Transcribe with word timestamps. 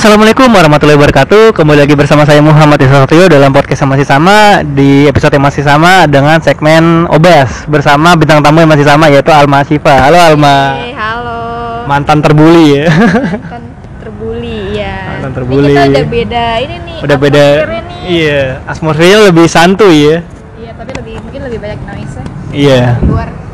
Assalamualaikum 0.00 0.48
warahmatullahi 0.48 0.96
wabarakatuh 0.96 1.52
Kembali 1.52 1.84
lagi 1.84 1.92
bersama 1.92 2.24
saya 2.24 2.40
Muhammad 2.40 2.80
Isatrio 2.80 3.28
dalam 3.28 3.52
podcast 3.52 3.84
yang 3.84 3.92
masih 3.92 4.08
sama 4.08 4.64
Di 4.64 5.04
episode 5.04 5.36
yang 5.36 5.44
masih 5.44 5.60
sama 5.60 6.08
dengan 6.08 6.40
segmen 6.40 7.04
Obas 7.12 7.68
Bersama 7.68 8.16
bintang 8.16 8.40
tamu 8.40 8.64
yang 8.64 8.72
masih 8.72 8.88
sama 8.88 9.12
yaitu 9.12 9.28
Alma 9.28 9.60
Siva 9.60 10.00
Halo 10.00 10.16
Alma 10.16 10.80
Hey, 10.80 10.96
halo. 10.96 11.84
Mantan 11.84 12.24
terbuli 12.24 12.80
ya 12.80 12.88
Mantan 12.88 13.62
terbuli 14.00 14.80
ya. 14.80 14.96
Mantan 15.04 15.32
terbuli. 15.36 15.68
Ini 15.68 15.76
kita 15.76 15.92
udah 15.92 16.08
beda 16.08 16.46
ini 16.64 16.76
nih. 16.80 16.98
Udah 17.04 17.16
beda 17.20 17.44
nih. 17.60 18.00
Iya 18.08 18.42
Atmosfernya 18.64 19.18
lebih 19.28 19.46
santuy 19.52 19.96
ya 20.00 20.16
Iya, 20.56 20.70
tapi 20.80 20.90
lebih 20.96 21.14
mungkin 21.28 21.40
lebih 21.44 21.58
banyak 21.60 21.80
noise 21.84 22.20
Iya. 22.56 22.96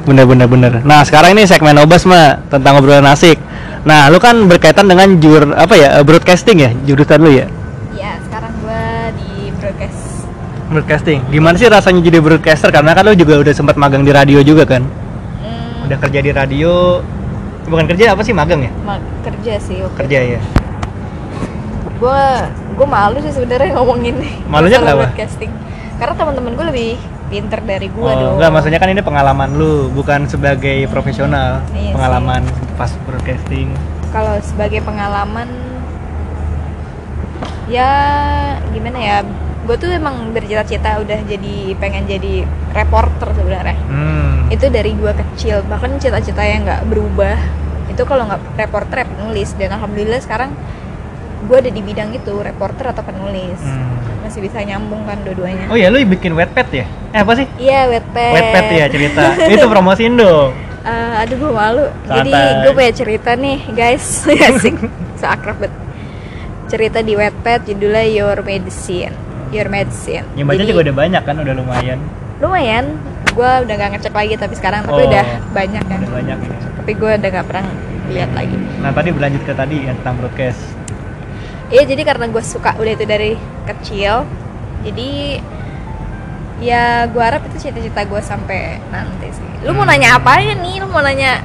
Bener 0.06 0.22
bener 0.30 0.46
bener 0.46 0.72
Nah 0.86 1.02
sekarang 1.02 1.34
ini 1.34 1.42
segmen 1.42 1.74
Obas 1.82 2.06
mah 2.06 2.38
Tentang 2.46 2.78
obrolan 2.78 3.10
asik 3.10 3.34
Nah 3.86 4.10
lu 4.10 4.18
kan 4.18 4.34
berkaitan 4.44 4.84
dengan 4.84 5.14
jur 5.16 5.46
apa 5.48 5.72
ya 5.72 6.02
broadcasting 6.02 6.58
ya 6.58 6.70
jurusan 6.84 7.18
lu 7.18 7.30
ya 7.32 7.46
Iya, 7.92 8.18
sekarang 8.20 8.52
gua 8.58 8.82
di 9.14 9.30
broadcast. 9.54 10.00
broadcasting 10.66 11.22
gimana 11.28 11.54
sih 11.54 11.66
rasanya 11.66 12.02
jadi 12.02 12.18
broadcaster 12.18 12.68
karena 12.68 12.90
kan 12.90 13.06
lu 13.06 13.14
juga 13.14 13.38
udah 13.38 13.54
sempat 13.54 13.78
magang 13.78 14.02
di 14.02 14.10
radio 14.10 14.42
juga 14.42 14.66
kan 14.66 14.82
Hmm, 15.38 15.86
udah 15.86 15.94
kerja 15.96 16.18
di 16.18 16.30
radio 16.30 16.98
bukan 17.64 17.86
kerja 17.86 18.10
apa 18.10 18.20
sih 18.20 18.34
magang 18.34 18.60
ya 18.60 18.72
ma- 18.80 18.98
kerja 19.22 19.54
sih. 19.56 19.78
Oke. 19.80 20.02
kerja 20.02 20.18
ya 20.28 20.40
Gua 21.96 22.50
gua 22.74 22.86
malu 22.86 23.16
sih 23.18 23.32
sebenarnya 23.32 23.72
ngomongin. 23.72 24.20
Malunya 24.44 24.76
kenapa? 24.76 25.08
Broadcasting. 25.08 25.48
Karena 25.96 26.12
teman-teman 26.12 26.52
gue 26.52 26.66
lebih 26.68 26.90
pinter 27.26 27.58
dari 27.62 27.88
gua 27.88 28.04
oh 28.04 28.12
dong. 28.12 28.32
enggak 28.36 28.50
maksudnya 28.52 28.76
kan 28.76 28.88
ini 28.88 29.00
pengalaman 29.00 29.48
lu 29.50 29.88
bukan 29.90 30.26
sebagai 30.26 30.84
profesional 30.86 31.64
Iya 31.72 31.96
sih. 31.96 32.65
Pas 32.76 32.92
broadcasting? 33.08 33.72
Kalau 34.12 34.36
sebagai 34.44 34.84
pengalaman 34.84 35.48
ya 37.66 37.90
gimana 38.70 38.98
ya? 39.00 39.16
Gue 39.66 39.74
tuh 39.74 39.90
emang 39.90 40.30
bercita-cita 40.30 41.02
udah 41.02 41.26
jadi 41.26 41.74
pengen 41.82 42.06
jadi 42.06 42.46
reporter 42.70 43.34
sebenarnya. 43.34 43.76
Hmm. 43.90 44.46
itu 44.46 44.70
dari 44.70 44.94
gue 44.94 45.10
kecil. 45.10 45.66
Bahkan 45.66 45.98
cita-cita 45.98 46.46
yang 46.46 46.62
nggak 46.62 46.86
berubah. 46.86 47.34
Itu 47.90 48.06
kalau 48.06 48.30
nggak 48.30 48.54
reporter 48.54 49.02
ya 49.02 49.06
penulis. 49.10 49.50
Dan 49.58 49.74
alhamdulillah 49.74 50.22
sekarang 50.22 50.54
gue 51.50 51.56
ada 51.58 51.70
di 51.70 51.82
bidang 51.82 52.14
itu 52.14 52.30
reporter 52.38 52.94
atau 52.94 53.02
penulis. 53.02 53.58
Hmm. 53.58 53.98
masih 54.26 54.42
bisa 54.42 54.58
nyambung 54.58 55.06
kan 55.06 55.22
dua-duanya. 55.22 55.70
Oh 55.70 55.78
ya 55.78 55.86
lu 55.86 56.02
bikin 56.02 56.34
wetpad 56.34 56.66
ya? 56.74 56.86
Eh 57.14 57.22
apa 57.22 57.32
sih? 57.38 57.46
Iya 57.62 57.90
wetpad 57.90 58.34
wetpad 58.34 58.66
ya 58.74 58.84
cerita. 58.90 59.22
Itu 59.54 59.66
promosiin 59.70 60.18
dong 60.18 60.65
Eh, 60.86 61.20
aduh 61.20 61.36
gue 61.36 61.50
malu. 61.50 61.84
Jadi 62.06 62.30
Santai. 62.30 62.62
gue 62.62 62.72
punya 62.72 62.92
cerita 62.94 63.30
nih 63.34 63.58
guys. 63.74 64.06
Asik. 64.48 64.78
Seakrab 65.18 65.58
banget. 65.58 65.74
Cerita 66.66 66.98
di 66.98 67.14
Wattpad 67.14 67.66
judulnya 67.66 68.06
Your 68.06 68.38
Medicine. 68.40 69.14
Your 69.50 69.66
Medicine. 69.66 70.22
Yang 70.34 70.46
baca 70.46 70.56
Jadi, 70.56 70.68
juga 70.68 70.80
udah 70.86 70.96
banyak 70.96 71.22
kan 71.22 71.34
udah 71.38 71.54
lumayan. 71.54 71.98
Lumayan. 72.38 72.84
Gue 73.30 73.50
udah 73.62 73.74
gak 73.76 73.90
ngecek 73.92 74.14
lagi 74.14 74.34
tapi 74.38 74.54
sekarang 74.54 74.80
tapi 74.82 74.96
Oh. 74.96 75.10
udah 75.10 75.24
banyak 75.50 75.82
kan. 75.82 75.98
udah 76.00 76.12
banyak 76.14 76.38
ini. 76.40 76.56
Tapi 76.76 76.92
gue 76.94 77.10
udah 77.16 77.30
gak 77.32 77.46
pernah 77.46 77.66
lihat 78.06 78.30
lagi. 78.32 78.56
Nah 78.78 78.90
tadi 78.90 79.08
berlanjut 79.10 79.42
ke 79.42 79.52
tadi 79.52 79.76
ya 79.82 79.92
tentang 79.92 80.14
broadcast. 80.18 80.62
Iya 81.66 81.82
jadi 81.84 82.02
karena 82.04 82.30
gue 82.30 82.42
suka 82.42 82.78
udah 82.78 82.92
itu 82.94 83.02
dari 83.04 83.34
kecil 83.66 84.22
jadi 84.80 85.42
ya 86.56 86.82
gue 87.04 87.18
harap 87.18 87.42
itu 87.44 87.58
cita-cita 87.60 88.06
gue 88.06 88.20
sampai 88.22 88.78
nanti 88.88 89.28
sih 89.28 89.48
lu 89.64 89.72
mau 89.72 89.82
Hmm. 89.82 89.90
nanya 89.90 90.08
apa 90.14 90.36
ya 90.38 90.52
nih? 90.52 90.74
Lu 90.78 90.86
mau 90.86 91.00
nanya 91.00 91.40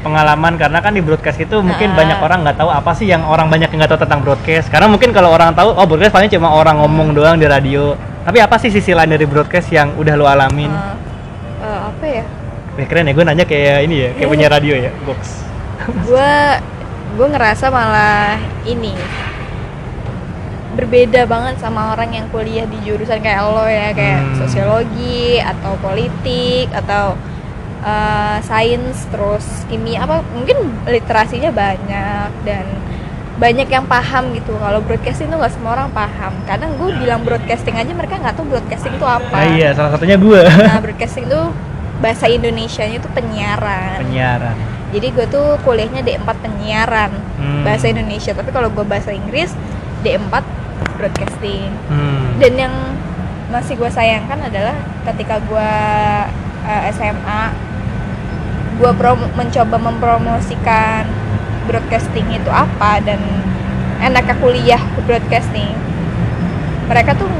pengalaman 0.00 0.60
karena 0.60 0.78
kan 0.78 0.92
di 0.92 1.00
broadcast 1.00 1.38
itu 1.38 1.56
mungkin 1.58 1.92
Ah. 1.92 1.96
banyak 1.96 2.18
orang 2.20 2.38
nggak 2.44 2.58
tahu 2.58 2.68
apa 2.68 2.92
sih 2.92 3.06
yang 3.06 3.24
orang 3.24 3.48
banyak 3.48 3.68
yang 3.68 3.80
nggak 3.80 3.92
tahu 3.92 4.02
tentang 4.02 4.20
broadcast. 4.20 4.68
Karena 4.68 4.84
mungkin 4.84 5.10
kalau 5.10 5.32
orang 5.32 5.52
tahu 5.52 5.70
oh 5.70 5.84
broadcast 5.84 6.12
paling 6.12 6.28
cuma 6.28 6.50
orang 6.50 6.76
ngomong 6.76 7.12
doang 7.12 7.36
di 7.36 7.46
radio. 7.46 7.96
Tapi 8.20 8.36
apa 8.38 8.56
sih 8.56 8.68
sisi 8.68 8.92
lain 8.92 9.08
dari 9.08 9.24
broadcast 9.24 9.68
yang 9.70 9.92
udah 9.94 10.14
lo 10.14 10.24
alamin? 10.24 10.68
Eh, 10.68 10.96
eh, 11.62 11.80
apa 11.88 12.04
ya? 12.04 12.24
Wih, 12.74 12.84
keren 12.84 13.06
ya 13.06 13.12
gue 13.12 13.24
nanya 13.24 13.44
kayak 13.44 13.78
ini 13.82 13.96
ya 13.98 14.10
kayak 14.12 14.28
punya 14.28 14.46
radio 14.48 14.74
ya 14.74 14.90
box. 15.04 15.46
Gue 16.08 16.32
gue 17.14 17.26
ngerasa 17.30 17.70
malah 17.70 18.34
ini. 18.64 18.92
Berbeda 20.74 21.22
banget 21.24 21.62
sama 21.62 21.94
orang 21.94 22.10
yang 22.10 22.26
kuliah 22.28 22.66
di 22.66 22.82
jurusan 22.82 23.22
kayak 23.22 23.46
lo 23.46 23.62
ya 23.62 23.94
kayak 23.94 24.20
Hmm. 24.20 24.34
sosiologi 24.36 25.38
atau 25.38 25.78
politik 25.78 26.66
atau 26.74 27.14
uh, 27.84 28.40
sains 28.40 29.04
terus 29.08 29.44
kimia 29.68 30.02
apa 30.02 30.24
mungkin 30.32 30.56
literasinya 30.84 31.52
banyak 31.52 32.30
dan 32.42 32.64
banyak 33.34 33.66
yang 33.66 33.84
paham 33.84 34.30
gitu. 34.32 34.54
Kalau 34.56 34.78
broadcasting 34.78 35.26
tuh 35.26 35.36
nggak 35.36 35.52
semua 35.52 35.74
orang 35.74 35.90
paham. 35.90 36.32
Kadang 36.46 36.78
gue 36.78 36.90
bilang 36.96 37.20
broadcasting 37.20 37.74
aja 37.74 37.90
mereka 37.90 38.16
nggak 38.16 38.34
tahu 38.34 38.46
broadcasting 38.46 38.94
itu 38.94 39.02
apa. 39.02 39.34
Nah 39.34 39.46
iya 39.52 39.74
salah 39.74 39.90
satunya 39.92 40.14
gue 40.16 40.38
nah 40.38 40.78
broadcasting 40.84 41.26
tuh 41.26 41.50
bahasa 41.98 42.26
Indonesianya 42.26 42.98
itu 42.98 43.10
penyiaran. 43.10 44.00
Penyiaran. 44.00 44.56
Jadi 44.94 45.06
gue 45.10 45.26
tuh 45.26 45.58
kuliahnya 45.62 46.02
D4 46.02 46.28
penyiaran 46.40 47.10
Hmm. 47.34 47.66
bahasa 47.66 47.90
Indonesia. 47.90 48.30
Tapi 48.30 48.54
kalau 48.54 48.70
gue 48.70 48.86
bahasa 48.86 49.10
Inggris 49.10 49.50
D4 50.00 50.32
broadcasting. 50.94 51.70
Hmm. 51.90 52.38
dan 52.38 52.52
yang 52.54 52.74
masih 53.46 53.74
gue 53.74 53.86
sayangkan 53.86 54.38
adalah 54.40 54.74
ketika 55.06 55.38
gue 55.38 55.70
uh, 56.64 56.82
SMA 56.90 57.42
gue 58.74 58.90
prom- 58.92 59.30
mencoba 59.32 59.76
mempromosikan 59.78 61.06
broadcasting 61.64 62.26
itu 62.28 62.50
apa 62.50 62.98
dan 63.00 63.20
enaknya 63.98 64.34
kuliah 64.36 64.82
broadcasting 65.02 65.70
mereka 66.84 67.14
tuh 67.14 67.30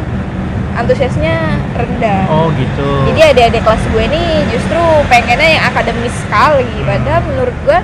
antusiasnya 0.75 1.37
rendah. 1.73 2.27
Oh 2.27 2.51
gitu. 2.51 2.89
Jadi 3.07 3.21
adik-adik 3.25 3.63
kelas 3.63 3.85
gue 3.87 4.03
ini 4.05 4.23
justru 4.49 4.81
pengennya 5.07 5.49
yang 5.53 5.65
akademis 5.65 6.15
sekali 6.19 6.67
padahal 6.83 7.23
menurut 7.25 7.57
gue 7.63 7.79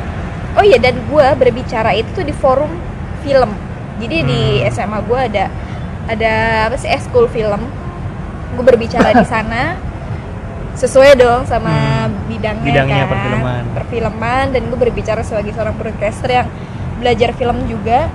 oh 0.50 0.64
iya 0.64 0.78
dan 0.78 0.98
gue 0.98 1.26
berbicara 1.36 1.94
itu 1.94 2.10
tuh 2.12 2.24
di 2.24 2.32
forum 2.32 2.72
film. 3.20 3.54
Jadi 4.00 4.16
di 4.24 4.40
Hmm. 4.58 4.70
SMA 4.72 4.98
gue 5.04 5.20
ada 5.20 5.44
ada 6.08 6.32
apa 6.66 6.74
sih 6.74 6.90
school 6.98 7.28
film. 7.28 7.62
Gue 8.50 8.64
berbicara 8.64 9.12
di 9.12 9.22
sana 9.32 9.78
sesuai 10.72 11.12
dong 11.14 11.42
sama 11.44 11.70
Hmm. 12.06 12.26
bidangnya, 12.26 12.64
Bidangnya 12.64 13.02
kan 13.02 13.10
perfilman. 13.10 13.62
perfilman 13.74 14.44
dan 14.50 14.62
gue 14.64 14.78
berbicara 14.80 15.20
sebagai 15.20 15.50
seorang 15.50 15.74
broadcaster 15.74 16.30
yang 16.32 16.48
belajar 16.96 17.30
film 17.32 17.56
juga 17.64 18.08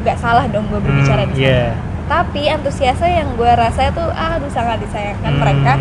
nggak 0.00 0.16
salah 0.16 0.44
dong 0.46 0.66
gue 0.66 0.78
berbicara 0.78 1.22
Hmm, 1.22 1.30
di 1.30 1.36
sana 1.36 1.46
iya. 1.46 1.64
tapi 2.06 2.42
antusiasnya 2.46 3.10
yang 3.14 3.28
gue 3.32 3.50
rasa 3.50 3.88
itu 3.88 4.02
aduh 4.02 4.48
sangat 4.48 4.80
disayangkan 4.80 5.30
Hmm. 5.30 5.40
mereka 5.40 5.72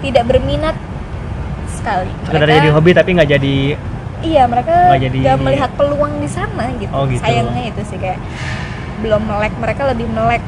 tidak 0.00 0.24
berminat 0.26 0.76
sekali 1.68 2.10
sekedar 2.20 2.40
Mereka- 2.42 2.58
jadi 2.58 2.68
hobi 2.70 2.90
tapi 2.92 3.10
nggak 3.12 3.30
jadi 3.30 3.56
iya 4.20 4.42
mereka 4.44 4.74
nggak 4.88 5.02
jadi- 5.02 5.38
melihat 5.38 5.70
peluang 5.74 6.18
di 6.18 6.28
sana 6.28 6.64
gitu. 6.74 6.90
Oh, 6.90 7.06
gitu. 7.06 7.22
sayangnya 7.22 7.62
itu 7.66 7.80
sih 7.86 7.96
kayak 7.96 8.18
belum 9.00 9.22
melek 9.24 9.54
mereka 9.56 9.82
lebih 9.86 10.04
melek 10.06 10.42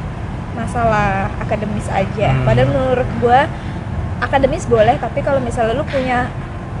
masalah 0.53 1.33
akademis 1.39 1.89
aja 1.89 2.29
Hmm. 2.29 2.45
padahal 2.45 2.69
menurut 2.69 3.09
gue 3.17 3.39
akademis 4.23 4.63
boleh 4.65 4.95
tapi 4.95 5.19
kalau 5.19 5.39
misalnya 5.39 5.73
lu 5.73 5.85
punya 5.85 6.31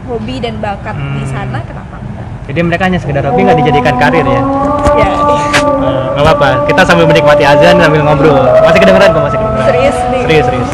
hobi 0.03 0.35
dan 0.37 0.57
bakat 0.57 0.95
di 0.95 1.21
Hmm. 1.21 1.29
sana 1.29 1.59
kenapa 1.61 1.95
enggak? 1.97 2.27
Jadi 2.43 2.59
mereka 2.61 2.83
hanya 2.85 2.97
sekedar 2.97 3.23
hobi 3.23 3.41
nggak 3.41 3.57
dijadikan 3.57 3.95
karir 3.97 4.25
ya? 4.25 4.41
Ya 4.93 5.07
nggak 6.13 6.23
apa-apa. 6.23 6.49
Kita 6.65 6.81
sambil 6.83 7.05
menikmati 7.05 7.43
azan 7.43 7.75
sambil 7.77 8.01
ngobrol. 8.01 8.35
Masih 8.59 8.79
kedengeran 8.79 9.09
kok 9.09 9.23
masih 9.23 9.37
kedengeran? 9.37 9.65
Serius 9.65 9.97
nih. 10.05 10.21
Serius 10.21 10.45
serius. 10.45 10.71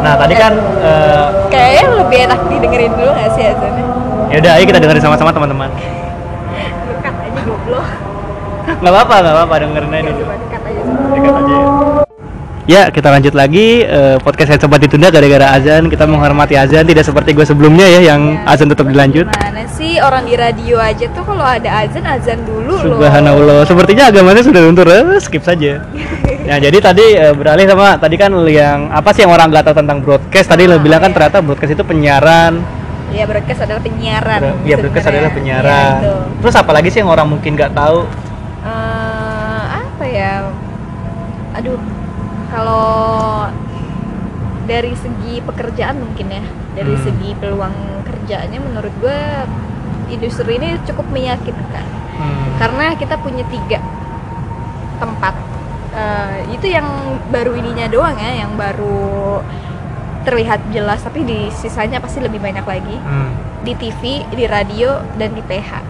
Nah 0.00 0.14
tadi 0.16 0.34
kan 0.34 0.52
eh, 0.80 1.24
kayaknya 1.48 1.84
lebih 1.96 2.18
enak 2.24 2.40
didengerin 2.48 2.92
dulu 2.92 3.10
gak 3.12 3.30
sih 3.32 3.44
azannya 3.46 3.84
ya 4.30 4.36
udah 4.38 4.52
ayo 4.54 4.64
kita 4.64 4.78
dengerin 4.78 5.02
sama-sama 5.02 5.30
teman-teman. 5.30 5.70
Dekat 6.86 7.14
aja 7.16 7.40
goblok. 7.42 7.86
Nggak 8.72 8.92
apa-apa 8.92 9.14
nggak 9.20 9.34
apa-apa. 9.36 9.54
Dengerin 9.60 9.90
aja 9.90 10.00
Ya, 10.00 10.10
dulu. 10.10 10.24
dekat 10.26 10.62
aja. 10.64 10.80
Dekat 11.10 11.34
aja 11.36 11.54
ya. 11.54 11.66
Ya, 12.70 12.86
kita 12.86 13.10
lanjut 13.10 13.34
lagi 13.34 13.82
eh, 13.82 14.14
podcast 14.22 14.54
saya 14.54 14.60
sempat 14.62 14.78
ditunda 14.78 15.10
gara-gara 15.10 15.58
azan. 15.58 15.90
Kita 15.90 16.06
menghormati 16.06 16.54
azan 16.54 16.86
tidak 16.86 17.02
seperti 17.02 17.34
gue 17.34 17.42
sebelumnya 17.42 17.82
ya 17.82 18.14
yang 18.14 18.38
Ya, 18.38 18.46
azan 18.46 18.70
tetap 18.70 18.86
dilanjut. 18.86 19.26
Mana 19.26 19.66
sih 19.66 19.98
orang 19.98 20.22
di 20.22 20.38
radio 20.38 20.78
aja 20.78 21.10
tuh 21.10 21.26
kalau 21.26 21.42
ada 21.42 21.66
azan 21.82 22.06
azan 22.06 22.38
dulu 22.46 22.78
loh. 22.78 22.94
Subhanallah. 22.94 23.66
Sepertinya 23.66 24.06
agamanya 24.14 24.46
sudah 24.46 24.62
luntur. 24.62 24.86
Eh, 24.86 25.18
skip 25.18 25.42
saja. 25.42 25.82
Nah, 26.40 26.58
jadi 26.58 26.82
tadi 26.82 27.14
eh, 27.14 27.30
beralih 27.30 27.62
sama 27.62 27.94
tadi 27.94 28.18
kan 28.18 28.32
yang 28.50 28.90
apa 28.90 29.14
sih 29.14 29.22
yang 29.22 29.30
orang 29.30 29.54
nggak 29.54 29.70
tahu 29.70 29.76
tentang 29.76 30.02
broadcast? 30.02 30.50
Tadi 30.50 30.66
lo 30.66 30.78
Ah, 30.78 30.82
bilang 30.82 30.98
kan 30.98 31.10
iya. 31.12 31.16
ternyata 31.18 31.38
broadcast 31.46 31.72
itu 31.78 31.84
penyiaran. 31.86 32.52
Iya 33.14 33.24
broadcast 33.26 33.60
adalah 33.66 33.82
penyiaran. 33.82 34.40
Iya, 34.66 34.74
broadcast 34.82 35.06
adalah 35.14 35.30
penyiaran. 35.30 35.92
Betul. 36.02 36.20
Terus 36.42 36.54
apa 36.58 36.70
lagi 36.74 36.88
sih 36.90 36.98
yang 37.02 37.10
orang 37.12 37.26
mungkin 37.30 37.54
nggak 37.54 37.70
tahu? 37.70 38.02
Eh, 38.66 39.64
apa 39.78 40.04
ya? 40.10 40.34
Aduh, 41.54 41.78
kalau 42.50 43.46
dari 44.64 44.94
segi 44.94 45.40
pekerjaan 45.40 45.98
mungkin 45.98 46.30
ya, 46.30 46.44
dari 46.72 46.94
Hmm. 46.94 47.02
segi 47.02 47.30
peluang 47.34 47.74
kerjanya 48.02 48.58
menurut 48.58 48.94
gue 48.96 49.18
industri 50.08 50.56
ini 50.56 50.78
cukup 50.84 51.06
meyakinkan 51.08 51.86
Hmm. 52.12 52.58
karena 52.58 52.94
kita 52.94 53.14
punya 53.16 53.42
tiga 53.46 53.78
tempat 54.96 55.34
Eh, 55.90 56.54
itu 56.54 56.70
yang 56.70 56.86
baru 57.34 57.50
ininya 57.52 57.90
doang 57.90 58.14
ya 58.14 58.46
yang 58.46 58.54
baru 58.54 59.42
terlihat 60.22 60.70
jelas 60.70 61.02
tapi 61.02 61.26
di 61.26 61.50
sisanya 61.50 61.98
pasti 61.98 62.22
lebih 62.22 62.38
banyak 62.38 62.62
lagi 62.62 62.94
Hmm. 62.94 63.34
di 63.60 63.74
TV 63.74 64.22
di 64.30 64.46
radio 64.46 65.02
dan 65.18 65.34
di 65.34 65.42
PH 65.42 65.82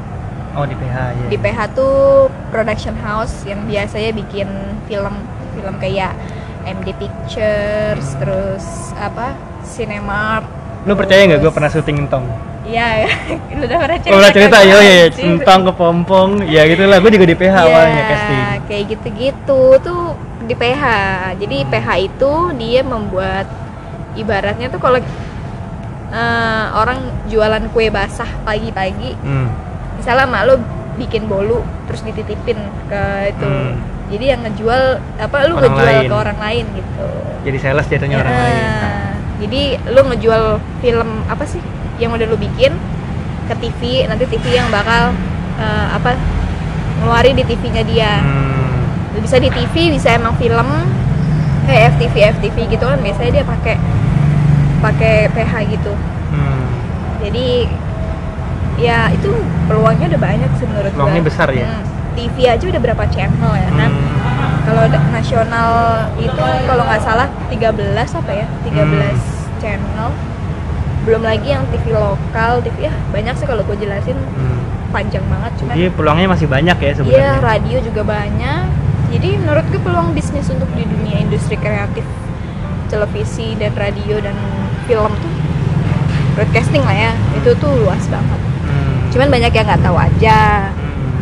Oh 0.50 0.64
di 0.64 0.72
PH 0.72 0.96
ya. 1.12 1.26
di 1.28 1.36
PH 1.36 1.58
tuh 1.76 1.94
production 2.48 2.96
house 2.96 3.44
yang 3.44 3.68
biasanya 3.68 4.16
bikin 4.16 4.48
film 4.88 5.20
film 5.52 5.76
kayak 5.76 6.16
MD 6.64 6.92
Pictures 6.94 8.06
terus 8.16 8.64
apa 8.94 9.32
Cinemark 9.64 10.44
Lu 10.88 10.96
percaya 10.96 11.28
nggak 11.28 11.40
gue 11.40 11.52
pernah 11.52 11.68
syuting 11.68 12.08
entong? 12.08 12.24
Iya, 12.64 13.04
lu 13.56 13.68
udah 13.68 13.78
pernah 13.84 13.98
cerita. 14.00 14.16
Pernah 14.16 14.32
cerita 14.32 14.56
kan? 14.56 14.64
ya, 14.64 14.78
ya, 14.78 14.96
Anjir. 15.04 15.24
entong 15.26 15.60
ke 15.68 15.72
pompong, 15.74 16.30
ya 16.48 16.62
gitulah. 16.64 16.96
Gue 17.00 17.10
juga 17.12 17.26
di 17.26 17.36
PH 17.36 17.52
Iya, 17.52 17.60
awalnya 17.60 18.02
casting. 18.08 18.40
kayak 18.64 18.84
gitu-gitu 18.88 19.60
tuh 19.76 20.02
di 20.40 20.54
PH. 20.56 20.84
Jadi 21.36 21.56
PH 21.68 21.88
itu 22.00 22.32
dia 22.56 22.80
membuat 22.80 23.44
ibaratnya 24.14 24.72
tuh 24.72 24.80
kalau 24.80 24.98
eh, 26.10 26.64
orang 26.72 26.98
jualan 27.28 27.64
kue 27.70 27.92
basah 27.92 28.28
pagi-pagi, 28.42 29.14
Hmm. 29.20 29.52
misalnya 29.94 30.26
mak 30.26 30.42
lo 30.42 30.54
bikin 30.96 31.28
bolu 31.28 31.60
terus 31.86 32.02
dititipin 32.02 32.56
ke 32.88 33.02
itu. 33.30 33.46
Hmm. 33.46 33.76
Jadi 34.10 34.24
yang 34.26 34.40
ngejual 34.42 34.82
apa 35.16 35.36
lu 35.46 35.54
Orang 35.54 35.70
ngejual 35.70 35.86
lain. 35.86 36.08
ke 36.10 36.16
orang 36.16 36.38
lain 36.38 36.64
gitu. 36.74 37.06
Jadi 37.40 37.56
sales 37.56 37.86
jatuhnya 37.86 38.16
orang 38.18 38.34
Nah, 38.34 38.42
lain. 38.42 38.64
Jadi 39.40 39.62
lu 39.88 40.00
ngejual 40.04 40.42
film 40.82 41.08
apa 41.24 41.44
sih 41.46 41.62
yang 41.96 42.10
udah 42.12 42.26
lu 42.26 42.36
bikin 42.36 42.74
ke 43.46 43.54
TV, 43.56 43.80
nanti 44.04 44.26
TV 44.26 44.44
yang 44.52 44.68
bakal 44.68 45.14
eh, 45.56 45.86
apa 45.90 46.18
ngeluarin 47.00 47.34
di 47.34 47.44
TV-nya 47.46 47.82
dia. 47.86 48.12
Hmm. 48.18 49.22
Bisa 49.22 49.36
di 49.36 49.48
TV, 49.48 49.90
bisa 49.90 50.12
emang 50.12 50.34
film 50.36 50.68
kayak 51.64 51.94
FTV 51.94 52.14
FTV 52.34 52.56
gitu 52.68 52.82
kan 52.82 52.98
biasanya 52.98 53.30
dia 53.30 53.44
pakai 53.46 53.74
pakai 54.80 55.14
PH 55.30 55.52
gitu. 55.70 55.92
Hmm. 56.30 56.66
Jadi 57.22 57.68
ya 58.80 59.12
itu 59.12 59.28
peluangnya 59.68 60.08
udah 60.16 60.20
banyak 60.20 60.50
sih 60.56 60.66
menurut. 60.66 60.90
Peluangnya 60.92 61.22
besar 61.22 61.48
ya? 61.52 61.68
Hmm. 61.68 61.84
TV 62.12 62.36
aja 62.46 62.64
udah 62.64 62.80
berapa 62.80 63.04
channel 63.08 63.52
ya 63.52 63.68
kan? 63.70 63.90
Hmm. 63.90 64.18
Kalau 64.60 64.84
nasional 65.10 65.70
itu 66.14 66.36
kalau 66.64 66.82
nggak 66.84 67.00
salah 67.00 67.26
13 67.48 68.10
apa 68.12 68.32
ya? 68.34 68.46
13 68.62 69.16
Hmm. 69.16 69.58
channel. 69.58 70.08
Belum 71.00 71.22
lagi 71.22 71.48
yang 71.48 71.64
TV 71.68 71.90
lokal, 71.90 72.60
TV 72.60 72.86
ya 72.86 72.94
banyak 73.08 73.34
sih 73.34 73.44
kalau 73.44 73.62
gue 73.62 73.76
jelasin 73.76 74.14
Hmm. 74.14 74.60
panjang 74.90 75.22
banget 75.24 75.52
cuman 75.56 75.72
Jadi 75.72 75.90
peluangnya 75.90 76.28
masih 76.28 76.46
banyak 76.46 76.76
ya 76.76 76.84
Iya, 76.84 76.94
sebenarnya. 76.94 77.34
radio 77.40 77.78
juga 77.80 78.02
banyak. 78.02 78.62
Jadi 79.10 79.28
menurut 79.36 79.64
gue 79.66 79.80
peluang 79.80 80.08
bisnis 80.12 80.46
untuk 80.46 80.70
di 80.70 80.82
dunia 80.82 81.18
industri 81.18 81.54
kreatif 81.54 82.02
televisi 82.86 83.54
dan 83.54 83.70
radio 83.74 84.18
dan 84.18 84.34
film 84.84 85.10
tuh 85.14 85.32
broadcasting 86.32 86.82
lah 86.82 86.96
ya. 87.00 87.12
Itu 87.34 87.54
tuh 87.56 87.70
luas 87.76 88.02
banget. 88.06 88.40
Hmm. 88.60 88.98
Cuman 89.10 89.28
banyak 89.30 89.52
yang 89.52 89.66
nggak 89.66 89.82
tahu 89.82 89.96
aja. 89.96 90.38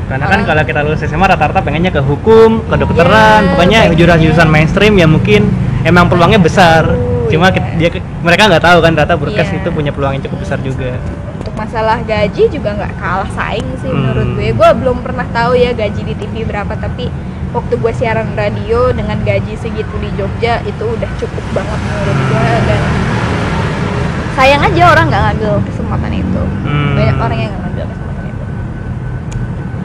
Karena 0.09 0.25
kan 0.25 0.33
Orang- 0.35 0.49
kalau 0.49 0.63
kita 0.65 0.81
lulus 0.83 1.01
SMA 1.01 1.27
rata-rata 1.27 1.61
pengennya 1.61 1.93
ke 1.93 2.01
hukum, 2.01 2.65
ke 2.65 2.73
kedokteran, 2.73 3.41
Iya, 3.45 3.51
pokoknya 3.53 3.81
pengen. 3.85 3.97
jurusan-jurusan 3.97 4.49
mainstream 4.49 4.95
yang 4.97 5.11
mungkin 5.11 5.53
emang 5.83 6.09
peluangnya 6.09 6.41
besar. 6.41 6.89
Tahu, 6.89 7.29
Cuma 7.29 7.47
iya. 7.47 7.55
ke- 7.55 7.77
dia 7.77 7.89
mereka 8.19 8.49
nggak 8.49 8.65
tahu 8.65 8.79
kan 8.81 8.91
ternyata 8.95 9.15
broadcast 9.15 9.53
Iya. 9.53 9.61
itu 9.61 9.69
punya 9.69 9.93
peluang 9.93 10.17
yang 10.17 10.25
cukup 10.25 10.39
besar 10.41 10.59
juga. 10.59 10.97
Untuk 11.39 11.53
masalah 11.55 12.01
gaji 12.03 12.43
juga 12.49 12.71
nggak 12.73 12.93
kalah 12.97 13.29
saing 13.31 13.69
sih 13.79 13.87
Hmm. 13.87 14.01
menurut 14.03 14.29
gue. 14.35 14.49
Gue 14.51 14.69
belum 14.75 14.97
pernah 15.01 15.29
tahu 15.29 15.53
ya 15.53 15.71
gaji 15.73 16.03
di 16.03 16.15
TV 16.15 16.35
berapa, 16.43 16.73
tapi 16.73 17.13
waktu 17.49 17.75
gue 17.77 17.93
siaran 17.93 18.33
radio 18.33 18.89
dengan 18.91 19.21
gaji 19.21 19.55
segitu 19.55 19.93
di 19.95 20.09
Jogja 20.15 20.61
itu 20.63 20.85
udah 20.85 21.11
cukup 21.17 21.45
banget 21.53 21.81
menurut 21.83 22.19
gue 22.27 22.49
dan 22.67 22.81
sayang 24.35 24.63
aja 24.63 24.83
orang 24.89 25.05
nggak 25.09 25.23
ngambil 25.27 25.53
kesempatan 25.65 26.13
itu. 26.15 26.43
Hmm. 26.65 26.95
Banyak 26.95 27.17
orang 27.19 27.39
yang 27.39 27.51
nggak 27.51 27.63
ngambil 27.63 27.85
kesempatan. 27.85 27.98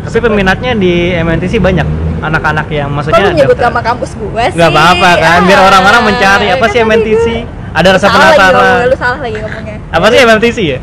Tapi 0.04 0.18
peminatnya 0.20 0.72
di 0.74 0.94
MNTC 1.14 1.58
banyak 1.58 1.88
anak-anak 2.20 2.68
yang 2.70 2.88
Kok 2.88 2.96
maksudnya 2.98 3.24
lu 3.26 3.32
nyebut 3.34 3.58
nama 3.58 3.80
kampus 3.82 4.12
gue 4.14 4.44
sih? 4.46 4.56
nggak 4.56 4.70
apa-apa 4.70 5.10
kan 5.18 5.40
biar 5.44 5.58
Ah, 5.58 5.66
orang-orang 5.66 6.02
mencari 6.06 6.48
apa 6.50 6.66
sih 6.68 6.80
MNTC 6.82 7.26
ada 7.72 7.88
rasa 7.90 8.06
Salah 8.06 8.16
lagi 8.22 8.32
penasaran 8.34 8.76
lu 8.86 8.96
salah 8.96 9.20
lagi 9.20 9.38
ngomongnya. 9.38 9.78
apa 9.90 10.06
sih 10.06 10.18
MNTC 10.22 10.58
ya 10.62 10.80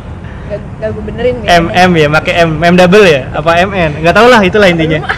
Gak, 0.47 0.61
gak 0.77 0.89
gue 0.91 1.03
benerin 1.05 1.35
ya. 1.39 1.49
MM 1.63 1.91
ya 1.95 2.07
pakai 2.11 2.33
M 2.43 2.51
M 2.61 2.75
double 2.75 3.07
ya 3.07 3.23
apa 3.31 3.51
MN 3.63 3.91
nggak 4.01 4.13
tahu 4.13 4.27
lah 4.27 4.41
itulah 4.43 4.67
intinya 4.67 4.99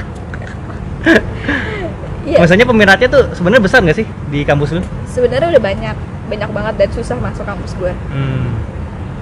Iya. 2.23 2.39
maksudnya 2.39 2.63
peminatnya 2.63 3.09
tuh 3.09 3.23
sebenarnya 3.33 3.59
besar 3.61 3.83
nggak 3.83 3.99
sih 3.99 4.07
di 4.29 4.41
kampus 4.43 4.71
lu 4.73 4.83
Sebenarnya 5.05 5.51
udah 5.51 5.61
banyak, 5.61 5.97
banyak 6.31 6.51
banget 6.51 6.75
dan 6.79 6.89
susah 6.89 7.17
masuk 7.19 7.43
kampus 7.43 7.75
gue. 7.75 7.93
hmm. 8.09 8.47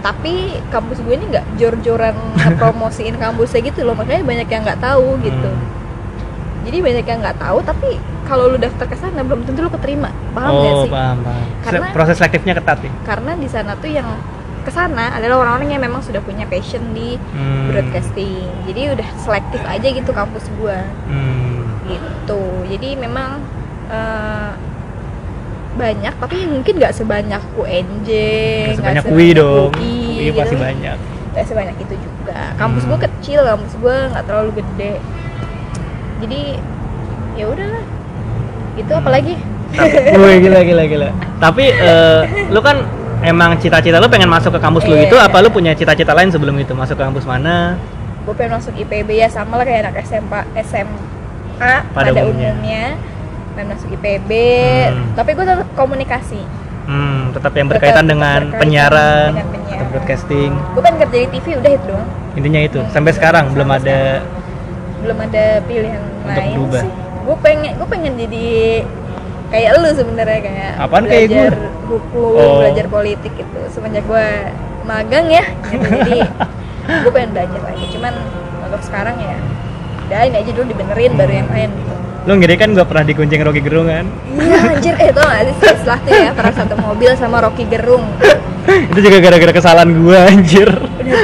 Tapi 0.00 0.32
kampus 0.68 0.98
gue 0.98 1.12
ini 1.12 1.26
nggak 1.28 1.46
jor-joran 1.56 2.16
ngepromosiin 2.38 3.16
kampusnya 3.16 3.60
gitu 3.62 3.84
loh. 3.84 3.94
Makanya 3.94 4.22
banyak 4.22 4.48
yang 4.48 4.62
nggak 4.62 4.80
tahu 4.80 5.16
gitu. 5.20 5.50
Hmm. 5.50 5.68
jadi 6.60 6.76
banyak 6.78 7.04
yang 7.04 7.18
nggak 7.20 7.40
tahu 7.40 7.58
tapi 7.62 7.96
kalau 8.24 8.46
lu 8.46 8.56
daftar 8.56 8.84
ke 8.84 8.94
sana 8.94 9.20
belum 9.20 9.42
tentu 9.42 9.60
lu 9.60 9.70
keterima. 9.70 10.12
Paham 10.30 10.52
nggak 10.52 10.72
oh 10.72 10.84
sih? 10.84 10.90
paham 10.90 11.18
paham. 11.20 11.44
Karena- 11.60 11.82
Se- 11.82 11.94
proses 11.94 12.14
selektifnya 12.16 12.54
ketat 12.54 12.78
ya? 12.80 12.92
karena 13.02 13.32
di 13.34 13.48
sana 13.48 13.72
tuh 13.74 13.88
yang 13.88 14.06
ke 14.60 14.68
sana 14.68 15.16
adalah 15.16 15.40
orang-orang 15.40 15.72
yang 15.72 15.82
memang 15.82 15.98
sudah 15.98 16.20
punya 16.20 16.44
passion 16.44 16.92
di 16.92 17.16
Hmm. 17.32 17.72
broadcasting. 17.72 18.44
Jadi 18.66 18.92
udah 18.92 19.08
selektif 19.16 19.60
aja 19.64 19.88
gitu 19.88 20.10
kampus 20.12 20.46
gue 20.52 20.78
hmm. 21.08 21.88
gitu. 21.88 22.42
Jadi 22.68 22.88
memang 22.94 23.40
eh, 23.88 24.52
banyak 25.70 26.14
tapi 26.16 26.36
mungkin 26.44 26.74
nggak 26.76 26.92
sebanyak 26.92 27.42
UNJ 27.54 28.08
Nggak 28.74 28.76
sebanyak 28.76 29.04
UI 29.06 29.28
dong 29.32 29.70
UI, 29.72 29.94
UI 30.10 30.24
gitu 30.26 30.38
pasti 30.38 30.56
banyak 30.56 30.96
nggak 31.30 31.46
sebanyak 31.46 31.76
itu 31.78 31.94
juga 31.96 32.38
kampus 32.56 32.82
Hmm. 32.82 32.90
gue 32.90 32.98
kecil 33.06 33.40
kampus 33.44 33.72
gue 33.76 33.96
nggak 34.10 34.24
terlalu 34.24 34.50
gede 34.58 34.92
jadi 36.20 36.40
ya 37.34 37.44
udahlah 37.46 37.84
itu 38.74 38.90
Hmm. 38.90 39.00
apalagi 39.00 39.34
Wih, 40.18 40.36
gila 40.42 40.60
gila 40.60 40.84
gila 40.84 41.08
tapi 41.38 41.70
eh, 41.70 42.20
lu 42.50 42.58
kan 42.58 42.82
emang 43.22 43.54
cita-cita 43.56 43.96
lu 43.96 44.10
pengen 44.10 44.26
masuk 44.26 44.50
ke 44.50 44.60
kampus 44.60 44.82
lu 44.84 44.98
Iya. 44.98 45.06
itu 45.06 45.16
apa 45.16 45.38
lu 45.38 45.48
punya 45.48 45.70
cita-cita 45.72 46.10
lain 46.10 46.28
sebelum 46.28 46.58
itu 46.58 46.74
masuk 46.74 46.98
ke 46.98 47.04
kampus 47.04 47.22
mana 47.22 47.78
gue 48.20 48.34
pengen 48.34 48.58
masuk 48.58 48.74
IPB 48.74 49.16
ya 49.16 49.30
sama 49.30 49.54
lah 49.54 49.64
kayak 49.64 49.86
anak 49.86 50.02
SMP 50.02 50.34
SMA 50.60 50.98
pada, 51.60 52.10
Pada 52.10 52.20
umumnya. 52.24 52.50
umumnya. 52.52 52.84
Pengen 53.60 53.76
masuk 53.76 53.92
IPB 53.92 54.30
Hmm. 54.88 55.12
tapi 55.12 55.30
gue 55.36 55.44
tetap 55.44 55.68
komunikasi 55.76 56.40
hmm, 56.88 57.20
tetap 57.30 57.52
yang 57.52 57.68
Tetap 57.68 57.76
berkaitan 57.76 58.06
dengan 58.08 58.40
berkaitan 58.40 58.56
penyiaran 58.58 59.28
dengan 59.28 59.36
atau 59.36 59.52
penyiaran. 59.52 59.86
broadcasting 59.92 60.50
gue 60.56 60.80
pengen 60.80 60.98
kerja 60.98 61.16
di 61.18 61.28
TV 61.30 61.46
udah 61.54 61.70
itu 61.70 61.84
doang 61.86 62.08
intinya 62.32 62.60
itu 62.62 62.78
Hmm. 62.80 62.88
sampai 62.88 63.12
sekarang 63.12 63.44
belum 63.52 63.68
Sampai 63.68 63.84
ada 63.84 63.98
belum 64.98 65.18
ada 65.18 65.44
pilihan 65.62 66.00
Untuk 66.00 66.24
lain 66.32 66.52
berubah. 66.56 66.80
sih 66.80 66.90
gue 67.20 67.36
pengen 67.44 67.70
gue 67.76 67.88
pengen 67.90 68.12
jadi 68.16 68.46
kayak 69.50 69.70
lu 69.76 69.88
sebenarnya 69.92 70.40
kayak 70.40 70.72
Apaan 70.78 71.04
kayak 71.04 71.26
belajar 71.26 71.52
gue? 71.52 71.68
hukum 71.86 72.32
Oh. 72.32 72.56
belajar 72.58 72.86
politik 72.88 73.32
gitu 73.34 73.60
semenjak 73.68 74.04
gue 74.06 74.26
magang 74.82 75.28
ya 75.28 75.44
gitu. 75.68 75.84
jadi 75.84 76.18
gue 77.04 77.12
pengen 77.12 77.30
belajar 77.36 77.60
lagi 77.60 77.84
cuman 77.90 78.14
untuk 78.62 78.80
sekarang 78.80 79.20
ya 79.20 79.36
udah 80.02 80.20
ini 80.24 80.36
aja 80.38 80.50
dulu 80.50 80.64
dibenerin 80.66 81.12
baru 81.12 81.32
yang 81.36 81.50
lain 81.50 81.70
gitu 81.76 81.94
lu 82.28 82.36
ngiri 82.36 82.56
kan 82.60 82.76
gua 82.76 82.84
pernah 82.84 83.04
dikuncing 83.08 83.40
Rocky 83.40 83.64
Gerung 83.64 83.88
kan? 83.88 84.04
Iya 84.36 84.58
anjir. 84.76 84.94
Eh 85.00 85.08
tau 85.08 85.24
gak 85.24 85.42
sih 85.48 85.54
setelah 85.72 85.98
tuh 86.04 86.12
ya 86.12 86.30
pernah 86.36 86.52
satu 86.52 86.74
mobil 86.76 87.10
sama 87.16 87.36
Rocky 87.40 87.64
Gerung. 87.64 88.04
Itu 88.92 88.98
juga 89.00 89.18
gara-gara 89.24 89.52
kesalahan 89.56 89.90
gua 89.96 90.28
anjir. 90.28 90.68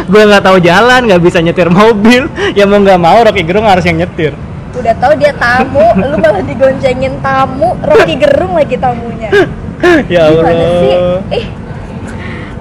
Gua 0.09 0.23
nggak 0.25 0.45
tahu 0.45 0.57
jalan 0.65 1.01
nggak 1.05 1.21
bisa 1.21 1.39
nyetir 1.45 1.69
mobil. 1.69 2.33
Ya 2.57 2.65
mau 2.65 2.81
nggak 2.81 2.97
mau 2.97 3.19
Rocky 3.21 3.45
Gerung 3.45 3.69
harus 3.69 3.85
yang 3.85 4.01
nyetir. 4.01 4.33
Udah 4.77 4.93
tahu 5.01 5.13
dia 5.17 5.33
tamu 5.37 5.85
lu 6.01 6.17
malah 6.21 6.45
digoncengin 6.45 7.21
tamu. 7.21 7.77
Rocky 7.85 8.17
Gerung 8.17 8.57
lagi 8.57 8.77
tamunya. 8.81 9.31
Ya 10.09 10.33
Gimana 10.33 10.49
sih? 10.57 10.89
Allah. 10.97 11.21
Eh, 11.37 11.45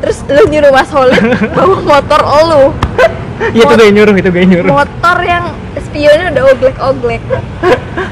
terus 0.04 0.20
lu 0.28 0.44
nyuruh 0.52 0.68
Mas 0.76 0.92
Holid 0.92 1.24
bawa 1.56 1.80
motor 1.80 2.22
lu. 2.44 2.64
ya 3.56 3.64
itu 3.64 3.72
gue 3.72 3.92
nyuruh 3.96 4.16
itu 4.20 4.30
gue 4.36 4.44
nyuruh. 4.44 4.68
Motor 4.68 5.18
yang 5.24 5.56
spionnya 5.96 6.28
udah 6.36 6.44
oglek-oglek. 6.52 7.24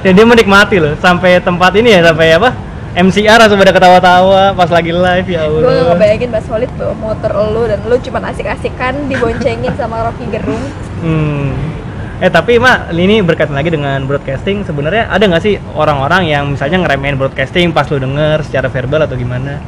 dan 0.08 0.12
dia 0.16 0.24
menikmati 0.24 0.80
loh 0.80 0.96
sampai 1.04 1.44
tempat 1.44 1.76
ini 1.76 2.00
ya 2.00 2.08
sampai 2.08 2.40
apa 2.40 2.56
MCR 2.96 3.42
langsung 3.44 3.60
pada 3.60 3.74
ketawa-tawa 3.76 4.56
pas 4.56 4.70
lagi 4.72 4.96
live 4.96 5.28
ya 5.28 5.50
Gue 5.50 5.60
gak 5.60 5.68
Allah 5.68 5.86
ngebayangin 5.92 6.30
Mas 6.32 6.48
Holid 6.48 6.72
bawa 6.80 6.94
motor 6.96 7.32
lu 7.52 7.68
dan 7.68 7.82
lu 7.84 7.98
cuma 8.00 8.24
asik-asikan 8.32 9.10
diboncengin 9.10 9.74
sama 9.76 10.08
Rocky 10.08 10.30
Gerung. 10.32 10.62
Hmm. 11.04 11.52
Eh 12.22 12.30
tapi 12.32 12.62
mak 12.62 12.94
ini 12.94 13.20
berkaitan 13.20 13.58
lagi 13.58 13.74
dengan 13.74 14.00
broadcasting 14.08 14.64
sebenarnya 14.64 15.10
ada 15.10 15.26
nggak 15.26 15.44
sih 15.44 15.58
orang-orang 15.74 16.30
yang 16.30 16.54
misalnya 16.54 16.86
ngeremehin 16.86 17.18
broadcasting 17.20 17.74
pas 17.76 17.90
lu 17.90 17.98
denger 18.00 18.46
secara 18.46 18.70
verbal 18.72 19.10
atau 19.10 19.18
gimana? 19.18 19.60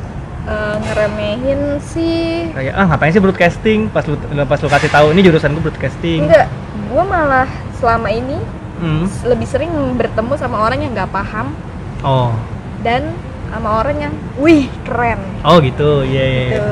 Eh, 0.46 0.76
ngeremehin 0.86 1.82
sih 1.82 2.54
Kayak 2.54 2.78
ah 2.78 2.86
ngapain 2.94 3.10
sih 3.10 3.20
broadcasting 3.20 3.90
pas 3.90 4.06
lu 4.06 4.16
pas 4.46 4.62
lu 4.62 4.70
kasih 4.70 4.90
tahu 4.94 5.10
ini 5.18 5.26
jurusan 5.26 5.58
gue 5.58 5.64
broadcasting. 5.66 6.30
enggak 6.30 6.46
gue 6.86 7.04
malah 7.10 7.50
selama 7.76 8.10
ini 8.10 8.38
Hmm. 8.76 9.08
lebih 9.24 9.48
sering 9.48 9.72
bertemu 9.96 10.36
sama 10.36 10.60
orang 10.60 10.84
yang 10.84 10.92
nggak 10.92 11.08
paham 11.08 11.56
Oh. 12.04 12.36
dan 12.84 13.16
sama 13.48 13.80
orang 13.80 13.96
yang 13.98 14.14
wih 14.36 14.68
keren 14.84 15.16
Oh 15.42 15.64
gitu. 15.64 16.04
Iya 16.04 16.12
iya. 16.22 16.28
iya. 16.28 16.50
gitu 16.52 16.68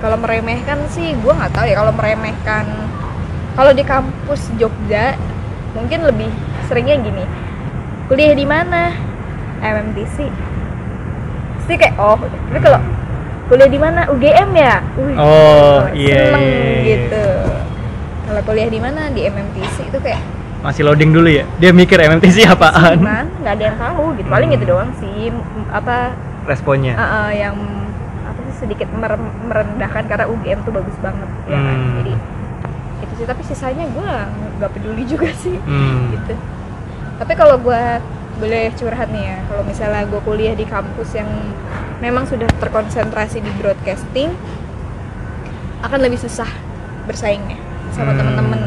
kalau 0.00 0.16
meremehkan 0.16 0.80
sih 0.88 1.12
gue 1.12 1.28
nggak 1.28 1.52
tahu 1.52 1.68
ya 1.68 1.76
kalau 1.76 1.92
meremehkan 1.92 2.64
kalau 3.52 3.68
di 3.70 3.84
kampus 3.84 4.48
Jogja 4.56 5.12
mungkin 5.72 6.02
lebih 6.02 6.32
seringnya 6.64 6.96
gini 6.98 7.24
kuliah 8.08 8.32
di 8.32 8.46
mana 8.48 8.96
MMTC 9.60 10.32
sih 11.62 11.76
kayak 11.76 11.94
oh 11.96 12.16
tapi 12.16 12.58
kalau 12.58 12.80
kuliah 13.46 13.68
di 13.68 13.76
mana 13.76 14.08
UGM 14.08 14.50
ya 14.52 14.80
Wih, 14.96 15.16
Oh, 15.16 15.84
seneng 15.84 15.94
iya, 15.94 16.32
iya, 16.32 16.40
iya. 16.40 16.80
gitu 16.96 17.24
kalau 18.24 18.40
kuliah 18.42 18.66
di 18.66 18.80
mana 18.80 19.12
di 19.12 19.20
MMTC 19.22 19.92
itu 19.92 20.00
kayak 20.00 20.22
Masih 20.62 20.82
loading 20.82 21.10
dulu 21.10 21.26
ya. 21.26 21.42
Dia 21.58 21.70
mikir 21.70 21.98
MMTC 21.98 22.46
apaan? 22.46 22.96
gimana 22.96 23.26
nggak 23.36 23.52
ada 23.52 23.64
yang 23.64 23.76
tahu 23.76 24.04
gitu 24.14 24.28
paling 24.28 24.48
Hmm. 24.48 24.56
gitu 24.56 24.64
doang 24.68 24.90
sih 24.94 25.28
apa 25.68 25.96
Responnya. 26.42 26.94
uh, 26.94 27.02
uh, 27.02 27.30
yang 27.32 27.54
apa 28.22 28.38
sih 28.44 28.54
sedikit 28.60 28.86
mere- 28.92 29.18
merendahkan 29.42 30.06
karena 30.06 30.24
UGM 30.24 30.62
tuh 30.62 30.72
bagus 30.72 30.94
banget 30.96 31.26
ya 31.44 31.56
kan 31.56 31.76
Hmm. 31.76 31.94
jadi 31.98 32.12
itu 33.02 33.12
sih 33.16 33.26
tapi 33.26 33.42
sisanya 33.42 33.84
gue 33.88 34.10
nggak 34.56 34.70
peduli 34.70 35.02
juga 35.04 35.26
sih 35.34 35.58
Hmm. 35.58 36.10
gitu 36.12 36.34
tapi 37.16 37.32
kalau 37.34 37.58
gue 37.58 37.82
boleh 38.34 38.70
curhat 38.72 39.08
nih 39.08 39.24
ya 39.24 39.38
kalau 39.44 39.62
misalnya 39.62 40.02
gue 40.04 40.20
kuliah 40.20 40.54
di 40.54 40.62
kampus 40.64 41.10
yang 41.12 41.26
memang 41.98 42.22
sudah 42.24 42.46
terkonsentrasi 42.56 43.38
di 43.38 43.50
broadcasting 43.52 44.30
akan 45.80 45.98
lebih 46.00 46.18
susah 46.18 46.46
bersaingnya 47.04 47.58
sama 47.90 48.10
Hmm. 48.10 48.18
teman-teman 48.20 48.60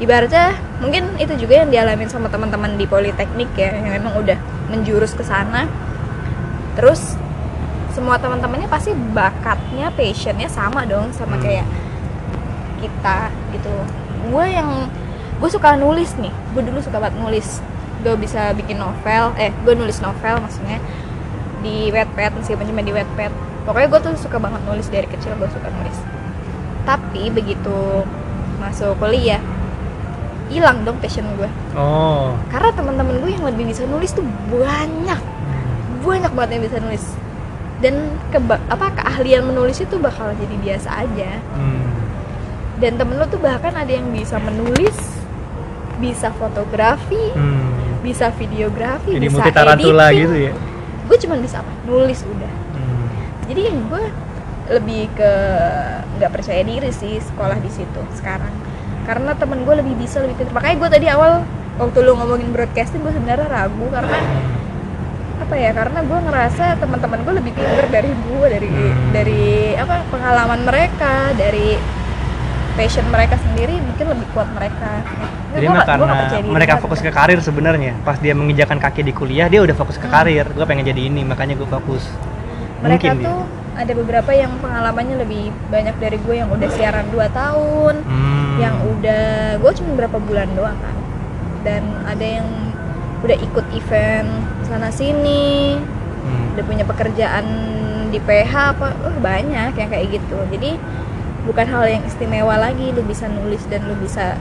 ibaratnya 0.00 0.56
mungkin 0.80 1.12
itu 1.20 1.36
juga 1.36 1.60
yang 1.62 1.68
dialamin 1.68 2.08
sama 2.08 2.32
teman-teman 2.32 2.74
di 2.80 2.88
politeknik 2.88 3.52
ya 3.52 3.76
yang 3.76 4.00
memang 4.00 4.16
udah 4.16 4.38
menjurus 4.72 5.12
ke 5.12 5.20
sana. 5.20 5.68
Terus 6.74 7.20
semua 7.92 8.16
teman-temannya 8.16 8.66
pasti 8.66 8.96
bakatnya 8.96 9.92
passionnya 9.92 10.48
sama 10.48 10.88
dong 10.88 11.12
sama 11.12 11.36
Hmm. 11.36 11.44
kayak 11.44 11.66
kita 12.80 13.28
gitu. 13.52 13.74
Gue 14.32 14.44
yang 14.48 14.88
gue 15.36 15.50
suka 15.52 15.76
nulis 15.76 16.16
nih. 16.16 16.32
Gue 16.56 16.64
dulu 16.64 16.80
suka 16.80 16.96
banget 16.96 17.20
nulis. 17.20 17.60
Gue 18.00 18.16
bisa 18.16 18.56
bikin 18.56 18.80
novel 18.80 19.36
eh 19.36 19.52
gue 19.52 19.74
nulis 19.76 20.00
novel 20.00 20.40
maksudnya 20.40 20.80
di 21.60 21.92
Wattpad 21.92 22.40
meskipun 22.40 22.64
cuma 22.72 22.80
di 22.80 22.96
Wattpad. 22.96 23.32
Pokoknya 23.68 23.88
gue 23.92 24.00
tuh 24.00 24.12
suka 24.16 24.40
banget 24.40 24.64
nulis 24.64 24.88
dari 24.88 25.04
kecil 25.04 25.36
gue 25.36 25.50
suka 25.52 25.68
nulis. 25.68 25.98
Tapi 26.88 27.28
begitu 27.28 28.08
masuk 28.56 28.96
kuliah 28.96 29.40
hilang 30.50 30.82
dong 30.82 30.98
passion 30.98 31.24
gue 31.34 31.46
Oh. 31.72 32.34
karena 32.48 32.70
teman-teman 32.70 33.16
gue 33.16 33.30
yang 33.30 33.44
lebih 33.44 33.64
bisa 33.64 33.86
nulis 33.86 34.10
tuh 34.10 34.22
banyak 34.50 35.20
banyak 36.00 36.32
banget 36.32 36.50
yang 36.52 36.64
bisa 36.64 36.78
nulis 36.78 37.04
dan 37.78 37.94
keba 38.28 38.60
apa 38.66 38.92
keahlian 38.92 39.40
menulis 39.42 39.78
itu 39.78 39.96
bakal 39.96 40.34
jadi 40.34 40.56
biasa 40.58 40.90
aja 41.00 41.30
Hmm. 41.50 41.86
dan 42.76 42.96
temen 42.96 43.14
lu 43.14 43.24
tuh 43.24 43.38
bahkan 43.38 43.72
ada 43.72 43.88
yang 43.88 44.10
bisa 44.10 44.36
menulis 44.36 44.96
bisa 45.96 46.28
fotografi 46.32 47.30
Hmm. 47.30 48.00
bisa 48.00 48.32
videografi 48.32 49.14
Jadi 49.14 49.28
bisa 49.28 49.44
editing. 50.08 50.20
gitu 50.26 50.36
ya. 50.42 50.52
gue 51.06 51.16
cuma 51.20 51.34
bisa 51.36 51.56
apa 51.58 51.72
nulis 51.84 52.20
udah 52.22 52.52
Hmm. 52.74 53.06
jadi 53.46 53.62
gue 53.70 54.04
lebih 54.70 55.10
ke 55.12 55.32
nggak 56.16 56.30
percaya 56.30 56.62
diri 56.62 56.90
sih 56.90 57.18
sekolah 57.18 57.58
di 57.58 57.68
situ 57.68 58.00
sekarang 58.14 58.52
karena 59.04 59.32
temen 59.34 59.64
gue 59.64 59.74
lebih 59.80 59.94
bisa 59.96 60.20
lebih 60.20 60.36
pintar 60.40 60.54
makanya 60.54 60.76
gue 60.76 60.88
tadi 60.90 61.06
awal 61.08 61.32
waktu 61.76 61.98
lu 62.00 62.12
ngomongin 62.14 62.48
broadcasting 62.50 63.00
gue 63.00 63.12
sebenarnya 63.12 63.48
ragu 63.48 63.86
karena 63.88 64.18
apa 65.40 65.54
ya 65.56 65.70
karena 65.72 65.98
gue 66.04 66.18
ngerasa 66.20 66.64
teman-teman 66.78 67.18
gue 67.24 67.34
lebih 67.40 67.52
pintar 67.56 67.86
dari 67.88 68.10
gue 68.12 68.46
dari 68.46 68.68
Hmm. 68.68 69.10
dari 69.10 69.44
apa 69.74 70.04
pengalaman 70.08 70.60
mereka 70.62 71.32
dari 71.34 71.80
passion 72.76 73.04
mereka 73.10 73.34
sendiri 73.40 73.82
mungkin 73.82 74.06
lebih 74.14 74.26
kuat 74.30 74.48
mereka 74.54 75.02
Nggak, 75.50 75.58
Jadi 75.58 75.66
gua 75.66 75.74
gua 75.74 76.06
karena 76.06 76.14
diri 76.30 76.46
mereka 76.46 76.74
fokus 76.78 77.00
ke 77.02 77.10
karir 77.10 77.42
sebenarnya. 77.42 77.92
Pas 78.06 78.14
dia 78.22 78.38
menginjakan 78.38 78.78
kaki 78.78 79.02
di 79.02 79.10
kuliah, 79.10 79.50
dia 79.50 79.58
udah 79.58 79.74
fokus 79.74 79.98
ke 79.98 80.06
Hmm. 80.06 80.14
karir. 80.14 80.46
Gue 80.54 80.62
pengen 80.62 80.86
jadi 80.86 81.10
ini, 81.10 81.26
makanya 81.26 81.58
gue 81.58 81.66
fokus. 81.66 82.06
mereka 82.78 83.10
Mungkin 83.10 83.26
tuh 83.26 83.40
ada 83.74 83.92
beberapa 83.92 84.30
yang 84.30 84.54
pengalamannya 84.62 85.18
lebih 85.18 85.50
banyak 85.66 85.98
dari 85.98 86.22
gue 86.22 86.34
yang 86.38 86.48
udah 86.48 86.70
siaran 86.70 87.10
2 87.10 87.26
tahun. 87.28 87.94
Hmm. 88.06 88.39
Yang 88.60 88.76
udah 88.86 89.24
gue 89.56 89.72
cuma 89.74 89.90
berapa 89.96 90.18
bulan 90.18 90.48
doang 90.52 90.76
kan 90.76 90.96
dan 91.60 91.82
ada 92.04 92.22
yang 92.22 92.48
udah 93.20 93.36
ikut 93.36 93.66
event 93.72 94.28
sana 94.62 94.88
sini 94.88 95.76
Hmm. 96.20 96.52
udah 96.52 96.64
punya 96.64 96.84
pekerjaan 96.84 97.46
di 98.08 98.20
PH 98.20 98.52
apa 98.76 98.92
uh, 99.00 99.16
banyak 99.18 99.72
yang 99.72 99.88
kayak 99.88 100.12
gitu 100.12 100.36
jadi 100.48 100.76
bukan 101.42 101.64
hal 101.64 101.88
yang 101.88 102.04
istimewa 102.04 102.60
lagi 102.60 102.92
lu 102.92 103.00
bisa 103.02 103.24
nulis 103.26 103.64
dan 103.66 103.80
lu 103.82 103.96
bisa 103.96 104.36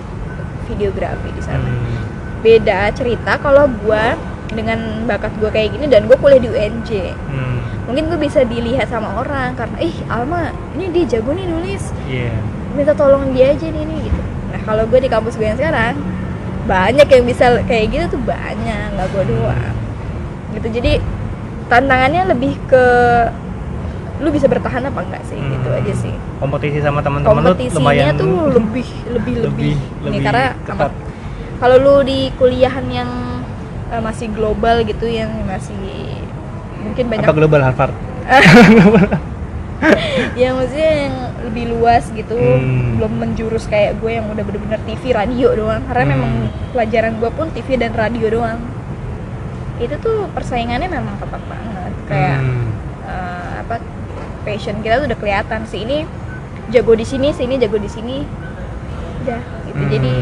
videografi 0.65 1.31
di 1.31 1.39
sana 1.39 1.63
Hmm. 1.63 2.03
beda 2.39 2.91
cerita 2.91 3.35
kalau 3.35 3.67
gue 3.69 4.05
dengan 4.49 4.75
bakat 5.05 5.31
gue 5.37 5.47
kayak 5.47 5.69
gini 5.71 5.87
dan 5.87 6.03
gue 6.03 6.15
kuliah 6.15 6.37
di 6.37 6.49
UNJ 6.49 6.89
Hmm. 7.31 7.57
mungkin 7.85 8.07
gue 8.07 8.19
bisa 8.19 8.43
dilihat 8.43 8.87
sama 8.87 9.15
orang 9.17 9.55
karena 9.55 9.77
ih 9.79 9.95
Alma 10.05 10.51
ini 10.73 10.91
dia 10.91 11.05
jago 11.09 11.31
nih 11.31 11.47
nulis 11.47 11.95
Iya. 12.05 12.35
Minta 12.73 12.93
tolong 12.93 13.33
dia 13.33 13.53
aja 13.53 13.67
nih, 13.67 13.83
nih 13.85 13.99
gitu. 14.09 14.21
Nah 14.53 14.61
kalau 14.65 14.83
gue 14.85 14.99
di 15.01 15.09
kampus 15.09 15.37
gue 15.37 15.47
yang 15.47 15.57
sekarang 15.57 15.97
banyak 16.69 17.07
yang 17.09 17.23
bisa 17.25 17.45
kayak 17.65 17.85
gitu 17.89 18.05
tuh 18.17 18.21
banyak 18.25 18.85
nggak 18.93 19.07
gue 19.13 19.23
doang. 19.33 19.75
Gitu 20.57 20.67
jadi 20.81 20.91
tantangannya 21.69 22.33
lebih 22.33 22.53
ke 22.69 22.85
lu 24.19 24.29
bisa 24.35 24.51
bertahan 24.51 24.83
apa 24.83 24.99
enggak 24.99 25.23
sih? 25.31 25.39
Hmm. 25.39 25.51
gitu 25.55 25.69
aja 25.71 25.93
sih. 25.95 26.13
Kompetisi 26.43 26.79
sama 26.83 26.99
teman-teman 26.99 27.41
lu 27.41 27.55
kompetisinya 27.55 27.79
lumayan 27.79 28.13
tuh 28.19 28.33
lebih 28.57 28.87
lebih 29.09 29.35
lebih, 29.47 29.73
lebih 29.75 30.09
nih 30.11 30.21
karena 30.23 30.45
kalau 31.59 31.75
lu 31.79 31.95
di 32.03 32.31
kuliahan 32.35 32.85
yang 32.91 33.09
eh, 33.91 34.01
masih 34.03 34.31
global 34.31 34.83
gitu 34.83 35.07
yang 35.07 35.31
masih 35.47 35.75
mungkin 36.79 37.05
banyak 37.11 37.27
Apa 37.27 37.35
global 37.35 37.61
Harvard? 37.63 37.95
yang 40.41 40.55
maksudnya 40.55 40.91
yang 41.05 41.15
lebih 41.41 41.65
luas 41.71 42.03
gitu 42.09 42.35
Hmm. 42.35 42.97
belum 42.97 43.13
menjurus 43.17 43.65
kayak 43.65 43.97
gue 43.97 44.11
yang 44.11 44.27
udah 44.27 44.43
bener-bener 44.43 44.79
TV 44.83 45.03
radio 45.11 45.49
doang 45.53 45.81
karena 45.85 46.03
Hmm. 46.03 46.13
memang 46.13 46.31
pelajaran 46.71 47.13
gue 47.15 47.29
pun 47.31 47.47
TV 47.49 47.67
dan 47.75 47.91
radio 47.91 48.27
doang 48.29 48.59
itu 49.79 49.95
tuh 49.95 50.27
persaingannya 50.29 50.87
memang 50.87 51.15
ketat 51.17 51.39
banget 51.41 51.93
kayak 52.05 52.37
Hmm. 52.37 52.67
eh, 53.03 53.51
apa 53.61 53.75
passion 54.41 54.79
kita 54.79 54.99
tuh 54.99 55.07
udah 55.07 55.17
kelihatan 55.17 55.61
sih 55.63 55.81
ini 55.81 56.03
jago 56.69 56.93
di 56.93 57.03
sini 57.03 57.31
sini 57.31 57.55
jago 57.55 57.77
di 57.77 57.87
sini 57.87 58.27
udah 59.21 59.41
gitu 59.65 59.79
Hmm. 59.79 59.89
jadi 59.89 60.13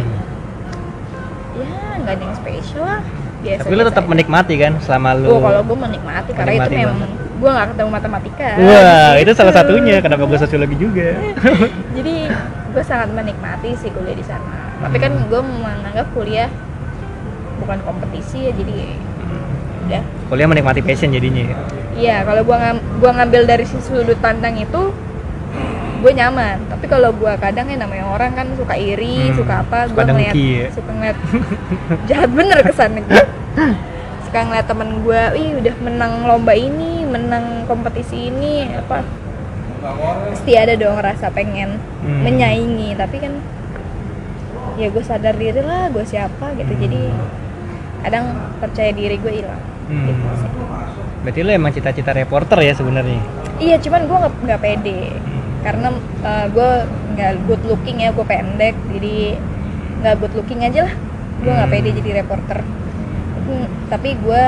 ya 1.57 1.71
nggak 1.97 2.13
ada 2.13 2.23
yang 2.23 2.37
spesial 2.37 2.83
lah 2.83 3.01
biasa 3.37 3.61
Tapi 3.63 3.73
lu 3.73 3.83
tetap 3.85 4.05
menikmati 4.05 4.53
kan 4.55 4.73
selama 4.79 5.09
lu. 5.13 5.29
Oh, 5.29 5.39
kalau 5.39 5.61
gue 5.63 5.77
menikmati 5.79 6.29
karena 6.33 6.51
itu 6.51 6.61
Menikmati 6.63 6.75
memang 6.79 7.11
gue 7.37 7.49
nggak 7.49 7.67
ketemu 7.71 7.89
matematika 7.91 8.49
Wah, 8.57 9.11
itu 9.15 9.25
gitu. 9.25 9.31
salah 9.37 9.53
satunya 9.53 10.01
kenapa 10.01 10.25
gue 10.25 10.37
sosiologi 10.37 10.75
juga. 10.75 11.13
jadi 11.97 12.15
gue 12.67 12.83
sangat 12.83 13.09
menikmati 13.09 13.77
sih 13.77 13.89
kuliah 13.89 14.13
di 14.13 14.21
sana 14.21 14.73
tapi 14.77 14.97
kan 14.97 15.13
gue 15.23 15.41
menganggap 15.41 16.07
kuliah 16.11 16.49
bukan 17.57 17.77
kompetisi 17.81 18.47
ya 18.47 18.51
jadi 18.53 18.73
udah 19.87 20.03
Kuliah 20.27 20.45
menikmati 20.45 20.81
passion 20.81 21.09
jadinya. 21.09 21.43
ya. 21.45 21.57
iya 21.95 22.17
kalau 22.21 22.43
gue 22.43 22.53
ngam, 22.53 22.77
gua 22.99 23.11
ngambil 23.15 23.41
dari 23.45 23.63
si 23.63 23.77
sudut 23.79 24.19
pandang 24.19 24.53
itu 24.55 24.91
gue 25.97 26.11
nyaman 26.13 26.61
tapi 26.67 26.85
kalau 26.85 27.09
gue 27.09 27.33
kadang 27.37 27.65
ya 27.65 27.77
namanya 27.77 28.05
orang 28.05 28.31
kan 28.31 28.47
suka 28.53 28.73
iri 28.73 29.29
Hmm, 29.29 29.37
suka 29.37 29.53
apa 29.61 29.89
gue 29.89 30.03
ngeliat 30.03 30.33
ya. 30.33 30.67
suka 30.69 30.91
ngeliat 30.91 31.17
jahat 32.09 32.29
bener 32.29 32.59
kesannya 32.61 33.01
suka 34.21 34.39
ngeliat 34.43 34.67
temen 34.67 34.89
gue 35.01 35.21
ih 35.35 35.49
udah 35.57 35.75
menang 35.81 36.13
lomba 36.23 36.53
ini 36.53 36.96
menang 37.07 37.45
kompetisi 37.63 38.27
ini 38.27 38.67
apa 38.69 39.01
pasti 40.27 40.53
ada 40.53 40.73
dong 40.73 40.97
rasa 40.97 41.29
pengen 41.29 41.79
Hmm. 41.97 42.23
menyaingi. 42.23 42.93
Tapi 42.93 43.17
kan 43.17 43.33
ya 44.75 44.87
gue 44.87 45.01
sadar 45.01 45.33
diri 45.33 45.59
lah 45.59 45.89
gue 45.89 46.03
siapa 46.03 46.53
gitu. 46.53 46.69
Hmm. 46.69 46.81
jadi 46.81 47.01
kadang 47.99 48.25
percaya 48.57 48.91
diri 48.91 49.15
gue 49.17 49.33
hilang. 49.33 49.61
Hmm. 49.87 50.05
gitu 50.05 50.23
sih. 50.35 50.49
Berarti 51.19 51.39
lu 51.41 51.51
emang 51.51 51.71
cita-cita 51.71 52.11
reporter 52.11 52.59
ya 52.59 52.73
sebenarnya. 52.73 53.19
iya 53.57 53.75
cuman 53.75 54.05
gue 54.05 54.17
nggak 54.17 54.33
nggak 54.43 54.61
pede. 54.61 55.01
Karena 55.59 55.89
gue 56.47 56.69
nggak 57.13 57.31
good 57.45 57.63
looking 57.65 57.97
ya 57.99 58.11
gue 58.11 58.23
pendek. 58.23 58.75
Jadi 58.89 59.35
nggak 59.99 60.15
good 60.17 60.33
looking 60.33 60.61
aja 60.61 60.85
lah. 60.85 60.93
Gue 61.37 61.51
nggak 61.51 61.65
Hmm. 61.65 61.75
pede 61.75 61.89
jadi 61.95 62.09
reporter. 62.17 62.59
Hmm, 63.47 63.67
tapi 63.87 64.15
gue 64.15 64.43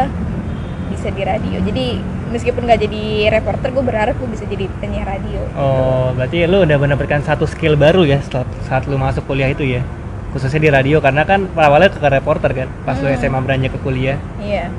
bisa 0.90 1.08
di 1.10 1.24
radio. 1.24 1.58
Jadi 1.62 1.88
meskipun 2.30 2.64
nggak 2.64 2.80
jadi 2.82 3.04
reporter 3.32 3.70
gue 3.70 3.84
berharap 3.84 4.16
gue 4.16 4.30
bisa 4.30 4.46
jadi 4.46 4.66
penyiar 4.78 5.08
radio 5.08 5.42
Oh, 5.54 6.14
berarti 6.14 6.46
lu 6.46 6.62
udah 6.62 6.78
mendapatkan 6.78 7.22
satu 7.22 7.44
skill 7.44 7.74
baru 7.76 8.04
ya 8.04 8.20
setelah 8.20 8.46
saat 8.64 8.86
lu 8.86 8.96
masuk 8.96 9.26
kuliah 9.26 9.48
itu 9.48 9.66
ya. 9.68 9.82
khususnya 10.30 10.60
di 10.60 10.70
radio 10.70 10.98
karena 11.00 11.24
kan 11.24 11.50
awalnya 11.52 11.90
ke 11.90 11.98
reporter 12.02 12.54
kan 12.54 12.70
pas 12.84 12.94
lu 12.96 13.08
Hmm. 13.08 13.18
SMA 13.18 13.40
beranjak 13.40 13.72
ke 13.72 13.80
kuliah 13.80 14.22
Iya. 14.40 14.70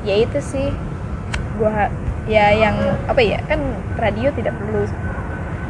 Ya 0.00 0.14
itu 0.16 0.40
sih. 0.40 0.72
Gua 1.54 1.92
ya 2.24 2.48
yang 2.50 2.72
apa 3.04 3.20
ya? 3.20 3.36
Kan 3.44 3.60
radio 3.94 4.32
tidak 4.32 4.56
perlu 4.56 4.88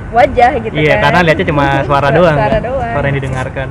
wajah 0.08 0.50
gitu 0.56 0.72
iya 0.72 0.96
kan. 0.96 1.02
karena 1.04 1.18
lihatnya 1.22 1.46
cuma 1.46 1.64
suara 1.88 2.08
doang 2.08 2.32
Suara 2.32 2.48
kan? 2.54 2.62
doang. 2.64 2.92
suara 2.94 3.06
yang 3.06 3.16
didengarkan 3.18 3.68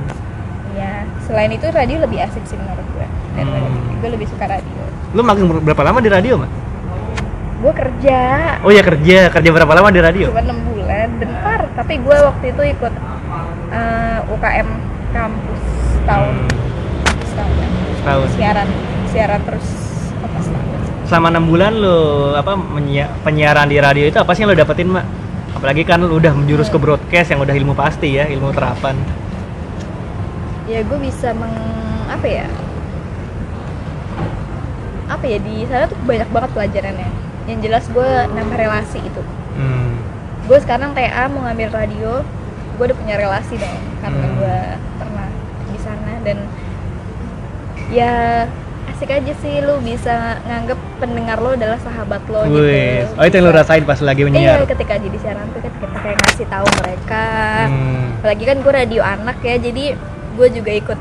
Iya. 0.70 0.92
Selain 1.24 1.50
itu 1.50 1.66
radio 1.66 1.96
lebih 1.98 2.18
asik 2.20 2.44
sih 2.44 2.54
menurut 2.54 2.86
gue. 2.92 3.06
Hmm. 3.34 3.98
gue 3.98 4.10
lebih 4.12 4.26
suka 4.28 4.44
radio. 4.46 4.82
lu 5.08 5.24
magang 5.24 5.48
ber- 5.48 5.64
berapa 5.64 5.82
lama 5.82 5.98
di 5.98 6.10
radio 6.10 6.36
mak 6.36 6.50
Gue 7.58 7.72
kerja. 7.74 8.20
Oh 8.62 8.70
ya 8.70 8.82
kerja. 8.86 9.18
Kerja 9.34 9.50
berapa 9.50 9.72
lama 9.74 9.90
di 9.90 9.98
radio? 9.98 10.30
Cuma 10.30 10.42
enam 10.46 10.62
bulan, 10.62 11.08
bentar. 11.18 11.60
Tapi 11.74 11.94
gue 11.98 12.16
waktu 12.22 12.44
itu 12.54 12.62
ikut 12.78 12.94
eh, 13.74 14.18
UKM 14.30 14.68
kampus 15.10 15.62
tahun 16.06 16.34
setahun 17.26 17.54
ya. 17.58 17.68
tahun 18.06 18.26
siaran. 18.38 18.68
Siaran 19.10 19.40
terus 19.42 19.66
apa 20.22 20.38
setahun. 20.40 20.80
selama 21.08 21.26
enam 21.32 21.44
bulan 21.48 21.72
lu 21.72 21.98
apa 22.36 22.52
penyiaran 23.24 23.64
di 23.72 23.80
radio 23.80 24.04
itu 24.04 24.20
apa 24.20 24.36
sih 24.36 24.44
yang 24.44 24.52
lu 24.52 24.58
dapetin 24.60 24.92
mak? 24.92 25.08
Apalagi 25.56 25.82
kan 25.82 26.04
lu 26.04 26.20
udah 26.20 26.36
menjurus 26.36 26.68
ke 26.68 26.76
broadcast 26.76 27.32
yang 27.32 27.40
udah 27.40 27.56
ilmu 27.56 27.72
pasti 27.72 28.20
ya 28.20 28.28
ilmu 28.28 28.52
terapan. 28.52 28.94
Ya 30.68 30.84
gue 30.84 30.98
bisa 31.00 31.32
meng 31.32 31.56
apa 32.06 32.26
ya? 32.28 32.46
Apa 35.08 35.24
ya 35.24 35.38
di 35.40 35.64
sana 35.64 35.88
tuh 35.88 35.96
banyak 36.04 36.28
banget 36.28 36.50
pelajarannya 36.52 37.08
yang 37.48 37.58
jelas 37.58 37.88
gue 37.88 38.04
nambah 38.28 38.56
relasi 38.56 39.00
itu 39.00 39.22
hmm. 39.56 39.90
gue 40.44 40.58
sekarang 40.60 40.92
TA 40.92 41.26
mau 41.26 41.42
ngambil 41.42 41.68
radio 41.70 42.12
gue 42.74 42.84
udah 42.84 42.96
punya 42.96 43.14
relasi 43.16 43.56
dong 43.56 43.74
karena 43.98 44.20
Hmm. 44.20 44.36
gue 44.36 44.56
pernah 44.96 45.28
di 45.66 45.78
sana 45.78 46.12
dan 46.22 46.38
ya 47.88 48.44
asik 48.88 49.10
aja 49.10 49.32
sih 49.38 49.60
lu 49.60 49.80
bisa 49.80 50.16
nganggep 50.42 50.76
pendengar 50.98 51.38
lo 51.38 51.54
adalah 51.54 51.78
sahabat 51.78 52.20
lo 52.26 52.40
gitu 52.44 52.60
Wih, 52.60 53.04
oh 53.10 53.22
itu 53.22 53.34
yang 53.34 53.46
lu 53.46 53.52
rasain 53.52 53.82
pas 53.82 53.98
lagi 53.98 54.20
iya 54.20 54.28
menyiar 54.28 54.60
ketika 54.66 54.94
jadi 54.96 55.16
siaran 55.18 55.46
tuh 55.50 55.60
kan 55.60 55.72
kita 55.72 55.98
kayak 55.98 56.18
ngasih 56.18 56.46
tahu 56.46 56.66
mereka 56.78 57.26
Hmm. 57.64 58.18
apalagi 58.18 58.44
kan 58.44 58.56
gue 58.58 58.72
radio 58.74 59.02
anak 59.02 59.36
ya 59.40 59.56
jadi 59.56 59.84
gue 60.34 60.48
juga 60.50 60.72
ikut 60.72 60.98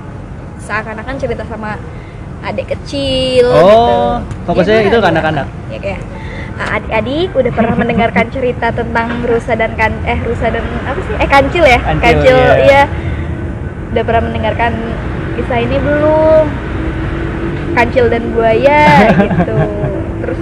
seakan-akan 0.59 1.15
cerita 1.17 1.43
sama 1.45 1.79
adik 2.39 2.69
kecil 2.69 3.47
Oh, 3.47 3.65
gitu. 3.65 3.93
fokusnya 4.45 4.73
Iya, 4.75 4.81
itu 4.83 4.89
ke 4.91 4.99
radio 4.99 5.09
anak-anak? 5.09 5.47
ya 5.67 5.77
kayak 5.79 5.99
"Ah, 5.99 6.26
adik-adik 6.59 7.29
udah 7.31 7.51
pernah 7.51 7.75
mendengarkan 7.81 8.25
cerita 8.27 8.69
tentang 8.69 9.21
rusa 9.23 9.53
dan 9.53 9.71
kan 9.73 9.93
eh 10.03 10.19
rusa 10.21 10.49
dan 10.49 10.65
apa 10.83 10.99
sih 10.99 11.13
eh 11.15 11.29
kancil 11.29 11.63
ya 11.63 11.79
Kancil, 11.97 12.37
iya. 12.57 12.63
iya 12.63 12.83
udah 13.87 14.03
pernah 14.03 14.23
mendengarkan 14.25 14.73
kisah 15.33 15.59
ini 15.59 15.77
belum 15.77 16.45
kancil 17.73 18.05
dan 18.07 18.23
buaya 18.31 18.81
gitu 19.23 19.57
terus 20.19 20.41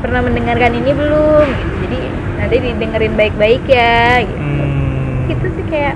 pernah 0.00 0.20
mendengarkan 0.22 0.72
ini 0.72 0.90
belum 0.90 1.44
gitu. 1.44 1.74
jadi 1.84 1.98
nanti 2.38 2.56
didengerin 2.62 3.14
baik-baik 3.14 3.62
ya 3.66 4.24
gitu 4.24 4.38
Hmm. 4.40 5.26
gitu 5.28 5.46
sih 5.52 5.64
kayak 5.66 5.94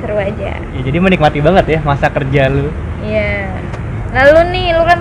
seru 0.00 0.16
aja 0.16 0.52
Ya, 0.56 0.80
jadi 0.80 0.96
menikmati 0.96 1.40
banget 1.40 1.66
ya 1.68 1.78
masa 1.82 2.08
kerja 2.08 2.48
lu. 2.48 2.70
iya 3.00 3.50
nah 4.10 4.22
lu 4.26 4.42
nih 4.48 4.72
lu 4.72 4.82
kan 4.82 5.00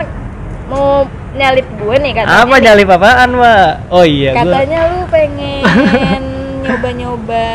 mau 0.69 1.03
nyalip 1.31 1.65
gue 1.67 1.95
nih 1.99 2.11
katanya 2.15 2.37
Apa 2.39 2.53
nih. 2.53 2.61
nyalip 2.63 2.87
apaan, 2.87 3.29
Mbak? 3.31 3.69
Oh 3.89 4.05
iya, 4.05 4.31
gua. 4.31 4.41
katanya 4.45 4.79
lu 4.87 4.99
pengen 5.07 6.21
nyoba-nyoba 6.63 7.45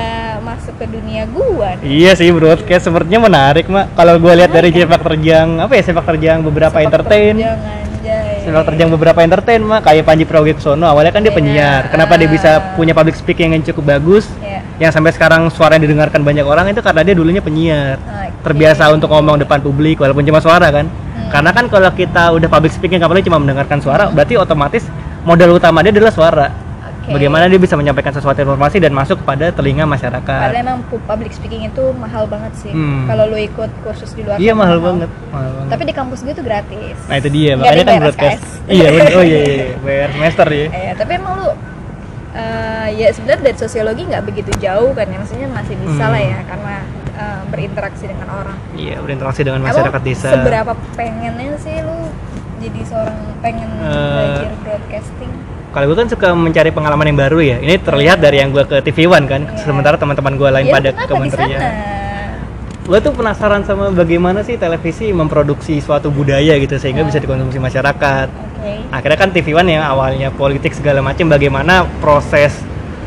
masuk 0.41 0.75
ke 0.75 0.87
dunia 0.87 1.23
gua 1.27 1.79
nih. 1.79 1.87
Iya 1.87 2.13
sih, 2.15 2.29
broadcast 2.29 2.85
sepertinya 2.85 3.21
menarik, 3.23 3.67
Mak. 3.67 3.95
Kalau 3.95 4.19
gua 4.19 4.35
lihat 4.35 4.51
dari 4.51 4.69
sepak 4.69 5.01
terjang, 5.03 5.61
apa 5.61 5.73
ya 5.73 5.83
sepak 5.83 6.05
terjang 6.05 6.39
beberapa 6.41 6.73
Sepak 6.73 6.89
entertain. 6.89 7.35
terjang, 7.37 7.59
anjay. 7.61 8.35
Sepak 8.43 8.65
terjang 8.67 8.89
beberapa 8.91 9.21
entertain, 9.21 9.61
Mak. 9.61 9.81
Kayak 9.83 10.05
Panji 10.05 10.25
Pragiwaksono, 10.25 10.85
awalnya 10.85 11.11
kan 11.11 11.23
dia 11.23 11.31
Iya. 11.31 11.37
penyiar. 11.37 11.83
Kenapa 11.89 12.13
dia 12.17 12.27
Ah. 12.27 12.33
bisa 12.33 12.51
punya 12.75 12.93
public 12.93 13.15
speaking 13.15 13.55
yang 13.55 13.63
cukup 13.65 13.85
bagus? 13.93 14.27
Iya. 14.41 14.61
Yang 14.81 14.93
sampai 14.93 15.13
sekarang 15.13 15.47
suaranya 15.49 15.85
didengarkan 15.85 16.21
banyak 16.21 16.43
orang 16.43 16.67
itu 16.69 16.81
karena 16.81 17.03
dia 17.03 17.15
dulunya 17.15 17.41
penyiar. 17.41 17.97
Oke. 17.97 18.23
terbiasa 18.45 18.93
untuk 18.93 19.09
ngomong 19.09 19.39
depan 19.39 19.57
publik 19.59 19.97
walaupun 19.97 20.21
cuma 20.23 20.37
suara 20.37 20.69
kan. 20.69 20.85
Karena 21.27 21.51
kan 21.51 21.65
kalau 21.67 21.91
kita 21.91 22.33
udah 22.33 22.49
public 22.49 22.71
speaking 22.71 22.99
apalagi 22.99 23.25
cuma 23.25 23.37
mendengarkan 23.37 23.79
suara 23.79 24.09
berarti 24.09 24.37
otomatis 24.37 24.85
modal 25.23 25.53
utama 25.53 25.81
dia 25.81 25.91
adalah 25.91 26.11
suara 26.11 26.47
Oke. 27.01 27.13
bagaimana 27.13 27.47
dia 27.47 27.57
bisa 27.57 27.75
menyampaikan 27.75 28.11
sesuatu 28.11 28.39
informasi 28.39 28.77
dan 28.79 28.91
masuk 28.91 29.19
kepada 29.19 29.49
telinga 29.51 29.85
masyarakat 29.85 30.25
Padahal 30.25 30.57
emang 30.59 30.79
pu- 30.85 31.03
public 31.03 31.31
speaking 31.31 31.65
itu 31.65 31.85
mahal 31.95 32.25
banget 32.25 32.53
sih. 32.57 32.71
Hmm. 32.71 33.05
Kalau 33.05 33.25
lu 33.27 33.37
ikut 33.37 33.71
kursus 33.81 34.11
di 34.11 34.23
luar 34.23 34.37
iya 34.37 34.51
kan 34.51 34.59
mahal 34.59 34.79
banget 34.79 35.11
mahal 35.29 35.51
banget 35.55 35.71
Tapi 35.71 35.83
di 35.83 35.95
kampus 35.95 36.19
gue 36.21 36.33
tuh 36.33 36.43
gratis. 36.43 36.97
nah 37.05 37.17
itu 37.17 37.29
dia 37.29 37.53
makanya 37.55 37.85
kan 37.85 37.95
broadcast 38.01 38.43
iya 38.67 38.87
oh 38.89 39.21
iya 39.23 39.39
iya 39.39 39.41
iya. 39.43 39.67
bayar 39.85 40.09
semester 40.13 40.47
ya 40.49 40.67
Eh, 40.71 40.93
tapi 40.95 41.13
emang 41.15 41.33
lu 41.37 41.49
eh, 42.33 42.89
ya 42.97 43.09
sebenarnya 43.11 43.43
dari 43.45 43.59
sosiologi 43.59 44.03
nggak 44.05 44.25
begitu 44.25 44.51
jauh 44.57 44.91
kan 44.91 45.05
ya 45.05 45.19
maksudnya 45.19 45.49
masih 45.51 45.75
bisa 45.77 45.93
Hmm. 46.01 46.11
lah 46.11 46.23
ya 46.23 46.39
karena 46.43 46.75
eh, 47.15 47.41
berinteraksi 47.47 48.05
dengan 48.05 48.29
orang. 48.29 48.57
iya 48.75 48.99
berinteraksi 48.99 49.41
dengan 49.41 49.61
Emang 49.61 49.71
masyarakat 49.71 50.01
desa 50.03 50.29
Seberapa 50.33 50.73
pengennya 50.93 51.55
sih 51.57 51.77
lu 51.81 51.99
jadi 52.57 52.81
seorang 52.83 53.19
pengen 53.41 53.69
Eh, 53.77 53.87
belajar 53.87 54.51
broadcasting? 54.59 55.31
kalau 55.71 55.85
gue 55.85 55.97
kan 55.97 56.07
suka 56.07 56.29
mencari 56.33 56.71
pengalaman 56.71 57.07
yang 57.07 57.19
baru 57.19 57.39
ya 57.41 57.57
ini 57.59 57.75
terlihat 57.77 58.19
dari 58.19 58.39
yang 58.39 58.51
gue 58.51 58.63
ke 58.63 58.79
TV 58.81 59.07
One 59.07 59.27
kan 59.27 59.43
Iya. 59.45 59.59
sementara 59.61 59.97
teman-teman 59.97 60.35
gue 60.35 60.49
lain 60.49 60.67
Ya, 60.67 60.73
pada 60.73 60.89
kementerian 61.05 61.59
sana? 61.59 61.93
gue 62.85 62.99
tuh 63.01 63.13
penasaran 63.13 63.63
sama 63.63 63.89
bagaimana 63.91 64.41
sih 64.41 64.55
televisi 64.55 65.09
memproduksi 65.11 65.81
suatu 65.81 66.09
budaya 66.09 66.55
gitu 66.57 66.77
sehingga 66.77 67.01
Hmm. 67.01 67.09
bisa 67.09 67.19
dikonsumsi 67.19 67.57
masyarakat. 67.59 68.29
Oke. 68.29 68.73
Akhirnya 68.91 69.19
kan 69.19 69.29
TV 69.31 69.53
One 69.53 69.73
yang 69.73 69.83
awalnya 69.83 70.29
politik 70.31 70.71
segala 70.71 71.01
macam 71.01 71.27
bagaimana 71.27 71.89
proses 71.99 72.53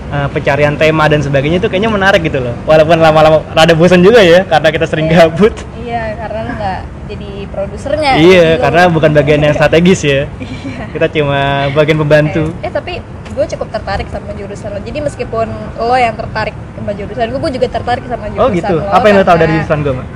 uh, 0.09 0.27
pencarian 0.27 0.73
tema 0.73 1.05
dan 1.05 1.19
sebagainya 1.19 1.57
itu 1.57 1.67
kayaknya 1.67 1.89
menarik 1.89 2.21
gitu 2.21 2.39
loh. 2.39 2.53
Walaupun 2.63 2.97
lama-lama 2.97 3.43
rada 3.49 3.71
bosan 3.71 3.99
juga 3.99 4.19
ya 4.19 4.43
karena 4.43 4.67
kita 4.69 4.85
sering 4.85 5.07
Iya. 5.07 5.27
gabut. 5.27 5.53
Iya, 5.79 6.03
karena 6.17 6.39
lu 6.41 6.51
nggak 6.53 6.79
jadi 7.07 7.29
produsernya. 7.47 8.11
iya, 8.17 8.45
Lu- 8.49 8.59
karena 8.59 8.81
bukan 8.87 9.11
bagian 9.13 9.39
yang 9.41 9.53
strategis 9.53 10.01
ya. 10.03 10.21
Kita 10.93 11.07
cuma 11.09 11.39
bagian 11.71 11.97
pembantu. 11.97 12.51
Eh, 12.57 12.67
eh, 12.67 12.71
tapi 12.71 12.93
gue 13.31 13.45
cukup 13.47 13.67
tertarik 13.69 14.07
sama 14.07 14.33
jurusan 14.33 14.69
lo. 14.69 14.79
Jadi 14.79 14.99
meskipun 14.99 15.47
lo 15.77 15.95
yang 15.95 16.15
tertarik 16.15 16.51
sama 16.73 16.91
jurusan 16.91 17.25
gue, 17.27 17.39
gue 17.39 17.51
juga 17.53 17.67
tertarik 17.69 18.03
sama 18.03 18.25
jurusan 18.27 18.41
Oh 18.41 18.49
gitu. 18.49 18.75
lo. 18.75 18.87
Apa 18.87 19.05
yang 19.05 19.15
lo 19.15 19.23
tahu 19.23 19.37
dari 19.37 19.45
karena- 19.45 19.55
jurusan 19.61 19.79
gue, 19.79 19.93
Mak? 19.93 20.07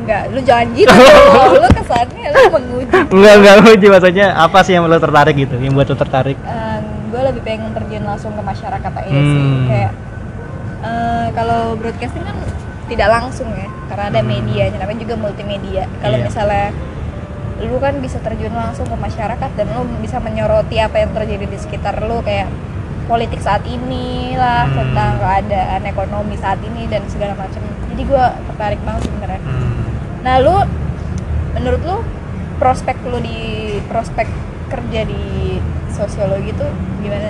Enggak, 0.00 0.22
lu 0.32 0.40
jangan 0.42 0.66
gitu. 0.72 0.94
lu 1.54 1.68
kesannya 1.70 2.24
lu 2.26 2.40
menguji. 2.50 2.94
Enggak, 3.10 3.34
enggak 3.36 3.54
uji 3.68 3.86
maksudnya 3.86 4.26
apa 4.34 4.58
sih 4.64 4.72
yang 4.74 4.84
lo 4.84 4.96
tertarik 4.96 5.34
gitu, 5.36 5.54
yang 5.56 5.70
buat 5.70 5.86
lo 5.86 5.94
tertarik? 5.94 6.34
Gue 7.10 7.20
lebih 7.20 7.42
pengen 7.42 7.70
terjun 7.70 8.02
langsung 8.02 8.32
ke 8.32 8.42
masyarakat 8.42 8.92
aja 8.94 9.10
sih 9.10 9.42
Hmm. 9.42 9.66
kayak 9.66 9.92
eh, 10.80 11.26
kalau 11.34 11.74
broadcasting 11.74 12.22
kan 12.22 12.36
tidak 12.86 13.08
langsung 13.10 13.48
ya 13.52 13.68
karena 13.86 14.04
ada 14.08 14.20
Hmm. 14.20 14.30
medianya 14.30 14.78
namanya 14.78 15.00
juga 15.00 15.14
multimedia 15.16 15.84
kalau 15.98 16.16
Iya. 16.16 16.24
misalnya 16.24 16.66
lu 17.60 17.76
kan 17.76 18.00
bisa 18.00 18.16
terjun 18.18 18.50
langsung 18.50 18.88
ke 18.88 18.96
masyarakat 18.96 19.50
dan 19.52 19.66
lu 19.68 19.84
bisa 20.00 20.16
menyoroti 20.16 20.80
apa 20.80 20.96
yang 20.98 21.12
terjadi 21.12 21.44
di 21.44 21.58
sekitar 21.58 22.00
lu 22.00 22.22
kayak 22.22 22.48
politik 23.04 23.38
saat 23.38 23.60
ini 23.64 24.32
lah 24.34 24.64
Hmm. 24.64 24.76
tentang 24.78 25.18
keadaan 25.18 25.82
ekonomi 25.84 26.34
saat 26.34 26.62
ini 26.62 26.86
dan 26.86 27.02
segala 27.06 27.34
macam 27.34 27.60
jadi 27.90 28.02
gue 28.02 28.24
tertarik 28.48 28.80
banget 28.80 29.02
sebenarnya 29.04 29.40
nah 30.20 30.34
lu 30.38 30.56
menurut 31.52 31.82
lu 31.82 31.96
prospek 32.56 32.96
lu 33.04 33.18
di 33.18 33.38
prospek 33.84 34.28
kerja 34.70 35.00
di 35.02 35.58
sosiologi 35.90 36.54
itu 36.54 36.66
gimana 37.02 37.28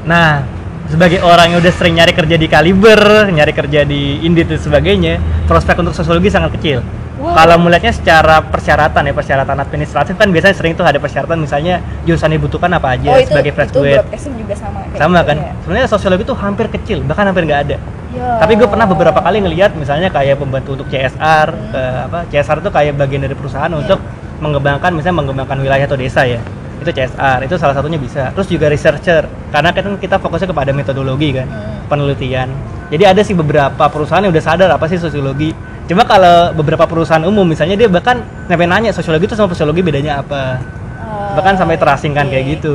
Nah, 0.00 0.40
sebagai 0.88 1.20
orang 1.20 1.52
yang 1.52 1.58
udah 1.60 1.72
sering 1.76 1.94
nyari 1.94 2.16
kerja 2.16 2.34
di 2.34 2.48
Kaliber, 2.48 3.28
nyari 3.28 3.52
kerja 3.52 3.84
di 3.84 4.24
Indit 4.24 4.48
dan 4.48 4.56
sebagainya, 4.56 5.20
prospek 5.44 5.76
untuk 5.78 5.92
sosiologi 5.92 6.32
sangat 6.32 6.56
kecil. 6.56 6.80
Wow. 7.20 7.36
Kalau 7.36 7.60
melihatnya 7.60 7.92
secara 7.92 8.40
persyaratan 8.40 9.04
ya, 9.04 9.12
persyaratan 9.12 9.60
administratif 9.60 10.16
kan 10.16 10.32
biasanya 10.32 10.56
sering 10.56 10.72
tuh 10.72 10.88
ada 10.88 10.96
persyaratan 10.96 11.36
misalnya 11.36 11.84
jurusan 12.08 12.32
dibutuhkan 12.32 12.72
apa 12.72 12.96
aja 12.96 13.12
oh 13.12 13.20
itu 13.20 13.28
sebagai 13.28 13.52
fresh 13.52 13.76
graduate. 13.76 14.08
juga 14.40 14.54
sama 14.56 14.78
Sama 14.96 15.18
gitu 15.20 15.28
kan? 15.28 15.36
ya? 15.36 15.52
Sebenarnya 15.60 15.88
sosiologi 15.92 16.22
tuh 16.24 16.36
hampir 16.40 16.66
kecil, 16.72 17.04
bahkan 17.04 17.28
hampir 17.28 17.44
nggak 17.44 17.60
ada. 17.68 17.76
Ya. 18.10 18.40
Tapi 18.40 18.56
gue 18.56 18.64
pernah 18.64 18.88
beberapa 18.88 19.20
kali 19.20 19.44
ngelihat 19.44 19.76
misalnya 19.76 20.08
kayak 20.08 20.40
pembantu 20.40 20.80
untuk 20.80 20.88
CSR, 20.88 21.48
Hmm. 21.52 21.68
ke 21.70 21.82
apa? 22.08 22.18
CSR 22.32 22.58
itu 22.64 22.70
kayak 22.72 22.92
bagian 22.96 23.20
dari 23.20 23.36
perusahaan 23.36 23.68
Iya. 23.68 23.84
untuk 23.84 24.00
mengembangkan 24.40 24.90
misalnya 24.96 25.16
mengembangkan 25.20 25.60
wilayah 25.60 25.84
atau 25.84 26.00
desa 26.00 26.24
ya. 26.24 26.40
Itu 26.80 26.90
CSR, 26.90 27.44
itu 27.44 27.54
salah 27.60 27.76
satunya 27.76 28.00
bisa. 28.00 28.32
Terus 28.32 28.48
juga 28.48 28.66
researcher, 28.72 29.28
karena 29.52 29.68
kan 29.70 29.96
kita 30.00 30.16
fokusnya 30.16 30.48
kepada 30.48 30.70
metodologi 30.72 31.36
kan, 31.36 31.46
Hmm. 31.46 31.84
penelitian. 31.86 32.48
Jadi 32.90 33.04
ada 33.06 33.20
sih 33.22 33.36
beberapa 33.36 33.84
perusahaan 33.86 34.24
yang 34.24 34.32
udah 34.32 34.44
sadar 34.44 34.68
apa 34.72 34.88
sih 34.90 34.98
sosiologi. 34.98 35.54
Cuma 35.86 36.02
kalau 36.06 36.54
beberapa 36.54 36.86
perusahaan 36.86 37.22
umum 37.22 37.42
misalnya 37.42 37.74
dia 37.74 37.86
bahkan 37.90 38.22
sampai 38.46 38.66
nanya 38.66 38.90
sosiologi 38.90 39.26
itu 39.26 39.34
sama 39.34 39.50
sosiologi 39.50 39.82
bedanya 39.82 40.22
apa. 40.22 40.58
Oh, 41.02 41.38
Bahkan 41.38 41.58
sampai 41.58 41.78
terasingkan 41.78 42.26
iya, 42.26 42.32
kayak 42.34 42.44
iya. 42.46 42.52
gitu. 42.58 42.74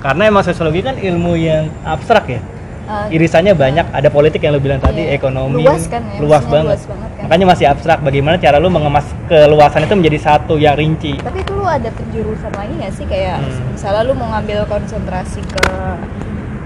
Karena 0.00 0.22
emang 0.32 0.44
sosiologi 0.44 0.80
kan 0.80 0.96
ilmu 0.96 1.36
yang 1.36 1.68
abstrak 1.84 2.24
ya. 2.28 2.40
Eh, 2.90 3.14
irisannya 3.14 3.54
banyak. 3.54 3.86
Ada 3.88 4.10
politik 4.10 4.42
yang 4.42 4.52
lu 4.52 4.60
bilang 4.60 4.82
tadi 4.82 5.06
Iya. 5.06 5.14
ekonomi. 5.14 5.62
Luas 5.62 5.86
kan 5.86 6.02
ya, 6.02 6.18
luas 6.18 6.42
banget. 6.44 6.74
luas 6.74 6.84
banget 6.84 7.10
kan. 7.14 7.22
makanya 7.22 7.46
masih 7.46 7.66
abstrak. 7.70 7.98
Bagaimana 8.02 8.34
cara 8.36 8.58
lu 8.58 8.66
mengemas 8.66 9.06
keluasan 9.24 9.86
itu 9.86 9.94
menjadi 9.94 10.18
satu 10.18 10.58
yang 10.58 10.74
rinci? 10.74 11.14
Tapi 11.16 11.38
itu 11.38 11.52
lu 11.54 11.62
ada 11.62 11.86
penjurusan 11.86 12.50
lagi 12.50 12.72
nggak 12.74 12.92
sih? 12.92 13.06
Kayak 13.06 13.38
Hmm. 13.38 13.70
misalnya 13.70 14.02
lu 14.02 14.12
mau 14.12 14.28
ngambil 14.28 14.66
konsentrasi 14.66 15.38
ke 15.40 15.64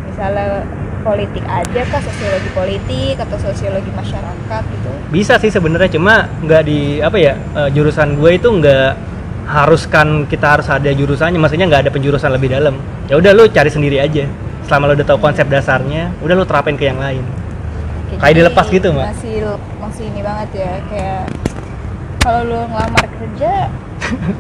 misalnya 0.06 0.64
politik 1.02 1.44
aja 1.44 1.80
kah? 1.84 2.00
Sosiologi 2.00 2.48
politik 2.50 3.14
atau 3.20 3.37
sosiologi 3.37 3.90
masyarakat 3.92 4.62
gitu? 4.64 4.90
Bisa 5.12 5.37
sih 5.37 5.52
sebenarnya. 5.52 5.92
Cuma 5.92 6.24
nggak 6.40 6.62
di 6.64 7.04
apa 7.04 7.20
ya 7.20 7.37
eh, 7.37 7.68
jurusan 7.68 8.16
gue 8.16 8.30
itu 8.32 8.48
nggak 8.48 8.88
haruskan 9.44 10.24
kita 10.24 10.56
harus 10.56 10.72
ada 10.72 10.88
jurusannya. 10.88 11.37
Maksudnya 11.37 11.68
nggak 11.68 11.82
ada 11.84 11.90
penjurusan 11.92 12.32
lebih 12.32 12.48
dalam. 12.48 12.80
Ya 13.12 13.20
udah 13.20 13.37
lu 13.37 13.44
cari 13.46 13.68
sendiri 13.68 14.00
aja 14.00 14.24
selama 14.64 14.83
lu 14.87 14.94
udah 14.94 15.07
tahu 15.07 15.18
konsep 15.18 15.46
dasarnya 15.46 16.12
udah 16.18 16.35
lu 16.35 16.44
terapin 16.44 16.74
ke 16.74 16.85
yang 16.85 16.98
lain 16.98 17.24
Kayak 18.14 18.31
jadi 18.31 18.38
dilepas 18.38 18.66
gitu, 18.68 18.87
Mbak? 18.88 19.07
masih 19.11 19.35
masih 19.83 20.05
ini 20.07 20.20
banget 20.20 20.48
ya 20.55 20.72
kayak 20.87 21.22
kalau 22.18 22.40
lu 22.42 22.59
ngelamar 22.64 23.07
kerja 23.11 23.53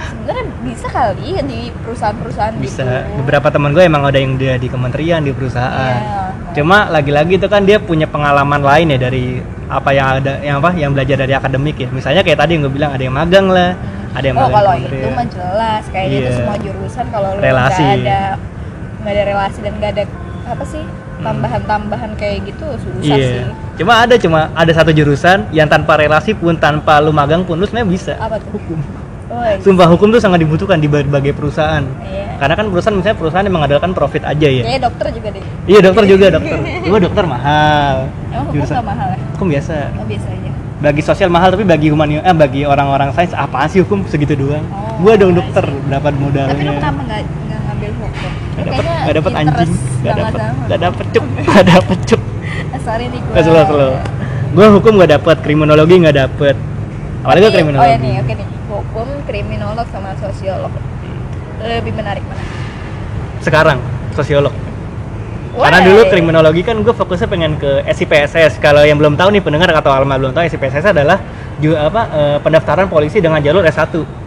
sebenarnya 0.00 0.44
bisa 0.62 0.86
kali 0.88 1.26
ya 1.30 1.42
di 1.42 1.60
perusahaan-perusahaan 1.76 2.54
bisa 2.56 2.80
gitu. 2.80 3.20
beberapa 3.20 3.48
teman 3.48 3.70
gue 3.70 3.82
emang 3.82 4.02
ada 4.02 4.16
yang 4.16 4.34
dia 4.34 4.56
di 4.56 4.66
kementerian 4.66 5.20
di 5.20 5.30
perusahaan 5.30 6.00
Iya. 6.00 6.24
cuma 6.52 6.88
lagi-lagi 6.88 7.36
itu 7.36 7.46
kan 7.46 7.62
dia 7.62 7.76
punya 7.78 8.08
pengalaman 8.08 8.58
lain 8.58 8.90
ya 8.90 8.98
dari 8.98 9.38
apa 9.68 9.90
yang 9.92 10.06
ada 10.16 10.32
yang 10.40 10.56
apa 10.58 10.70
yang 10.74 10.90
belajar 10.90 11.16
dari 11.20 11.30
akademik 11.30 11.76
ya 11.76 11.88
misalnya 11.90 12.24
kayak 12.24 12.40
tadi 12.40 12.56
yang 12.56 12.64
gue 12.64 12.74
bilang 12.74 12.90
ada 12.90 13.02
yang 13.02 13.12
magang 13.12 13.46
lah 13.46 13.76
ada 14.10 14.24
yang 14.24 14.34
oh 14.34 14.40
magang 14.42 14.56
kalau 14.56 14.74
itu 14.80 15.06
mah 15.12 15.26
jelas 15.28 15.82
kayaknya 15.92 16.16
itu 16.16 16.24
Iya. 16.24 16.32
semua 16.34 16.56
jurusan 16.58 17.06
kalau 17.06 17.28
lu 17.30 17.40
Relasi. 17.40 17.84
ada 17.84 18.20
nggak 19.00 19.12
ada 19.12 19.24
relasi 19.26 19.58
dan 19.60 19.72
nggak 19.74 19.90
ada 19.92 20.04
apa 20.46 20.64
sih 20.64 20.84
Hmm. 21.12 21.36
tambahan-tambahan 21.36 22.10
kayak 22.16 22.48
gitu 22.48 22.64
susah 22.80 23.04
Iya. 23.10 23.44
sih 23.44 23.52
Cuma 23.76 23.92
ada 23.98 24.16
cuma 24.16 24.48
ada 24.50 24.72
satu 24.72 24.88
jurusan 24.90 25.48
yang 25.50 25.66
tanpa 25.66 25.92
relasi 25.94 26.32
pun 26.32 26.52
tanpa 26.54 26.96
lu 26.96 27.12
magang 27.12 27.40
pun 27.42 27.54
lu 27.54 27.64
sebenarnya 27.64 27.88
bisa. 27.88 28.12
apa 28.16 28.36
tuh 28.36 28.56
Hukum. 28.56 28.80
oh, 29.28 29.40
iya. 29.42 29.56
Sumpah 29.58 29.84
hukum 29.86 30.08
tuh 30.08 30.16
sangat 30.18 30.40
dibutuhkan 30.40 30.76
di 30.76 30.86
berbagai 30.86 31.32
perusahaan. 31.32 31.84
iya 32.02 32.36
Karena 32.36 32.54
kan 32.54 32.66
perusahaan 32.66 32.92
misalnya 32.94 33.18
perusahaan 33.18 33.40
yang 33.42 33.52
mengandalkan 33.52 33.92
profit 33.92 34.22
aja 34.22 34.48
ya. 34.48 34.64
kayaknya 34.64 34.80
dokter 34.82 35.06
juga 35.10 35.28
deh 35.30 35.44
Iya 35.66 35.78
dokter 35.82 36.04
juga 36.08 36.26
dokter. 36.36 36.58
Cuma 36.80 36.96
dokter 36.98 37.24
mahal. 37.26 37.96
emang 38.26 38.40
hukum 38.42 38.54
Jurusan- 38.56 38.80
mahal 38.82 39.08
ya 39.10 39.18
Hukum 39.30 39.46
biasa. 39.50 39.74
oh 39.92 40.06
biasa 40.06 40.28
aja 40.30 40.50
Bagi 40.80 41.02
sosial 41.02 41.28
mahal 41.28 41.48
tapi 41.50 41.64
bagi 41.64 41.88
humani 41.88 42.16
eh 42.16 42.32
bagi 42.34 42.64
orang-orang 42.64 43.12
sains 43.12 43.36
apaan 43.36 43.68
sih 43.68 43.84
hukum 43.84 44.08
segitu 44.08 44.32
doang? 44.34 44.64
Oh, 44.66 44.96
Gua 44.98 45.12
dong 45.14 45.32
dokter 45.34 45.68
berapa 45.84 46.08
tapi 46.08 46.16
lu 46.16 46.20
modalnya? 46.22 46.56
kenapa 46.74 47.00
nggak 47.02 47.20
nggak 48.64 48.84
Gak 49.00 49.14
dapet, 49.16 49.32
anjing, 49.32 49.70
gak 50.04 50.14
dapet, 50.14 50.40
sama. 50.40 50.62
gak 50.68 50.80
dapet 50.80 51.06
cuk, 51.10 51.24
gak 51.50 51.64
dapet 51.66 51.98
cuk. 52.06 52.22
Eh, 52.70 52.80
sorry 52.84 53.04
nih 53.08 53.18
gue 53.18 53.32
Gak 53.34 53.42
slow 53.48 53.64
slow. 53.66 53.92
Gue 54.50 54.66
hukum 54.70 54.92
gak 55.00 55.10
dapet, 55.16 55.36
kriminologi 55.42 55.94
gak 56.04 56.16
dapet. 56.16 56.56
Awalnya 57.24 57.40
gue 57.40 57.50
oh 57.50 57.56
kriminologi. 57.56 57.90
ya 57.90 57.96
nih 58.00 58.12
oke 58.24 58.32
nih 58.32 58.46
hukum 58.70 59.08
kriminolog 59.28 59.86
sama 59.92 60.10
sosiolog 60.16 60.72
lebih 61.60 61.92
menarik 61.92 62.24
mana 62.24 62.40
Sekarang 63.44 63.78
sosiolog. 64.16 64.52
Karena 65.50 65.78
Why? 65.82 65.86
dulu 65.90 66.00
kriminologi 66.08 66.62
kan 66.62 66.76
gue 66.80 66.94
fokusnya 66.94 67.28
pengen 67.28 67.58
ke 67.58 67.84
SIPSS. 67.90 68.62
Kalau 68.62 68.86
yang 68.86 68.96
belum 68.96 69.18
tahu 69.18 69.34
nih 69.34 69.42
pendengar 69.42 69.68
atau 69.74 69.90
Alma 69.92 70.16
belum 70.16 70.32
tahu 70.32 70.46
SIPSS 70.46 70.94
adalah 70.94 71.18
juga 71.60 71.90
apa 71.90 72.02
eh, 72.14 72.38
pendaftaran 72.40 72.86
polisi 72.88 73.18
dengan 73.20 73.42
jalur 73.42 73.66
S1. 73.66 74.19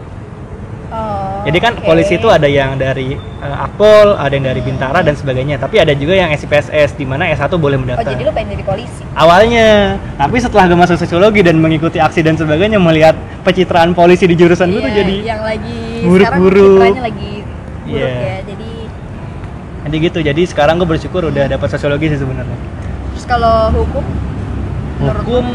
Oh, 1.44 1.46
Jadi 1.46 1.60
kan 1.60 1.76
oke. 1.76 1.84
polisi 1.84 2.16
itu 2.16 2.28
ada 2.28 2.48
yang 2.48 2.80
dari 2.80 3.14
eh, 3.20 3.58
Akpol, 3.60 4.16
ada 4.16 4.32
yang 4.32 4.48
dari 4.48 4.64
Bintara 4.64 5.04
dan 5.04 5.12
sebagainya. 5.12 5.60
Tapi 5.60 5.76
ada 5.76 5.92
juga 5.92 6.16
yang 6.16 6.32
SIPSS 6.32 6.96
di 6.96 7.04
mana 7.04 7.28
S1 7.28 7.52
boleh 7.54 7.76
Oh 7.76 7.84
mendaftar. 7.84 8.08
jadi 8.08 8.24
lu 8.24 8.32
pengen 8.32 8.56
jadi 8.56 8.64
polisi? 8.64 9.04
Awalnya, 9.14 9.68
tapi 10.16 10.40
setelah 10.40 10.66
gue 10.66 10.80
masuk 10.80 10.96
sosiologi 10.96 11.44
dan 11.44 11.60
mengikuti 11.60 12.00
aksi 12.00 12.24
dan 12.24 12.34
sebagainya 12.34 12.80
melihat 12.80 13.12
pencitraan 13.44 13.92
polisi 13.92 14.24
di 14.24 14.34
jurusan 14.34 14.72
gue 14.72 14.80
tuh 14.80 14.88
Iya, 14.88 14.98
jadi 14.98 15.16
yang 15.22 15.42
lagi 15.44 15.78
buruk-buruk. 16.02 16.80
sekarang 16.80 17.04
lagi 17.04 17.32
buruk 17.36 17.92
Iya. 17.92 18.08
ya. 18.08 18.36
Jadi 18.42 18.70
jadi 19.84 19.98
gitu. 20.00 20.20
Jadi 20.24 20.42
sekarang 20.48 20.76
gue 20.80 20.88
bersyukur 20.88 21.28
udah 21.28 21.44
dapat 21.46 21.68
sosiologi 21.68 22.08
sih 22.08 22.18
sebenarnya. 22.18 22.56
terus 23.12 23.26
kalau 23.30 23.68
hukum 23.70 24.04
Hukum 24.96 25.46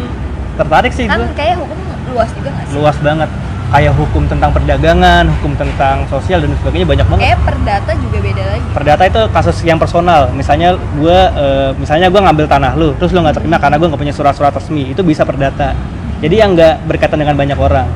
tertarik 0.55 0.93
sih 0.93 1.09
kan 1.09 1.17
gue. 1.19 1.33
kayak 1.33 1.57
hukum 1.57 1.79
luas 2.13 2.29
juga 2.31 2.53
nggak 2.53 2.65
sih? 2.67 2.75
Luas 2.77 2.97
banget. 3.01 3.31
Kayak 3.69 3.93
hukum 4.01 4.25
tentang 4.25 4.49
perdagangan, 4.49 5.29
hukum 5.29 5.53
tentang 5.53 6.01
sosial 6.09 6.41
dan 6.41 6.57
sebagainya 6.57 6.89
banyak 6.89 7.07
banget. 7.13 7.25
Kayak 7.29 7.41
perdata 7.45 7.93
juga 8.01 8.19
beda 8.25 8.45
lagi. 8.49 8.67
Perdata 8.73 9.03
itu 9.05 9.21
kasus 9.29 9.57
yang 9.61 9.77
personal. 9.77 10.33
Misalnya 10.33 10.73
gue, 10.97 11.19
eh, 11.37 11.71
misalnya 11.77 12.09
gue 12.09 12.17
ngambil 12.17 12.47
tanah 12.49 12.73
lu, 12.81 12.97
terus 12.97 13.13
lu 13.13 13.21
nggak 13.21 13.37
terima 13.37 13.61
karena 13.61 13.77
gue 13.77 13.87
nggak 13.93 14.01
punya 14.01 14.15
surat-surat 14.17 14.57
resmi, 14.57 14.97
itu 14.97 15.05
bisa 15.05 15.29
perdata. 15.29 15.77
Jadi 16.25 16.35
yang 16.41 16.57
nggak 16.57 16.89
berkaitan 16.89 17.21
dengan 17.21 17.37
banyak 17.37 17.59
orang. 17.61 17.87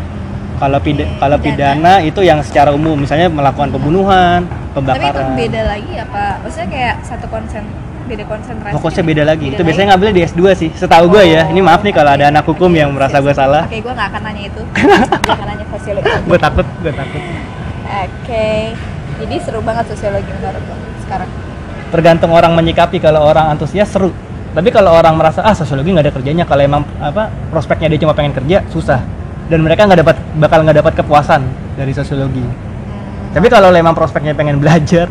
Kalau 0.61 0.79
Oke, 0.79 0.95
kalau 1.19 1.39
pidana. 1.43 1.99
itu 2.05 2.21
yang 2.23 2.39
secara 2.45 2.71
umum, 2.71 2.95
misalnya 2.95 3.27
melakukan 3.33 3.73
pembunuhan, 3.73 4.47
Tapi 4.47 4.61
itu 4.63 4.77
pembakaran. 4.77 5.35
beda 5.35 5.61
lagi 5.67 5.95
apa? 5.99 6.25
Maksudnya 6.45 6.69
kayak 6.71 6.95
satu 7.03 7.27
konsen 7.27 7.65
beda 8.05 8.25
konsentrasi. 8.27 8.73
Fokusnya 8.77 9.03
beda 9.05 9.23
lagi. 9.27 9.45
itu 9.49 9.55
Beda 9.57 9.65
biasanya 9.67 9.83
lagi. 9.83 9.91
ngambilnya 9.95 10.15
di 10.15 10.23
S2 10.29 10.43
sih. 10.59 10.69
Setahu 10.75 11.05
gue 11.13 11.25
ya. 11.27 11.43
Ini 11.49 11.61
maaf 11.63 11.81
nih 11.83 11.95
kalau 11.95 12.11
ada 12.15 12.25
anak 12.29 12.45
hukum 12.45 12.71
yang 12.73 12.91
merasa 12.93 13.19
gue 13.19 13.35
salah. 13.35 13.65
Oke, 13.67 13.79
gue 13.81 13.93
nggak 13.93 14.09
akan 14.13 14.21
nanya 14.27 14.43
itu. 14.49 14.63
gue 15.27 15.33
akan 15.33 15.47
nanya 15.49 15.65
sosiologi. 15.73 16.07
gue 16.09 16.39
takut, 16.39 16.67
gue 16.83 16.93
takut. 16.93 17.23
Oke. 17.83 18.49
Jadi 19.23 19.35
seru 19.45 19.61
banget 19.63 19.85
sosiologi 19.95 20.31
menurut 20.31 20.63
lo 20.67 20.77
sekarang. 21.07 21.29
Tergantung 21.93 22.31
orang 22.33 22.53
menyikapi. 22.57 22.97
Kalau 22.99 23.23
orang 23.23 23.53
antusias 23.53 23.89
seru. 23.91 24.11
Tapi 24.53 24.69
kalau 24.69 24.93
orang 24.93 25.17
merasa 25.17 25.41
ah 25.41 25.57
sosiologi 25.57 25.97
nggak 25.97 26.07
ada 26.11 26.15
kerjanya, 26.15 26.45
kalau 26.45 26.61
emang 26.61 26.83
apa 27.01 27.33
prospeknya 27.49 27.89
dia 27.89 28.05
cuma 28.05 28.13
pengen 28.13 28.37
kerja 28.37 28.61
susah. 28.69 29.01
Dan 29.49 29.65
mereka 29.65 29.89
nggak 29.89 30.01
dapat 30.05 30.17
bakal 30.37 30.61
nggak 30.65 30.77
dapat 30.85 30.93
kepuasan 31.01 31.41
dari 31.77 31.93
sosiologi. 31.97 32.45
Hmm. 32.45 33.33
Tapi 33.33 33.49
kalau 33.49 33.73
emang 33.73 33.97
prospeknya 33.97 34.37
pengen 34.37 34.61
belajar, 34.61 35.09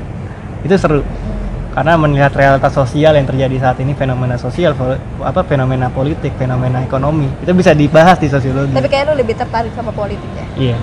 itu 0.61 0.75
seru. 0.77 1.01
Karena 1.71 1.95
melihat 1.95 2.35
realitas 2.35 2.75
sosial 2.75 3.15
yang 3.15 3.23
terjadi 3.23 3.55
saat 3.63 3.79
ini, 3.79 3.95
fenomena 3.95 4.35
sosial, 4.35 4.75
apa 5.23 5.41
fenomena 5.47 5.87
politik, 5.87 6.35
fenomena 6.35 6.83
ekonomi, 6.83 7.31
itu 7.39 7.51
bisa 7.55 7.71
dibahas 7.71 8.19
di 8.19 8.27
sosiologi. 8.27 8.75
Tapi 8.75 8.91
kayak 8.91 9.07
lo 9.07 9.13
lebih 9.15 9.39
tertarik 9.39 9.71
sama 9.71 9.95
politik 9.95 10.27
ya. 10.35 10.47
Iya. 10.59 10.77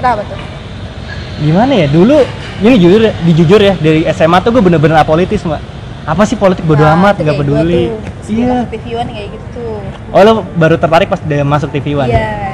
Kenapa 0.00 0.24
tuh? 0.24 0.40
Gimana 1.44 1.72
ya? 1.76 1.86
Dulu 1.92 2.16
ini 2.64 2.76
jujur 2.80 3.00
dijujur 3.28 3.60
ya 3.60 3.74
dari 3.76 4.08
SMA 4.16 4.40
tuh 4.40 4.56
gue 4.56 4.64
bener-bener 4.64 4.96
apolitis, 4.96 5.44
Mbak. 5.44 5.60
Apa 6.08 6.24
sih 6.24 6.40
politik 6.40 6.64
bodo 6.64 6.88
Nah, 6.88 6.96
amat, 6.96 7.20
nggak 7.20 7.36
peduli. 7.36 7.92
Iya. 8.30 8.64
masuk 8.64 8.70
TV 8.72 8.84
One 8.96 9.10
kayak 9.12 9.28
gitu. 9.36 9.64
Oh, 10.08 10.20
lo 10.24 10.32
baru 10.56 10.80
tertarik 10.80 11.12
pas 11.12 11.20
dia 11.20 11.44
masuk 11.44 11.68
TV 11.68 12.00
One. 12.00 12.08
Iya. 12.08 12.49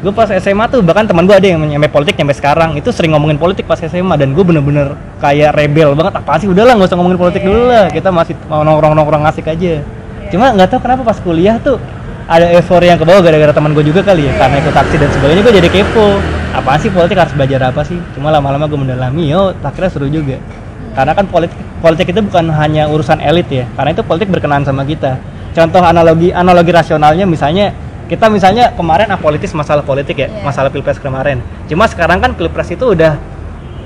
Gue 0.00 0.12
pas 0.16 0.24
SMA 0.32 0.64
tuh 0.72 0.80
bahkan 0.80 1.04
teman 1.04 1.28
gue 1.28 1.36
ada 1.36 1.44
yang 1.44 1.60
nyampe 1.60 1.92
politik 1.92 2.16
nyampe 2.16 2.32
sekarang. 2.32 2.72
Itu 2.72 2.88
sering 2.88 3.12
ngomongin 3.12 3.36
politik 3.36 3.68
pas 3.68 3.76
SMA 3.76 4.16
dan 4.16 4.32
gue 4.32 4.40
bener-bener 4.40 4.96
kayak 5.20 5.52
rebel 5.52 5.92
banget. 5.92 6.16
Apa 6.24 6.40
sih? 6.40 6.48
Udahlah 6.48 6.72
nggak 6.72 6.88
usah 6.88 6.96
ngomongin 6.96 7.20
politik 7.20 7.44
Iya. 7.44 7.48
dulu 7.52 7.62
lah. 7.68 7.86
Kita 7.92 8.08
masih 8.08 8.34
mau 8.48 8.64
nongkrong-nongkrong 8.64 9.28
asik 9.28 9.52
aja. 9.52 9.84
Cuma 10.32 10.56
nggak 10.56 10.72
tahu 10.72 10.80
kenapa 10.80 11.02
pas 11.04 11.20
kuliah 11.20 11.60
tuh 11.60 11.76
ada 12.24 12.48
euforia 12.56 12.96
yang 12.96 13.00
ke 13.02 13.04
bawah 13.04 13.20
gara-gara 13.20 13.52
teman 13.52 13.76
gue 13.76 13.84
juga 13.84 14.00
kali 14.00 14.24
ya. 14.24 14.32
Iya. 14.32 14.40
karena 14.40 14.56
ikut 14.64 14.72
taksi 14.72 14.96
dan 14.96 15.08
sebagainya 15.12 15.42
gue 15.44 15.54
jadi 15.60 15.68
kepo. 15.68 16.06
Apaan 16.56 16.78
sih 16.80 16.88
politik 16.88 17.16
harus 17.20 17.34
belajar 17.36 17.60
apa 17.68 17.84
sih? 17.84 18.00
Cuma 18.16 18.32
lama-lama 18.32 18.64
gue 18.64 18.80
mendalami 18.80 19.28
yo 19.28 19.52
akhirnya 19.60 19.90
seru 19.92 20.08
juga. 20.08 20.40
Karena 20.96 21.12
kan 21.12 21.28
politik 21.28 21.60
politik 21.84 22.08
itu 22.08 22.24
bukan 22.24 22.48
hanya 22.56 22.88
urusan 22.88 23.20
elit 23.20 23.52
ya. 23.52 23.68
Karena 23.76 23.92
itu 23.92 24.00
politik 24.00 24.32
berkenaan 24.32 24.64
sama 24.64 24.80
kita. 24.88 25.20
Contoh 25.52 25.84
analogi 25.84 26.32
analogi 26.32 26.72
rasionalnya 26.72 27.28
misalnya 27.28 27.76
kita 28.10 28.26
misalnya 28.26 28.74
kemarin 28.74 29.06
apolitis 29.14 29.54
masalah 29.54 29.86
politik 29.86 30.18
ya 30.18 30.26
Iya. 30.26 30.42
masalah 30.42 30.66
pilpres 30.74 30.98
kemarin. 30.98 31.38
Cuma 31.70 31.86
sekarang 31.86 32.18
kan 32.18 32.34
pilpres 32.34 32.74
itu 32.74 32.82
udah 32.90 33.14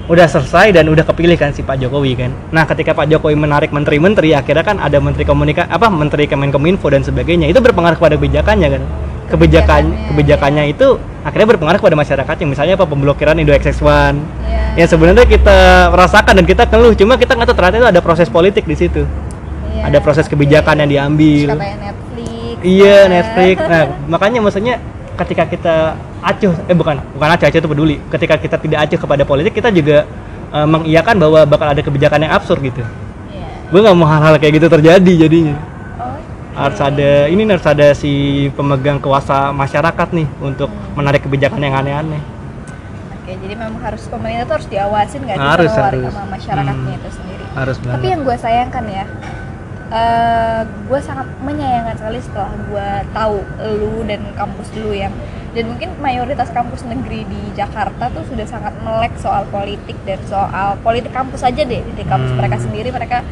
udah 0.05 0.27
selesai 0.29 0.73
dan 0.73 0.89
udah 0.89 1.05
kepilih 1.05 1.37
kan 1.37 1.53
si 1.53 1.61
Pak 1.61 1.77
Jokowi 1.77 2.13
kan. 2.17 2.33
Nah 2.53 2.65
ketika 2.65 2.97
Pak 2.97 3.09
Jokowi 3.09 3.37
menarik 3.37 3.69
menteri-menteri 3.73 4.33
akhirnya 4.33 4.65
kan 4.65 4.77
ada 4.81 4.97
menteri 4.97 5.25
komunikasi 5.25 5.69
apa 5.69 5.93
menteri 5.93 6.25
Kemenkominfo 6.25 6.89
dan 6.89 7.05
sebagainya. 7.05 7.53
Itu 7.53 7.61
berpengaruh 7.61 8.01
kepada 8.01 8.17
kebijakannya 8.17 8.69
kan. 8.73 8.83
Kebijakan 9.25 9.85
Kebijakannya, 9.89 10.09
kebijakannya 10.13 10.65
itu 10.69 10.89
akhirnya 11.25 11.49
berpengaruh 11.57 11.81
kepada 11.81 11.97
masyarakat 11.97 12.37
yang 12.45 12.51
misalnya 12.53 12.75
apa 12.77 12.85
pemblokiran 12.85 13.37
Indo 13.41 13.57
XX1 13.57 13.81
Iya. 14.45 14.85
yang 14.85 14.89
sebenarnya 14.93 15.25
kita 15.25 15.59
rasakan 15.97 16.33
dan 16.41 16.45
kita 16.45 16.65
keluh. 16.69 16.93
Cuma 16.93 17.17
kita 17.17 17.33
nggak 17.33 17.49
tahu 17.49 17.57
ternyata 17.57 17.77
itu 17.81 17.89
ada 17.89 18.01
proses 18.05 18.29
politik 18.29 18.69
di 18.69 18.77
situ. 18.77 19.09
Iya, 19.73 19.89
ada 19.89 19.99
proses 20.05 20.29
kebijakan 20.29 20.85
yang 20.85 20.89
Terus 20.89 20.97
diambil. 21.01 21.49
Iya. 22.65 23.07
Netflix 23.07 23.57
nah 23.61 23.83
makanya 24.07 24.41
maksudnya 24.41 24.75
ketika 25.15 25.45
kita 25.45 25.75
acuh 26.21 26.51
eh 26.65 26.73
bukan 26.73 26.99
bukan 27.13 27.29
acuh 27.31 27.47
acuh 27.47 27.61
itu 27.61 27.69
peduli 27.69 27.97
ketika 28.09 28.35
kita 28.35 28.57
tidak 28.57 28.79
acuh 28.83 28.99
kepada 28.99 29.23
politik 29.23 29.53
kita 29.53 29.69
juga 29.69 30.09
eh, 30.51 30.67
mengiyakan 30.67 31.15
bahwa 31.17 31.41
bakal 31.45 31.69
ada 31.69 31.79
kebijakan 31.79 32.21
yang 32.21 32.33
absurd 32.33 32.59
gitu 32.61 32.83
Iya. 33.31 33.47
gue 33.69 33.81
nggak 33.81 33.95
mau 33.95 34.07
hal-hal 34.07 34.35
kayak 34.37 34.53
gitu 34.57 34.67
terjadi 34.69 35.13
jadinya 35.21 35.57
Oh, 35.95 36.19
harus 36.57 36.81
ada 36.81 37.11
ini 37.27 37.43
harus 37.45 37.63
ada 37.63 37.87
si 37.93 38.13
pemegang 38.51 38.99
kuasa 38.99 39.51
masyarakat 39.51 40.09
nih 40.11 40.27
untuk 40.41 40.67
menarik 40.93 41.23
kebijakan 41.23 41.61
yang 41.61 41.75
aneh-aneh 41.77 42.23
Oke, 43.17 43.35
jadi 43.37 43.55
memang 43.55 43.81
harus 43.81 44.05
pemerintah 44.05 44.45
tuh 44.45 44.55
harus 44.55 44.69
diawasin 44.69 45.21
nggak 45.23 45.35
sih 45.35 45.49
Harus, 45.49 45.71
sama 45.71 45.83
warga 45.83 45.97
harus. 45.99 46.13
sama 46.13 46.29
masyarakatnya 46.31 46.75
Hmm. 46.85 46.99
itu 46.99 47.09
sendiri. 47.11 47.45
harus 47.55 47.77
Tapi 47.79 48.07
yang 48.07 48.21
gue 48.21 48.37
sayangkan 48.37 48.85
ya, 48.87 49.05
gue 50.89 51.01
sangat 51.01 51.29
menyayangkan 51.45 51.97
sekali 52.01 52.19
setelah 52.21 52.53
gue 52.57 52.89
tahu 53.13 53.37
lu 53.79 54.03
dan 54.09 54.21
kampus 54.33 54.69
lu 54.75 54.91
yang 54.91 55.13
dan 55.55 55.71
mungkin 55.71 55.95
mayoritas 56.03 56.51
kampus 56.51 56.83
negeri 56.83 57.23
di 57.31 57.43
Jakarta 57.55 58.11
tuh 58.11 58.27
sudah 58.27 58.43
sangat 58.43 58.75
melek 58.83 59.15
soal 59.23 59.47
politik 59.49 59.95
dan 60.03 60.19
soal 60.27 60.75
politik 60.83 61.15
kampus 61.15 61.47
aja 61.47 61.63
deh 61.63 61.79
di 61.85 62.05
kampus 62.05 62.35
Hmm. 62.35 62.41
mereka 62.43 62.57
sendiri 62.59 62.91
mereka 62.91 63.23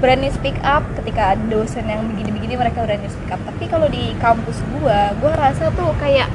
berani 0.00 0.32
speak 0.32 0.56
up 0.64 0.82
ketika 0.98 1.36
ada 1.36 1.44
dosen 1.46 1.84
yang 1.86 2.08
begini-begini 2.08 2.56
mereka 2.56 2.82
berani 2.82 3.06
speak 3.06 3.30
up 3.30 3.40
tapi 3.46 3.68
kalau 3.68 3.86
di 3.86 4.16
kampus 4.18 4.58
gua 4.74 5.12
gua 5.20 5.32
rasa 5.36 5.68
tuh 5.70 5.92
kayak 6.00 6.26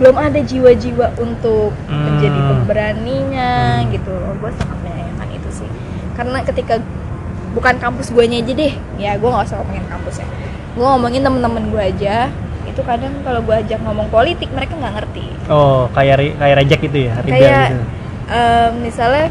belum 0.00 0.16
ada 0.16 0.40
jiwa-jiwa 0.40 1.18
untuk 1.20 1.74
Hmm. 1.86 2.02
menjadi 2.08 2.40
pemberaninya 2.48 3.52
Hmm. 3.82 3.90
gitu 3.92 4.08
loh 4.08 4.32
gue 4.40 4.50
sangat 4.56 4.78
menyayangkan 4.82 5.28
itu 5.36 5.48
sih 5.52 5.68
karena 6.16 6.38
ketika 6.42 6.80
bukan 7.52 7.74
kampus 7.76 8.08
guanya 8.08 8.38
aja 8.38 8.52
deh. 8.52 8.72
Ya 8.96 9.14
gue 9.14 9.24
nggak 9.24 9.44
usah 9.44 9.56
ngomongin 9.58 9.86
kampus 9.86 10.16
ya 10.18 10.26
gue 10.72 10.86
ngomongin 10.86 11.20
temen-temen 11.20 11.64
gue 11.68 11.82
aja. 11.86 12.16
Itu 12.64 12.80
kadang 12.80 13.12
kalau 13.20 13.40
gue 13.40 13.52
ajak 13.54 13.76
ngomong 13.78 14.08
politik 14.08 14.48
mereka 14.48 14.72
nggak 14.74 14.94
ngerti. 14.96 15.26
Oh, 15.46 15.84
kayak 15.92 16.16
re- 16.16 16.32
kayak 16.34 16.56
reject 16.58 16.82
gitu 16.82 16.98
ya, 17.02 17.12
kayak 17.20 17.68
gitu. 17.68 17.80
em, 18.26 18.70
misalnya 18.80 19.26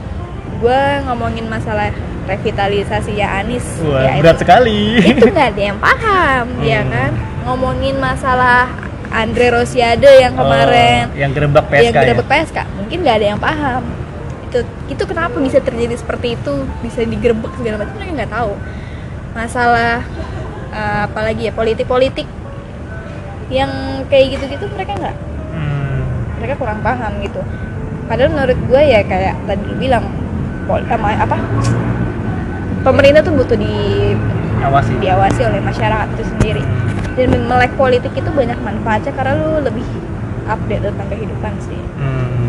gue 0.55 0.81
ngomongin 1.03 1.45
masalah 1.47 1.89
revitalisasi 2.21 3.17
ya 3.17 3.41
Anis 3.41 3.65
Wah, 3.81 4.05
ya 4.07 4.21
berat 4.21 4.35
itu, 4.35 4.41
sekali. 4.41 4.81
itu 5.01 5.25
nggak 5.25 5.47
ada 5.51 5.61
yang 5.63 5.79
paham 5.79 6.45
ya 6.61 6.79
Hmm. 6.79 6.91
kan? 6.91 7.11
Ngomongin 7.41 7.95
masalah 7.97 8.69
Andre 9.09 9.47
Rosiade 9.51 10.07
yang 10.21 10.31
kemarin. 10.31 11.09
Oh, 11.09 11.17
yang 11.17 11.31
gerebek 11.33 11.65
PSK 11.65 11.83
yang 11.83 11.95
ya. 11.97 12.09
dapat 12.13 12.25
PSK 12.27 12.57
mungkin 12.71 12.97
nggak 13.01 13.15
ada 13.17 13.27
yang 13.27 13.41
paham 13.41 13.81
itu 14.91 15.03
kenapa 15.07 15.39
bisa 15.39 15.63
terjadi 15.63 15.95
seperti 15.95 16.35
itu? 16.35 16.53
Bisa 16.83 17.07
digerebek 17.07 17.51
segala 17.55 17.81
macam 17.81 17.95
mereka 17.95 18.11
nggak 18.23 18.33
tahu. 18.35 18.51
Masalah 19.31 20.03
eh, 20.75 21.01
apalagi 21.07 21.47
ya 21.47 21.53
politik 21.55 21.87
politik 21.87 22.27
yang 23.51 23.71
kayak 24.07 24.39
gitu-gitu 24.39 24.67
mereka 24.75 24.95
nggak. 24.95 25.15
Hmm. 25.51 25.99
mereka 26.39 26.55
kurang 26.59 26.79
paham 26.83 27.19
gitu. 27.23 27.41
Padahal 28.07 28.31
menurut 28.31 28.59
gue 28.67 28.81
ya 28.81 28.99
kayak 29.07 29.35
tadi 29.47 29.63
lu 29.63 29.75
bilang 29.79 30.03
pol- 30.67 30.83
sama 30.87 31.15
apa? 31.15 31.37
Pemerintah 32.81 33.21
tuh 33.21 33.35
butuh 33.37 33.55
di 33.55 33.75
Awasi. 34.61 34.93
diawasi 34.97 35.41
oleh 35.45 35.61
masyarakat 35.61 36.07
itu 36.17 36.23
sendiri. 36.33 36.63
Dan 37.13 37.45
melek 37.45 37.75
politik 37.75 38.15
itu 38.15 38.29
banyak 38.31 38.57
manfaatnya 38.63 39.11
karena 39.13 39.33
lu 39.37 39.61
lebih 39.61 39.85
update 40.49 40.83
tentang 40.89 41.07
kehidupan 41.11 41.53
sih. 41.61 41.79
Hmm. 41.99 42.40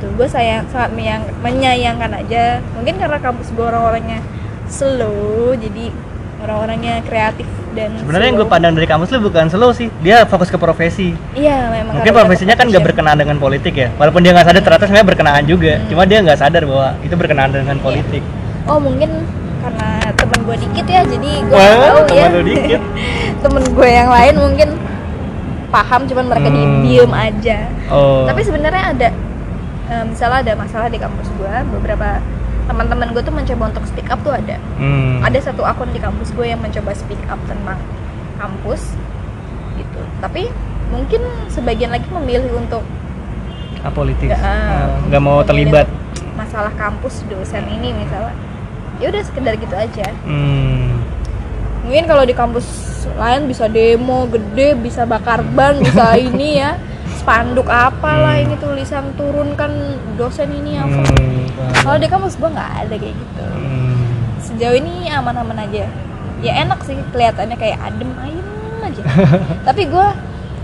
Gitu 0.00 0.16
gue 0.16 0.24
sayang 0.26 0.64
sangat 0.66 0.90
menyayang, 0.90 1.22
menyayangkan 1.44 2.10
aja 2.16 2.64
mungkin 2.72 2.96
karena 2.96 3.20
kampus 3.20 3.52
gue 3.52 3.60
orang-orangnya 3.60 4.24
slow 4.66 5.52
jadi 5.52 5.92
orang-orangnya 6.40 7.04
kreatif 7.04 7.44
dan 7.70 7.92
Sebenarnya 7.94 8.26
yang 8.26 8.38
gue 8.40 8.48
pandang 8.48 8.72
dari 8.72 8.88
kampus 8.88 9.12
lu 9.12 9.22
bukan 9.22 9.46
slow 9.46 9.70
sih, 9.70 9.92
dia 10.00 10.24
fokus 10.24 10.48
ke 10.48 10.56
profesi. 10.56 11.12
iya 11.36 11.70
memang 11.70 12.00
Mungkin 12.00 12.10
profesinya 12.10 12.56
kan 12.56 12.64
gak 12.64 12.72
profession. 12.72 12.86
berkenaan 12.88 13.18
dengan 13.20 13.36
politik 13.36 13.74
ya, 13.76 13.88
walaupun 13.94 14.24
dia 14.24 14.32
nggak 14.32 14.46
sadar 14.48 14.62
ternyata 14.64 14.84
sebenarnya 14.84 15.06
berkenaan 15.06 15.42
juga. 15.44 15.72
Hmm. 15.76 15.86
Cuma 15.86 16.02
dia 16.02 16.18
nggak 16.18 16.38
sadar 16.40 16.62
bahwa 16.64 16.88
itu 16.98 17.14
berkenaan 17.14 17.50
dengan 17.52 17.76
politik. 17.78 18.22
oh 18.66 18.78
mungkin 18.78 19.10
karena 19.60 19.88
temen 20.12 20.38
gue 20.42 20.56
dikit 20.58 20.86
ya 20.88 21.00
jadi 21.04 21.30
gue 21.42 21.54
Wah, 21.54 21.70
tahu 21.70 21.98
ya 22.08 22.26
temen 22.26 22.30
lu 22.32 22.42
dikit. 22.48 22.80
temen 23.44 23.62
gue 23.68 23.88
yang 23.92 24.10
lain 24.10 24.34
mungkin 24.36 24.68
paham 25.68 26.00
cuman 26.04 26.24
mereka 26.26 26.48
Hmm. 26.50 26.82
diem 26.82 27.12
aja 27.12 27.58
Oh. 27.86 28.26
tapi 28.26 28.40
sebenarnya 28.42 28.84
ada 28.90 29.08
eh, 29.90 30.04
misalnya 30.06 30.38
ada 30.40 30.52
masalah 30.56 30.86
di 30.86 30.96
kampus 30.96 31.26
gue 31.32 31.54
beberapa 31.70 32.22
teman-teman 32.64 33.10
gue 33.10 33.20
tuh 33.20 33.34
mencoba 33.34 33.64
untuk 33.68 33.84
speak 33.84 34.06
up 34.06 34.22
tuh 34.22 34.30
ada 34.30 34.56
Hmm. 34.78 35.18
ada 35.20 35.36
satu 35.36 35.62
akun 35.62 35.90
di 35.90 35.98
kampus 35.98 36.30
gue 36.30 36.46
yang 36.46 36.58
mencoba 36.58 36.94
speak 36.94 37.18
up 37.26 37.38
tentang 37.44 37.76
kampus 38.36 38.94
gitu 39.76 40.00
tapi 40.20 40.46
mungkin 40.88 41.20
sebagian 41.48 41.90
lagi 41.90 42.06
memilih 42.08 42.50
untuk 42.56 42.82
apolitis. 43.80 44.28
Nggak, 44.28 44.42
ah, 44.42 44.86
nggak 45.04 45.22
mau 45.22 45.40
terlibat. 45.40 45.86
masalah 46.30 46.72
kampus 46.72 47.20
dosen 47.26 47.64
ini 47.70 47.92
misalnya 47.92 48.32
ya 48.96 49.08
udah 49.08 49.22
sekedar 49.22 49.54
gitu 49.54 49.72
aja 49.72 50.08
Hmm. 50.24 51.00
mungkin 51.82 52.04
kalau 52.06 52.24
di 52.24 52.32
kampus 52.32 52.64
lain 53.12 53.44
bisa 53.44 53.66
demo 53.66 54.24
gede 54.26 54.72
bisa 54.74 55.04
bakar 55.04 55.40
ban 55.42 55.76
bisa 55.76 56.16
ini 56.28 56.56
ya 56.56 56.80
spanduk 57.20 57.68
apalah 57.68 58.34
Hmm. 58.34 58.44
ini 58.44 58.54
tulisan 58.56 59.04
turunkan 59.14 59.72
dosen 60.14 60.48
ini 60.50 60.74
apa 60.74 61.04
Hmm. 61.04 61.44
kalau 61.78 61.96
di 61.96 62.08
kampus 62.08 62.34
gue 62.34 62.48
nggak 62.48 62.72
ada 62.80 62.94
kayak 62.94 63.14
gitu 63.14 63.44
Hmm. 63.44 64.00
sejauh 64.40 64.74
ini 64.74 65.06
aman-aman 65.06 65.60
aja 65.60 65.84
ya 66.40 66.52
enak 66.58 66.80
sih 66.82 66.96
kelihatannya 67.10 67.54
kayak 67.54 67.76
adem 67.78 68.10
ayem 68.18 68.46
aja 68.80 69.02
tapi 69.68 69.84
gue 69.84 70.06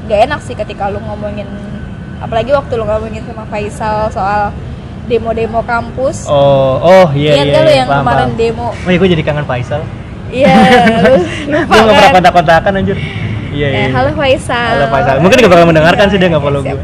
gak 0.06 0.20
enak 0.24 0.40
sih 0.40 0.54
ketika 0.54 0.86
lu 0.86 0.98
ngomongin 1.00 1.44
apalagi 2.16 2.48
waktu 2.48 2.72
lu 2.72 2.84
ngomongin 2.84 3.20
sama 3.22 3.44
Faisal 3.44 4.08
soal 4.08 4.54
demo-demo 5.04 5.60
kampus 5.62 6.24
Oh, 6.26 6.78
oh 6.78 7.06
iya 7.12 7.36
iya. 7.36 7.60
lu 7.60 7.68
iya, 7.68 7.76
yang 7.76 7.88
paham, 7.88 8.00
kemarin 8.02 8.22
paham. 8.24 8.38
demo 8.38 8.68
Oh 8.72 8.88
iya, 8.88 8.96
gue 8.96 9.08
jadi 9.12 9.22
kangen 9.22 9.44
Faisal. 9.44 9.82
iya 10.26 10.48
lu 11.50 11.58
Gue 11.60 11.60
lupa 11.60 11.74
nggak 11.76 11.86
pernah 11.86 12.00
kan 12.00 12.14
kontak-kontakan 12.16 12.72
anjir. 12.76 12.96
Iya 13.56 13.66
iya. 13.66 13.78
Eh, 13.78 13.90
halo 13.90 14.10
Faisal 14.12 14.68
Halo 14.70 14.86
Faisal. 14.90 15.16
Mungkin 15.18 15.36
dia 15.38 15.48
bakal 15.48 15.64
mendengarkan 15.66 16.06
sih 16.06 16.18
dia 16.18 16.28
Iya, 16.28 16.38
follow 16.38 16.60
gue. 16.62 16.80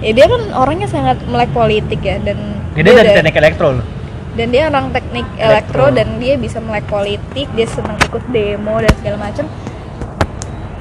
ya 0.00 0.10
dia 0.10 0.26
kan 0.26 0.42
orangnya 0.56 0.88
sangat 0.88 1.20
melek 1.24 1.52
politik 1.52 2.00
ya 2.00 2.16
dan 2.18 2.38
Ya, 2.72 2.80
dia 2.80 2.90
dari 2.90 3.06
udah- 3.06 3.16
teknik 3.20 3.36
elektro 3.36 3.66
loh. 3.72 3.86
dan 4.32 4.46
dia 4.48 4.62
orang 4.66 4.88
teknik 4.90 5.26
Elektro. 5.30 5.44
elektro 5.44 5.84
dan 5.92 6.08
dia 6.16 6.34
bisa 6.36 6.58
melek 6.58 6.86
politik 6.86 7.46
dia 7.48 7.66
senang 7.68 8.00
ikut 8.00 8.24
demo 8.26 8.74
dan 8.78 8.92
segala 8.96 9.16
macam 9.20 9.44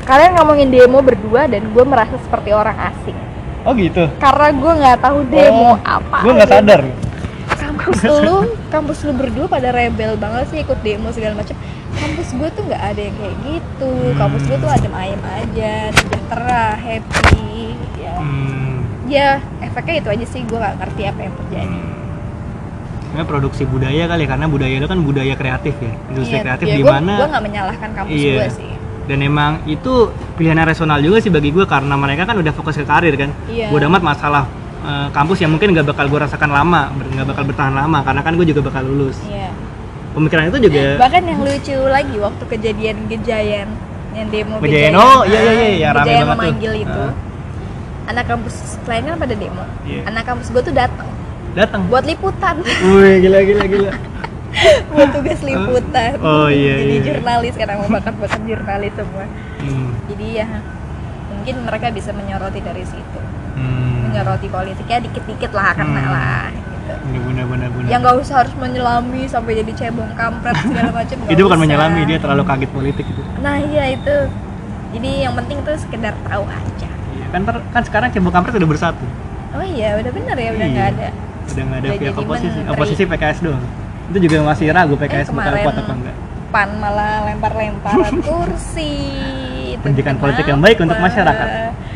kalian 0.01 0.31
ngomongin 0.33 0.69
demo 0.69 0.99
berdua 1.01 1.45
dan 1.45 1.67
gue 1.67 1.83
merasa 1.83 2.15
seperti 2.17 2.49
orang 2.51 2.73
asing 2.81 3.17
Oh 3.61 3.75
gitu. 3.75 4.07
karena 4.17 4.47
gue 4.49 4.71
nggak 4.79 4.97
tahu 4.97 5.19
demo 5.27 5.69
Oh, 5.69 5.77
apa 5.77 6.17
Gue 6.21 6.31
nggak 6.33 6.49
sadar. 6.49 6.81
kampus 7.53 7.99
lu 8.01 8.37
kampus 8.69 8.99
lu 9.03 9.11
berdua 9.13 9.45
pada 9.45 9.69
rebel 9.69 10.15
banget 10.15 10.47
sih 10.47 10.59
ikut 10.59 10.79
demo 10.79 11.11
segala 11.11 11.37
macam 11.37 11.53
kampus 12.01 12.27
gue 12.31 12.49
tuh 12.51 12.63
nggak 12.65 12.83
ada 12.83 13.01
yang 13.01 13.15
kayak 13.15 13.35
gitu 13.43 13.91
kampus 14.17 14.41
gue 14.43 14.57
tuh 14.57 14.69
adem 14.69 14.93
ayem 14.93 15.21
aja 15.23 15.73
sejahtera 15.91 16.65
happy 16.75 17.77
ya 17.95 18.15
Hmm. 18.17 18.73
ya 19.05 19.27
efeknya 19.59 19.95
itu 19.97 20.09
aja 20.11 20.25
sih 20.27 20.41
gue 20.41 20.57
nggak 20.57 20.75
ngerti 20.77 21.01
apa 21.05 21.19
yang 21.21 21.33
terjadi 21.37 21.79
Ini 23.11 23.27
produksi 23.27 23.67
budaya 23.67 24.07
kali 24.07 24.23
karena 24.23 24.47
budaya 24.47 24.71
itu 24.71 24.87
kan 24.87 25.03
budaya 25.03 25.35
kreatif 25.35 25.75
ya. 25.75 25.91
Industri 26.07 26.31
Iya, 26.31 26.43
kreatif 26.47 26.65
ya, 26.65 26.75
di 26.79 26.83
mana 26.87 27.13
gua 27.19 27.27
nggak 27.27 27.43
menyalahkan 27.43 27.89
kampus 27.91 28.15
Iya. 28.15 28.33
gue 28.33 28.49
sih 28.55 28.71
dan 29.01 29.17
emang 29.19 29.51
itu 29.65 29.93
pilihan 30.37 30.55
yang 30.55 30.69
rasional 30.69 31.03
juga 31.03 31.19
sih 31.19 31.27
bagi 31.27 31.51
gue 31.51 31.65
karena 31.65 31.99
mereka 31.99 32.23
kan 32.23 32.39
udah 32.39 32.53
fokus 32.55 32.79
ke 32.79 32.87
karir 32.87 33.11
kan. 33.19 33.35
Iya. 33.51 33.67
Gue 33.67 33.83
amat 33.83 33.99
masalah 33.99 34.47
eh, 34.81 35.07
kampus 35.11 35.43
yang 35.43 35.51
mungkin 35.51 35.75
nggak 35.75 35.83
bakal 35.83 36.07
gue 36.07 36.19
rasakan 36.21 36.47
lama, 36.47 36.87
nggak 36.95 37.27
bakal 37.27 37.43
bertahan 37.43 37.75
lama 37.75 37.99
karena 38.01 38.21
kan 38.23 38.33
gue 38.39 38.45
juga 38.47 38.61
bakal 38.63 38.87
lulus. 38.87 39.19
Iya. 39.27 39.51
Pemikiran 40.11 40.43
itu 40.51 40.59
juga 40.67 40.81
Bahkan 40.99 41.21
yang 41.23 41.39
lucu 41.39 41.77
lagi 41.87 42.15
waktu 42.19 42.43
kejadian 42.47 42.97
Gejayan 43.07 43.69
yang 44.11 44.27
demo 44.27 44.59
Ngejayan, 44.59 44.91
oh, 44.93 45.23
iya, 45.23 45.39
iya, 45.39 45.51
iya, 45.55 45.67
yang 45.79 45.91
rame 45.95 46.03
Gejayan 46.03 46.19
banget 46.19 46.27
tuh. 46.27 46.35
memanggil 46.35 46.73
itu. 46.83 47.01
Ah. 47.01 48.09
Anak 48.11 48.25
kampus 48.27 48.55
lain 48.83 49.03
kan 49.07 49.15
pada 49.15 49.35
demo. 49.35 49.63
Iya. 49.87 50.01
Anak 50.03 50.23
kampus 50.25 50.47
gue 50.51 50.61
tuh 50.61 50.75
datang 50.75 51.07
datang. 51.51 51.81
buat 51.87 52.03
liputan, 52.03 52.63
Wih 52.63 53.19
gila 53.19 53.39
gila 53.43 53.63
gila. 53.67 53.91
buat 54.91 55.09
tugas 55.11 55.39
liputan. 55.39 56.15
Oh, 56.19 56.47
iya, 56.47 56.75
Jadi 56.79 56.95
iya. 56.95 57.03
jurnalis 57.07 57.55
karena 57.55 57.79
mau 57.79 57.87
bakat-bakat 57.87 58.41
jurnalis 58.43 58.91
semua. 58.95 59.25
Hmm. 59.59 59.91
Jadi 60.11 60.27
ya 60.31 60.47
mungkin 61.31 61.55
mereka 61.63 61.87
bisa 61.91 62.11
menyoroti 62.11 62.59
dari 62.59 62.83
situ. 62.83 63.19
Hmm. 63.55 64.11
Menyoroti 64.11 64.47
politiknya 64.47 65.07
dikit-dikit 65.07 65.51
lah 65.51 65.71
kena 65.71 66.03
Hmm. 66.03 66.11
lah 66.11 66.45
gitu. 67.01 67.19
Bener 67.23 67.45
bener 67.45 67.67
bener. 67.69 67.87
Yang 67.87 67.99
nggak 68.01 68.15
usah 68.17 68.35
harus 68.37 68.53
menyelami 68.55 69.21
sampai 69.25 69.51
jadi 69.57 69.71
cebong 69.73 70.11
kampret 70.13 70.55
segala 70.63 70.91
macam. 70.93 71.15
itu 71.23 71.39
bukan 71.39 71.49
usah. 71.49 71.57
menyelami 71.59 71.99
dia 72.03 72.17
terlalu 72.17 72.43
kaget 72.43 72.71
politik 72.71 73.05
itu. 73.05 73.21
Nah 73.37 73.55
iya 73.57 73.83
itu. 73.89 74.15
Jadi 74.91 75.11
yang 75.21 75.33
penting 75.33 75.57
tuh 75.61 75.75
sekedar 75.75 76.13
tahu 76.21 76.43
aja. 76.43 76.89
Iya, 77.11 77.25
kan 77.29 77.41
ter- 77.41 77.65
kan 77.69 77.81
sekarang 77.81 78.07
cebong 78.09 78.31
kampret 78.31 78.53
udah 78.53 78.69
bersatu. 78.69 79.05
Oh 79.51 79.63
iya 79.63 79.95
udah 79.95 80.11
bener 80.11 80.35
ya 80.35 80.49
udah 80.51 80.61
Iya. 80.61 80.73
nggak 80.73 80.87
ada. 80.91 81.09
Udah 81.45 81.63
nggak 81.63 81.77
ada 81.77 81.87
Udah 81.87 81.99
pihak 82.01 82.15
oposisi, 82.17 82.57
menteri. 82.57 82.71
oposisi 82.71 83.03
PKS 83.05 83.39
doang. 83.41 83.63
Itu 84.07 84.17
juga 84.21 84.35
masih 84.45 84.65
ragu 84.69 84.93
PKS 84.93 85.27
bakal 85.29 85.35
kemarin 85.49 85.63
kuat 85.63 85.75
apa 85.77 85.93
enggak. 85.93 86.15
Pan 86.49 86.69
malah 86.75 87.13
lempar-lemparan 87.25 88.15
kursi. 88.27 88.93
Itu 89.71 89.79
Pendidikan 89.81 90.13
kenapa? 90.13 90.23
politik 90.25 90.45
yang 90.45 90.59
baik 90.59 90.77
untuk 90.79 90.97
masyarakat. 90.97 91.47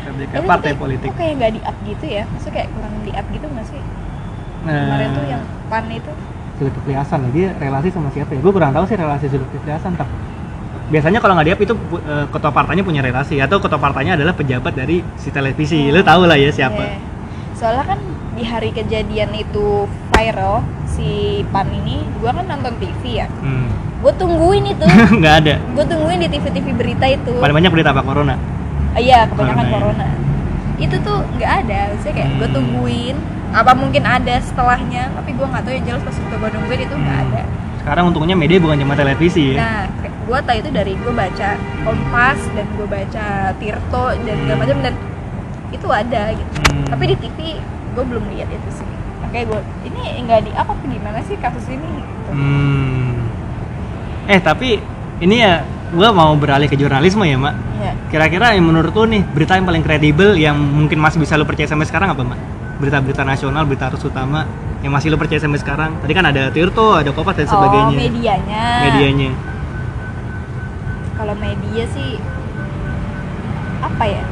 Pendidikan 0.06 0.32
Itu 0.34 0.46
partai 0.46 0.64
kayak- 0.66 0.80
politik. 0.80 1.06
Kok 1.06 1.16
kayak 1.18 1.32
nggak 1.36 1.52
di 1.52 1.60
up 1.62 1.76
gitu 1.82 2.04
ya? 2.06 2.24
Maksudnya 2.26 2.54
kayak 2.54 2.68
kurang 2.72 2.94
di 2.98 3.12
up 3.12 3.26
gitu 3.28 3.46
nggak 3.46 3.66
sih? 3.66 3.80
Nah, 4.66 4.74
Kemarin 4.82 5.08
tuh 5.14 5.24
yang 5.24 5.42
pan 5.66 5.84
itu. 5.86 6.12
Zulkifli 6.56 6.94
Hasan 6.96 7.20
lah 7.20 7.30
dia 7.30 7.48
relasi 7.54 7.88
sama 7.88 8.08
siapa 8.10 8.32
ya? 8.32 8.40
Gue 8.40 8.50
kurang 8.50 8.72
tahu 8.72 8.84
sih 8.84 8.96
relasi 8.96 9.26
Zulkifli 9.28 9.70
Hasan 9.70 9.94
tak. 9.94 10.08
Biasanya 10.86 11.18
kalau 11.18 11.34
nggak 11.34 11.46
di 11.46 11.52
up 11.52 11.60
itu 11.62 11.74
eh, 12.00 12.24
ketua 12.30 12.50
partainya 12.50 12.82
punya 12.82 13.02
relasi 13.02 13.38
atau 13.38 13.58
ketua 13.58 13.76
partainya 13.76 14.14
adalah 14.14 14.32
pejabat 14.32 14.72
dari 14.72 15.02
si 15.14 15.28
televisi. 15.30 15.90
Lu 15.90 16.00
tahu 16.00 16.24
lah 16.24 16.34
ya 16.34 16.50
siapa. 16.50 16.78
Iya. 16.78 16.98
Soalnya 17.54 17.84
kan 17.86 17.98
di 18.34 18.44
hari 18.44 18.70
kejadian 18.70 19.32
itu 19.32 19.84
viral 20.10 20.60
si 20.84 21.40
pan 21.48 21.66
ini, 21.68 22.04
gua 22.18 22.30
kan 22.32 22.44
nonton 22.46 22.74
TV 22.78 23.22
ya. 23.22 23.28
Hmm. 23.40 23.68
gue 23.96 24.12
tungguin 24.12 24.62
itu 24.70 24.84
nggak 25.18 25.34
ada 25.42 25.54
gue 25.56 25.84
tungguin 25.88 26.20
di 26.20 26.28
TV-TV 26.28 26.66
berita 26.78 27.08
itu 27.08 27.32
paling 27.40 27.56
banyak 27.56 27.72
berita 27.72 27.90
apa 27.90 28.04
corona 28.04 28.36
iya 28.94 29.24
kebanyakan 29.24 29.56
Corona, 29.56 29.64
ya. 29.66 29.72
corona 29.72 30.06
itu 30.76 30.96
tuh 31.00 31.18
nggak 31.34 31.52
ada 31.64 31.78
maksudnya 31.90 32.14
kayak 32.14 32.30
gue 32.36 32.46
Hmm. 32.46 32.56
tungguin 32.60 33.16
apa 33.50 33.72
mungkin 33.72 34.02
ada 34.02 34.34
setelahnya 34.38 35.12
tapi 35.12 35.30
gue 35.32 35.46
nggak 35.46 35.62
tahu 35.62 35.72
yang 35.72 35.84
jelas 35.86 36.02
pas 36.02 36.16
gue 36.16 36.48
nungguin 36.50 36.80
itu 36.82 36.94
nggak 36.94 37.16
Hmm. 37.16 37.26
ada 37.28 37.42
sekarang 37.78 38.04
untungnya 38.10 38.34
media 38.34 38.58
bukan 38.58 38.76
cuma 38.76 38.94
televisi 38.94 39.54
ya 39.54 39.56
nah 39.56 39.80
gue 40.00 40.38
tahu 40.40 40.56
itu 40.56 40.70
dari 40.70 40.92
gue 40.94 41.12
baca 41.12 41.50
Kompas 41.82 42.40
dan 42.50 42.66
gue 42.68 42.86
baca 42.86 43.26
Tirto 43.56 44.04
dan 44.20 44.36
segala 44.36 44.58
macam 44.58 44.76
dan 44.80 44.94
itu 45.68 45.86
ada 45.86 46.22
gitu 46.32 46.52
Hmm. 46.66 46.86
tapi 46.88 47.04
di 47.06 47.16
TV 47.16 47.38
gue 47.94 48.04
belum 48.04 48.24
lihat 48.28 48.48
itu 48.48 48.70
sih 48.72 48.88
makanya 49.18 49.44
gue 49.48 49.60
ini 49.86 50.00
nggak 50.20 50.40
di 50.42 50.52
apa 50.52 50.72
gimana 50.82 51.18
sih 51.22 51.36
kasus 51.36 51.66
ini 51.66 51.86
gitu. 51.96 52.30
Hmm. 52.30 53.30
eh 54.26 54.38
tapi 54.38 54.82
ini 55.18 55.36
ya 55.38 55.62
gua 55.88 56.10
mau 56.10 56.34
beralih 56.34 56.66
ke 56.66 56.74
jurnalisme 56.74 57.22
ya 57.22 57.38
mak 57.38 57.54
Iya. 57.76 57.92
kira-kira 58.08 58.46
yang 58.52 58.66
menurut 58.66 58.90
lu 58.90 59.06
nih 59.06 59.22
berita 59.22 59.54
yang 59.54 59.64
paling 59.64 59.80
kredibel 59.80 60.34
yang 60.34 60.56
mungkin 60.56 60.96
masih 60.96 61.20
bisa 61.20 61.36
lu 61.36 61.44
percaya 61.44 61.68
sampai 61.68 61.84
sekarang 61.84 62.10
apa 62.10 62.24
mak 62.24 62.40
berita-berita 62.76 63.22
nasional 63.22 63.64
berita 63.64 63.88
arus 63.88 64.02
utama 64.02 64.44
yang 64.80 64.92
masih 64.92 65.08
lu 65.08 65.16
percaya 65.16 65.38
sampai 65.38 65.56
sekarang. 65.56 65.96
Tadi 65.98 66.12
kan 66.12 66.24
ada 66.24 66.48
Tirto 66.48 66.92
ada 66.92 67.10
Kompas 67.10 67.34
dan 67.34 67.46
sebagainya. 67.46 67.88
oh 67.88 67.96
medianya. 67.98 68.64
Medianya. 68.84 69.30
Kalau 71.14 71.34
media 71.34 71.84
sih 71.88 72.20
apa 73.78 74.04
ya? 74.04 74.22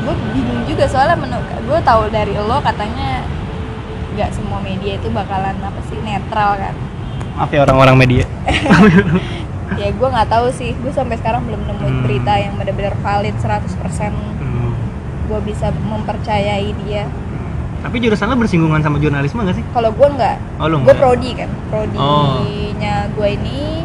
Gue 0.00 0.14
bingung 0.30 0.62
juga 0.64 0.84
soalnya 0.84 1.16
menurut 1.16 1.48
gue 1.48 1.78
tahu 1.80 2.02
dari 2.08 2.34
lo 2.34 2.60
katanya 2.60 3.24
nggak 4.14 4.30
semua 4.30 4.60
media 4.60 4.94
itu 4.94 5.08
bakalan 5.08 5.56
apa 5.58 5.80
sih 5.88 5.98
netral 5.98 6.54
kan? 6.54 6.74
Maaf 7.34 7.50
ya 7.50 7.60
orang-orang 7.62 7.96
media. 7.98 8.24
Ya 9.74 9.90
gue 9.90 10.06
nggak 10.06 10.30
tahu 10.30 10.54
sih. 10.54 10.70
Gue 10.78 10.92
sampai 10.92 11.18
sekarang 11.18 11.50
belum 11.50 11.66
nemuin 11.66 11.82
Hmm. 11.90 12.04
berita 12.06 12.36
yang 12.36 12.54
benar-benar 12.54 12.94
valid 13.00 13.34
100% 13.34 13.74
Hmm. 14.12 14.33
Gue 15.24 15.40
bisa 15.44 15.72
mempercayai 15.72 16.70
dia 16.84 17.04
tapi 17.84 18.00
jurusan 18.00 18.32
lu 18.32 18.40
bersinggungan 18.40 18.80
sama 18.80 18.96
jurnalisme 18.96 19.44
gak 19.44 19.56
sih 19.60 19.64
kalau 19.76 19.92
gue 19.92 20.08
nggak 20.08 20.36
oh 20.56 20.66
gue 20.68 20.94
prodi 20.96 21.30
kan 21.36 21.50
prodinya 21.68 23.08
gue 23.12 23.28
ini 23.28 23.84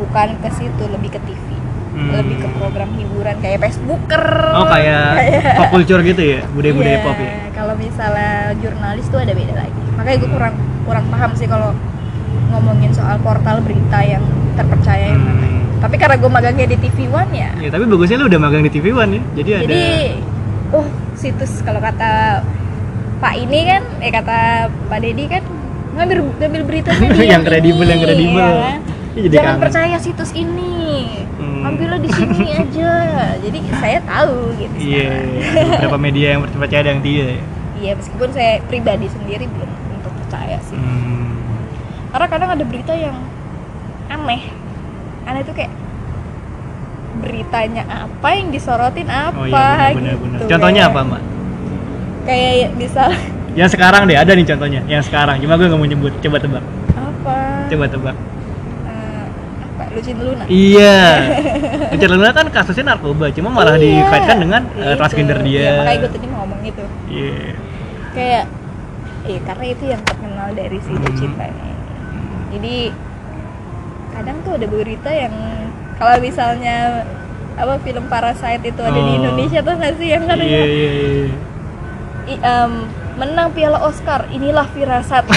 bukan 0.00 0.28
ke 0.40 0.48
situ 0.56 0.84
lebih 0.88 1.12
ke 1.16 1.20
TV 1.28 1.50
Hmm. 1.90 2.22
lebih 2.22 2.38
ke 2.38 2.48
program 2.54 2.86
hiburan 2.94 3.34
kayak 3.42 3.66
Facebooker 3.66 4.22
oh 4.54 4.62
kayak 4.70 5.10
pop 5.58 5.74
culture 5.74 5.98
gitu 6.06 6.22
ya 6.22 6.40
budaya-budaya 6.54 6.96
Iya, 6.96 7.02
pop 7.02 7.18
ya 7.18 7.32
Kalau 7.50 7.74
misalnya 7.74 8.54
jurnalis 8.62 9.06
tuh 9.10 9.20
ada 9.20 9.34
beda 9.34 9.52
lagi. 9.52 9.80
Makanya 9.98 10.16
gue 10.22 10.30
kurang 10.30 10.54
kurang 10.86 11.04
paham 11.10 11.30
sih 11.34 11.50
kalau 11.50 11.74
ngomongin 12.54 12.94
soal 12.94 13.18
portal 13.20 13.58
berita 13.60 14.00
yang 14.00 14.22
terpercaya 14.54 15.12
yang 15.12 15.18
mana. 15.18 15.44
Hmm. 15.44 15.62
Tapi 15.82 15.98
karena 15.98 16.16
gue 16.16 16.30
magangnya 16.30 16.66
di 16.70 16.78
TV 16.78 17.10
One 17.10 17.32
ya. 17.34 17.50
Ya 17.58 17.68
tapi 17.74 17.84
bagusnya 17.90 18.22
lu 18.22 18.30
udah 18.30 18.40
magang 18.40 18.62
di 18.64 18.70
TV 18.70 18.94
One 18.94 19.12
ya. 19.12 19.22
Jadi, 19.42 19.50
ada 19.50 19.62
Jadi 19.66 19.82
oh 20.72 20.86
situs 21.14 21.60
kalau 21.60 21.78
kata 21.78 22.42
Pak 23.20 23.34
ini 23.36 23.68
kan, 23.68 23.82
eh 24.00 24.08
kata 24.08 24.38
Pak 24.88 24.98
Dedi 24.98 25.28
kan 25.28 25.44
ngambil 25.92 26.24
ngambil 26.40 26.62
beritanya 26.64 27.08
di 27.12 27.28
Yang 27.28 27.44
kredibel, 27.44 27.84
yang 27.84 28.00
kredibel. 28.00 28.40
ya 28.40 28.64
kan? 28.64 28.80
Jadi 29.10 29.34
Jangan 29.34 29.46
kangen. 29.50 29.60
percaya 29.60 29.96
situs 29.98 30.30
ini. 30.32 30.78
Hmm. 31.36 31.66
Ambilnya 31.68 31.98
di 32.00 32.08
sini 32.08 32.46
aja. 32.62 32.92
Jadi 33.36 33.58
saya 33.76 33.98
tahu 34.00 34.54
gitu. 34.56 34.74
Iya, 34.78 35.10
sekarang. 35.36 35.68
ada 35.68 35.76
beberapa 35.76 35.98
media 36.00 36.26
yang 36.32 36.40
percaya 36.46 36.80
ada 36.80 36.90
yang 36.90 37.02
tidak 37.04 37.26
ya. 37.28 37.40
Iya, 37.80 37.92
meskipun 37.98 38.28
saya 38.32 38.52
pribadi 38.64 39.06
sendiri 39.10 39.44
belum 39.50 39.70
untuk 40.00 40.12
percaya 40.24 40.56
sih. 40.64 40.78
Hmm. 40.78 41.36
Karena 42.08 42.26
kadang 42.26 42.50
ada 42.56 42.64
berita 42.64 42.92
yang 42.96 43.16
aneh. 44.08 44.42
Aneh 45.26 45.40
itu 45.42 45.52
kayak 45.52 45.72
beritanya 47.20 47.82
apa 47.86 48.28
yang 48.32 48.48
disorotin 48.48 49.06
apa 49.06 49.36
Oh 49.36 49.44
iya 49.44 49.92
benar-benar. 49.92 50.38
gitu. 50.38 50.48
Contohnya 50.48 50.82
Kayak- 50.82 50.96
apa, 50.96 51.00
Mak? 51.06 51.22
Kayak 52.22 52.68
bisa 52.74 53.04
Yang 53.50 53.70
sekarang 53.74 54.02
deh, 54.06 54.14
ada 54.14 54.30
nih 54.30 54.46
contohnya. 54.46 54.80
Yang 54.86 55.02
sekarang, 55.06 55.36
cuma 55.36 55.54
gue 55.54 55.66
nggak 55.66 55.76
mau 55.76 55.88
nyebut. 55.88 56.12
Coba 56.18 56.36
tebak. 56.38 56.62
apa? 56.92 57.38
Coba 57.66 57.84
tebak. 57.86 58.16
Eh, 58.86 59.24
apa? 59.60 59.82
Lucin 59.90 60.16
Luna. 60.16 60.44
Iya. 60.46 60.98
Richard 61.92 62.12
Luna 62.12 62.30
kan 62.30 62.46
kasusnya 62.48 62.84
narkoba, 62.88 63.26
cuma 63.30 63.50
malah 63.50 63.74
Iya. 63.74 64.06
dikaitkan 64.06 64.36
dengan 64.38 64.62
Itu. 64.64 64.94
transgender 64.94 65.38
dia. 65.42 65.58
Iya, 65.58 65.70
makanya 65.76 65.98
gue 65.98 66.10
tadi 66.10 66.26
mau 66.26 66.38
ngomong 66.40 66.60
itu. 66.62 66.84
Iya. 67.06 67.38
Kayak 68.10 68.44
eh 69.20 69.38
karena 69.42 69.64
itu 69.66 69.84
yang 69.84 70.02
terkenal 70.02 70.48
dari 70.52 70.78
si 70.78 70.90
Hmm. 70.90 71.12
Cinta 71.12 71.44
ini. 71.44 71.70
Jadi 72.50 72.76
kadang 74.10 74.36
tuh 74.40 74.52
ada 74.54 74.66
berita 74.66 75.10
yang 75.10 75.34
kalau 76.00 76.16
misalnya 76.18 77.04
apa 77.54 77.76
film 77.78 78.08
Parasite 78.08 78.64
itu 78.64 78.80
ada 78.80 78.96
di 78.96 79.12
Oh. 79.12 79.18
Indonesia 79.20 79.60
tuh 79.60 79.76
nggak 79.76 79.92
sih 79.94 80.08
yang 80.08 80.24
Iya, 80.24 80.40
iya, 80.40 80.64
iya. 80.64 81.26
i- 82.26 82.40
em, 82.40 82.72
menang 83.14 83.52
piala 83.52 83.76
Oscar 83.78 84.24
inilah 84.30 84.64
firasat 84.66 85.28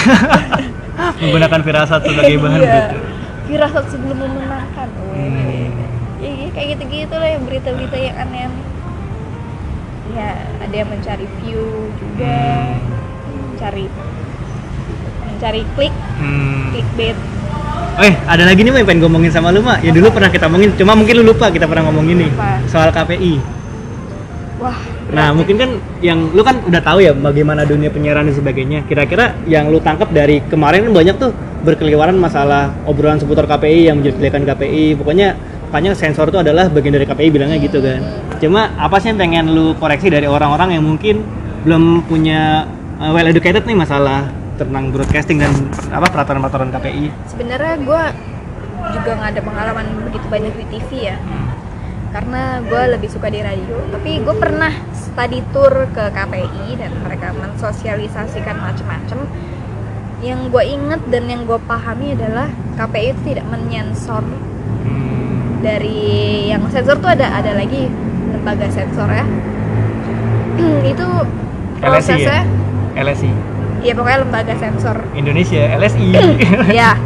Menggunakan 1.20 1.60
firasat 1.60 2.00
sebagai 2.02 2.36
bahan 2.38 2.58
Iya. 2.58 2.64
gitu. 2.64 2.96
firasat 3.44 3.84
sebelum 3.86 4.16
memenangkan. 4.16 4.88
Hmm. 4.88 5.68
ya, 6.16 6.30
ya, 6.32 6.48
kayak 6.50 6.66
gitu-gitu 6.74 7.12
lah 7.12 7.28
yang 7.28 7.44
berita-berita 7.44 7.92
yang 7.94 8.16
aneh-aneh 8.16 8.64
ya 10.10 10.30
ada 10.58 10.74
yang 10.74 10.88
mencari 10.88 11.26
view 11.38 11.60
juga 11.92 12.40
Hmm. 12.40 13.52
mencari 13.52 13.84
mencari 15.26 15.62
klik 15.76 15.94
Hmm. 16.16 16.72
clickbait 16.72 17.18
Eh, 17.94 18.14
ada 18.26 18.42
lagi 18.42 18.66
nih 18.66 18.74
Mak, 18.74 18.78
yang 18.82 18.88
pengen 18.90 19.00
ngomongin 19.06 19.30
sama 19.30 19.54
lu, 19.54 19.62
Mak. 19.62 19.86
Ya 19.86 19.94
dulu 19.94 20.10
pernah 20.10 20.26
kita 20.26 20.50
ngomongin, 20.50 20.74
cuma 20.74 20.98
mungkin 20.98 21.14
lu 21.22 21.30
lupa 21.30 21.46
kita 21.54 21.70
pernah 21.70 21.86
ngomongin 21.86 22.26
nih. 22.26 22.30
Soal 22.66 22.90
KPI. 22.90 23.38
wah 24.58 24.78
Nah, 25.14 25.30
mungkin 25.30 25.54
kan 25.54 25.70
yang 26.02 26.34
lu 26.34 26.42
kan 26.42 26.58
udah 26.66 26.82
tahu 26.82 26.98
ya 26.98 27.14
bagaimana 27.14 27.62
dunia 27.62 27.86
penyiaran 27.92 28.26
dan 28.26 28.34
sebagainya. 28.34 28.82
Kira-kira 28.90 29.38
yang 29.46 29.70
lu 29.70 29.78
tangkap 29.78 30.10
dari 30.10 30.42
kemarin 30.50 30.90
kan 30.90 30.92
banyak 30.96 31.16
tuh 31.22 31.30
berkeliwaran 31.62 32.18
masalah 32.18 32.74
obrolan 32.82 33.22
seputar 33.22 33.46
KPI 33.46 33.92
yang 33.92 34.02
menjelek-jelekan 34.02 34.42
KPI. 34.42 34.98
Pokoknya 34.98 35.38
makanya 35.70 35.94
sensor 35.94 36.34
itu 36.34 36.38
adalah 36.42 36.66
bagian 36.66 36.98
dari 36.98 37.06
KPI 37.06 37.28
bilangnya 37.30 37.58
gitu 37.62 37.78
kan. 37.78 38.00
Cuma 38.42 38.74
apa 38.74 38.98
sih 38.98 39.14
yang 39.14 39.18
pengen 39.22 39.54
lu 39.54 39.78
koreksi 39.78 40.10
dari 40.10 40.26
orang-orang 40.26 40.74
yang 40.74 40.82
mungkin 40.82 41.22
belum 41.62 42.10
punya 42.10 42.66
uh, 42.98 43.10
well 43.14 43.26
educated 43.26 43.62
nih 43.66 43.76
masalah 43.78 44.26
tentang 44.54 44.90
broadcasting 44.90 45.42
dan 45.42 45.50
apa 45.90 46.06
peraturan-peraturan 46.08 46.70
KPI? 46.70 47.10
sebenarnya 47.26 47.74
gue 47.80 48.02
juga 48.84 49.10
nggak 49.16 49.30
ada 49.34 49.42
pengalaman 49.42 49.86
begitu 50.06 50.26
banyak 50.28 50.54
di 50.54 50.66
TV 50.68 50.90
ya 51.10 51.16
karena 52.12 52.62
gue 52.62 52.82
lebih 52.94 53.10
suka 53.10 53.26
di 53.26 53.42
radio 53.42 53.74
tapi 53.90 54.22
gue 54.22 54.34
pernah 54.38 54.70
study 54.94 55.42
tour 55.50 55.90
ke 55.90 56.04
KPI 56.10 56.78
dan 56.78 56.92
mereka 57.02 57.34
mensosialisasikan 57.34 58.54
macam-macam 58.54 59.26
yang 60.22 60.46
gue 60.48 60.62
inget 60.62 61.02
dan 61.10 61.26
yang 61.26 61.42
gue 61.42 61.58
pahami 61.60 62.14
adalah 62.14 62.46
KPI 62.76 63.06
itu 63.12 63.20
tidak 63.34 63.46
menyensor 63.50 64.22
Hmm. 64.84 65.64
dari 65.64 66.04
yang 66.52 66.60
sensor 66.68 67.00
tuh 67.00 67.08
ada 67.08 67.24
ada 67.32 67.56
lagi 67.56 67.88
lembaga 68.28 68.68
sensor 68.68 69.08
ya 69.08 69.24
itu 70.92 71.06
LSI 71.80 71.80
ya? 71.80 71.88
prosesnya 71.88 72.40
LSI 72.94 73.30
ya 73.84 73.92
pokoknya 73.92 74.18
lembaga 74.24 74.54
sensor. 74.56 74.96
Indonesia 75.12 75.60
LSI 75.76 76.08
ya 76.80 76.96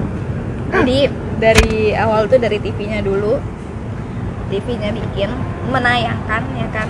jadi 0.76 0.98
dari 1.40 1.96
awal 1.96 2.28
tuh 2.28 2.36
dari 2.36 2.60
TV-nya 2.60 3.00
dulu. 3.00 3.40
TV-nya 4.50 4.90
bikin 4.92 5.30
menayangkan 5.70 6.42
ya 6.58 6.68
kan? 6.74 6.88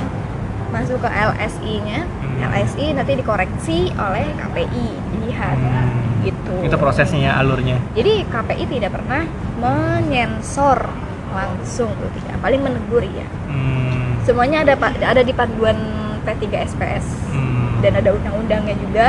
Masuk 0.75 0.99
ke 1.01 1.09
LSI-nya 1.09 2.05
Hmm. 2.41 2.57
LSI 2.57 2.97
nanti 2.97 3.21
dikoreksi 3.21 3.93
oleh 4.01 4.25
KPI 4.33 4.87
dilihat. 5.13 5.57
Hmm. 5.61 6.25
gitu. 6.25 6.53
Itu 6.65 6.77
prosesnya 6.81 7.37
alurnya. 7.37 7.77
Jadi 7.93 8.25
KPI 8.29 8.65
tidak 8.65 8.97
pernah 8.97 9.29
menyensor 9.61 10.89
langsung 11.37 11.93
tuh 12.01 12.09
tidak. 12.17 12.41
Paling 12.41 12.61
menegur 12.65 13.05
ya 13.05 13.29
Hmm. 13.45 14.17
semuanya 14.25 14.65
ada 14.65 14.75
ada 14.81 15.21
di 15.21 15.33
panduan 15.37 15.77
P3 16.23 16.45
SPS 16.67 17.05
Hmm. 17.31 17.81
dan 17.81 17.97
ada 17.97 18.13
undang-undangnya 18.13 18.77
juga 18.77 19.09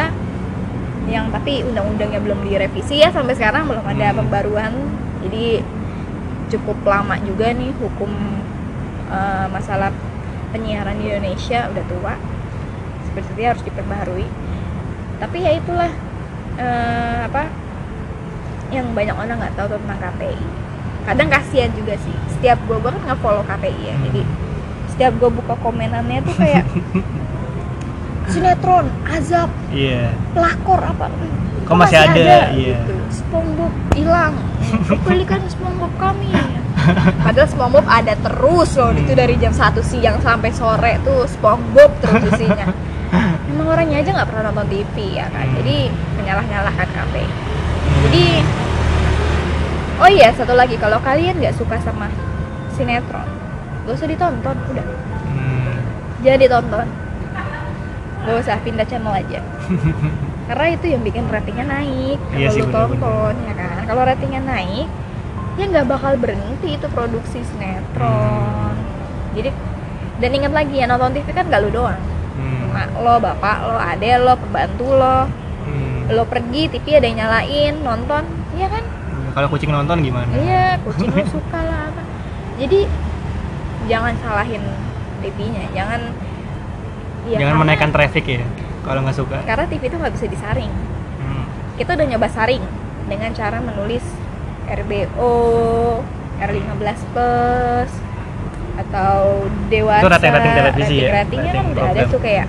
yang 1.10 1.28
tapi 1.30 1.66
undang-undangnya 1.66 2.22
belum 2.22 2.46
direvisi 2.46 3.02
ya 3.02 3.10
sampai 3.10 3.34
sekarang 3.36 3.68
belum 3.68 3.84
ada 3.84 4.14
Hmm. 4.14 4.18
pembaruan. 4.24 4.74
Jadi 5.22 5.62
cukup 6.50 6.82
lama 6.84 7.16
juga 7.22 7.52
nih 7.52 7.72
hukum 7.78 8.12
eh, 9.12 9.48
masalah 9.52 9.92
penyiaran 10.52 10.96
di 10.96 11.12
Indonesia 11.12 11.68
udah 11.68 11.84
tua. 11.84 12.14
Seperti 13.12 13.30
itu 13.36 13.42
harus 13.44 13.64
diperbaharui. 13.64 14.28
Tapi 15.20 15.38
ya 15.44 15.52
itulah 15.52 15.92
eh, 16.56 17.20
apa 17.28 17.52
yang 18.72 18.96
banyak 18.96 19.12
orang 19.12 19.36
nggak 19.36 19.56
tahu 19.60 19.76
tentang 19.76 20.00
KPI 20.00 20.40
kadang 21.02 21.28
kasihan 21.28 21.72
juga 21.74 21.98
sih. 21.98 22.14
Setiap 22.30 22.62
gue 22.70 22.78
gue 22.78 22.88
kan 22.88 23.02
nggak 23.04 23.20
follow 23.20 23.44
KPI 23.44 23.82
ya. 23.84 23.96
Hmm. 23.98 24.06
jadi 24.08 24.22
setiap 25.02 25.18
gue 25.18 25.32
buka 25.34 25.58
komenannya 25.66 26.22
tuh 26.22 26.36
kayak 26.38 26.62
sinetron 28.38 28.86
azab 29.10 29.50
Iya. 29.74 30.14
pelakor 30.38 30.78
apa. 30.78 31.10
Kok 31.66 31.74
masih 31.74 32.06
ada? 32.06 32.54
Iya. 32.54 32.86
gitu. 32.86 32.94
SpongeBob 33.10 33.74
hilang. 33.98 34.38
Kembalikan 34.86 35.42
SpongeBob 35.50 35.90
kami. 35.98 36.30
Padahal 37.26 37.50
SpongeBob 37.50 37.82
ada 37.90 38.14
terus 38.14 38.78
loh. 38.78 38.94
Itu 38.94 39.18
dari 39.18 39.42
jam 39.42 39.50
1 39.50 39.82
siang 39.82 40.22
sampai 40.22 40.54
sore 40.54 41.02
tuh 41.02 41.26
SpongeBob 41.26 41.98
terus 41.98 42.38
isinya. 42.38 42.70
Emang 43.50 43.74
orangnya 43.74 44.06
aja 44.06 44.22
nggak 44.22 44.30
pernah 44.30 44.54
nonton 44.54 44.70
TV 44.70 45.18
ya 45.18 45.26
kan? 45.34 45.50
Jadi 45.58 45.90
menyalah-nyalahkan 46.22 46.90
kafe 46.94 47.26
jadi 48.06 48.46
oh 49.98 50.10
iya 50.14 50.30
satu 50.38 50.54
lagi. 50.54 50.78
Kalau 50.78 51.02
kalian 51.02 51.42
nggak 51.42 51.58
suka 51.58 51.82
sama 51.82 52.06
sinetron 52.78 53.41
gak 53.86 53.94
usah 53.98 54.08
ditonton 54.10 54.58
udah. 54.72 54.86
Hmm. 55.26 55.76
jangan 56.22 56.40
ditonton. 56.40 56.88
Gak 58.22 58.36
usah 58.38 58.56
pindah 58.62 58.86
channel 58.86 59.14
aja. 59.14 59.40
Karena 60.52 60.66
itu 60.76 60.86
yang 60.92 61.02
bikin 61.02 61.26
ratingnya 61.32 61.66
naik. 61.66 62.20
Iya 62.36 62.52
kalau 62.52 62.56
sih, 62.56 62.62
lu 62.62 62.68
bener-bener. 62.68 63.00
tonton 63.00 63.36
ya 63.48 63.54
kan? 63.56 63.76
Kalau 63.88 64.02
ratingnya 64.04 64.42
naik 64.44 64.88
ya 65.60 65.66
nggak 65.68 65.88
bakal 65.88 66.14
berhenti 66.16 66.80
itu 66.80 66.88
produksi 66.92 67.40
sinetron. 67.44 68.76
Jadi 69.36 69.50
dan 70.22 70.32
ingat 70.38 70.54
lagi 70.54 70.76
ya 70.80 70.86
nonton 70.86 71.18
TV 71.18 71.28
kan 71.34 71.50
gak 71.50 71.62
lu 71.66 71.70
doang. 71.74 72.02
Hmm. 72.32 72.72
mak 72.72 72.88
lo 73.04 73.20
bapak 73.20 73.58
lo 73.68 73.80
ade 73.80 74.12
lo 74.22 74.34
pembantu 74.40 74.88
lo. 74.96 75.20
Hmm. 75.62 76.10
lo 76.10 76.24
pergi 76.26 76.68
TV 76.72 76.98
ada 76.98 77.06
yang 77.08 77.18
nyalain 77.26 77.74
nonton 77.84 78.24
iya 78.58 78.68
kan? 78.68 78.84
Kalau 79.32 79.48
kucing 79.48 79.72
nonton 79.72 80.04
gimana? 80.04 80.28
iya 80.36 80.76
kucing 80.84 81.12
lo 81.12 81.24
suka 81.36 81.60
lah 81.64 81.88
apa. 81.92 82.02
Jadi 82.60 82.80
jangan 83.92 84.14
salahin 84.18 84.64
TV-nya 85.20 85.68
jangan 85.72 86.02
ya 87.24 87.38
Jangan 87.38 87.44
karena- 87.52 87.62
menaikkan 87.62 87.92
traffic 87.92 88.24
ya 88.26 88.42
kalau 88.82 89.04
nggak 89.04 89.14
suka. 89.14 89.38
karena 89.44 89.66
TV 89.68 89.82
itu 89.84 89.96
nggak 89.96 90.14
bisa 90.16 90.26
disaring 90.26 90.72
Hmm. 91.20 91.44
kita 91.76 91.94
udah 91.94 92.08
nyoba 92.08 92.28
saring 92.28 92.64
dengan 93.06 93.30
cara 93.32 93.60
menulis 93.60 94.02
RBO 94.66 95.34
R15 96.40 96.82
plus 97.12 97.92
atau 98.74 99.20
dewasa 99.70 100.02
Itu 100.02 100.10
rating-rating 100.10 100.54
televisi 100.56 100.96
ya? 100.98 101.10
ratingnya 101.14 101.52
kan 101.52 101.58
Rating 101.62 101.68
udah 101.70 101.86
ada 101.92 102.02
tuh 102.08 102.20
kayak 102.20 102.48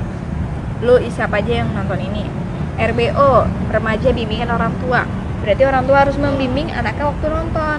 lu 0.81 0.95
siapa 1.09 1.39
aja 1.39 1.53
yang 1.61 1.69
nonton 1.69 2.01
ini 2.01 2.25
RBO 2.75 3.33
remaja 3.69 4.09
bimbingan 4.11 4.49
orang 4.49 4.73
tua 4.79 5.05
berarti 5.39 5.63
orang 5.63 5.85
tua 5.85 5.99
harus 6.01 6.17
membimbing 6.17 6.71
anaknya 6.71 7.05
waktu 7.05 7.27
nonton 7.29 7.79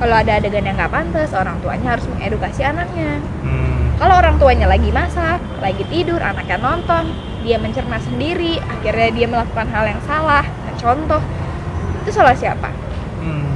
kalau 0.00 0.16
ada 0.16 0.40
adegan 0.40 0.64
yang 0.64 0.74
nggak 0.74 0.90
pantas 0.90 1.30
orang 1.36 1.60
tuanya 1.60 1.94
harus 1.94 2.08
mengedukasi 2.08 2.64
anaknya 2.64 3.20
Hmm. 3.44 3.92
kalau 4.00 4.16
orang 4.16 4.40
tuanya 4.40 4.64
lagi 4.64 4.88
masak, 4.88 5.38
lagi 5.60 5.84
tidur, 5.86 6.16
anaknya 6.18 6.56
nonton, 6.56 7.12
dia 7.44 7.60
mencerna 7.60 8.00
sendiri, 8.00 8.56
akhirnya 8.58 9.12
dia 9.12 9.26
melakukan 9.28 9.68
hal 9.68 9.84
yang 9.84 10.00
salah. 10.04 10.40
Nah, 10.40 10.74
contoh, 10.76 11.20
itu 12.00 12.10
salah 12.10 12.32
siapa? 12.32 12.72
Hmm. 13.20 13.52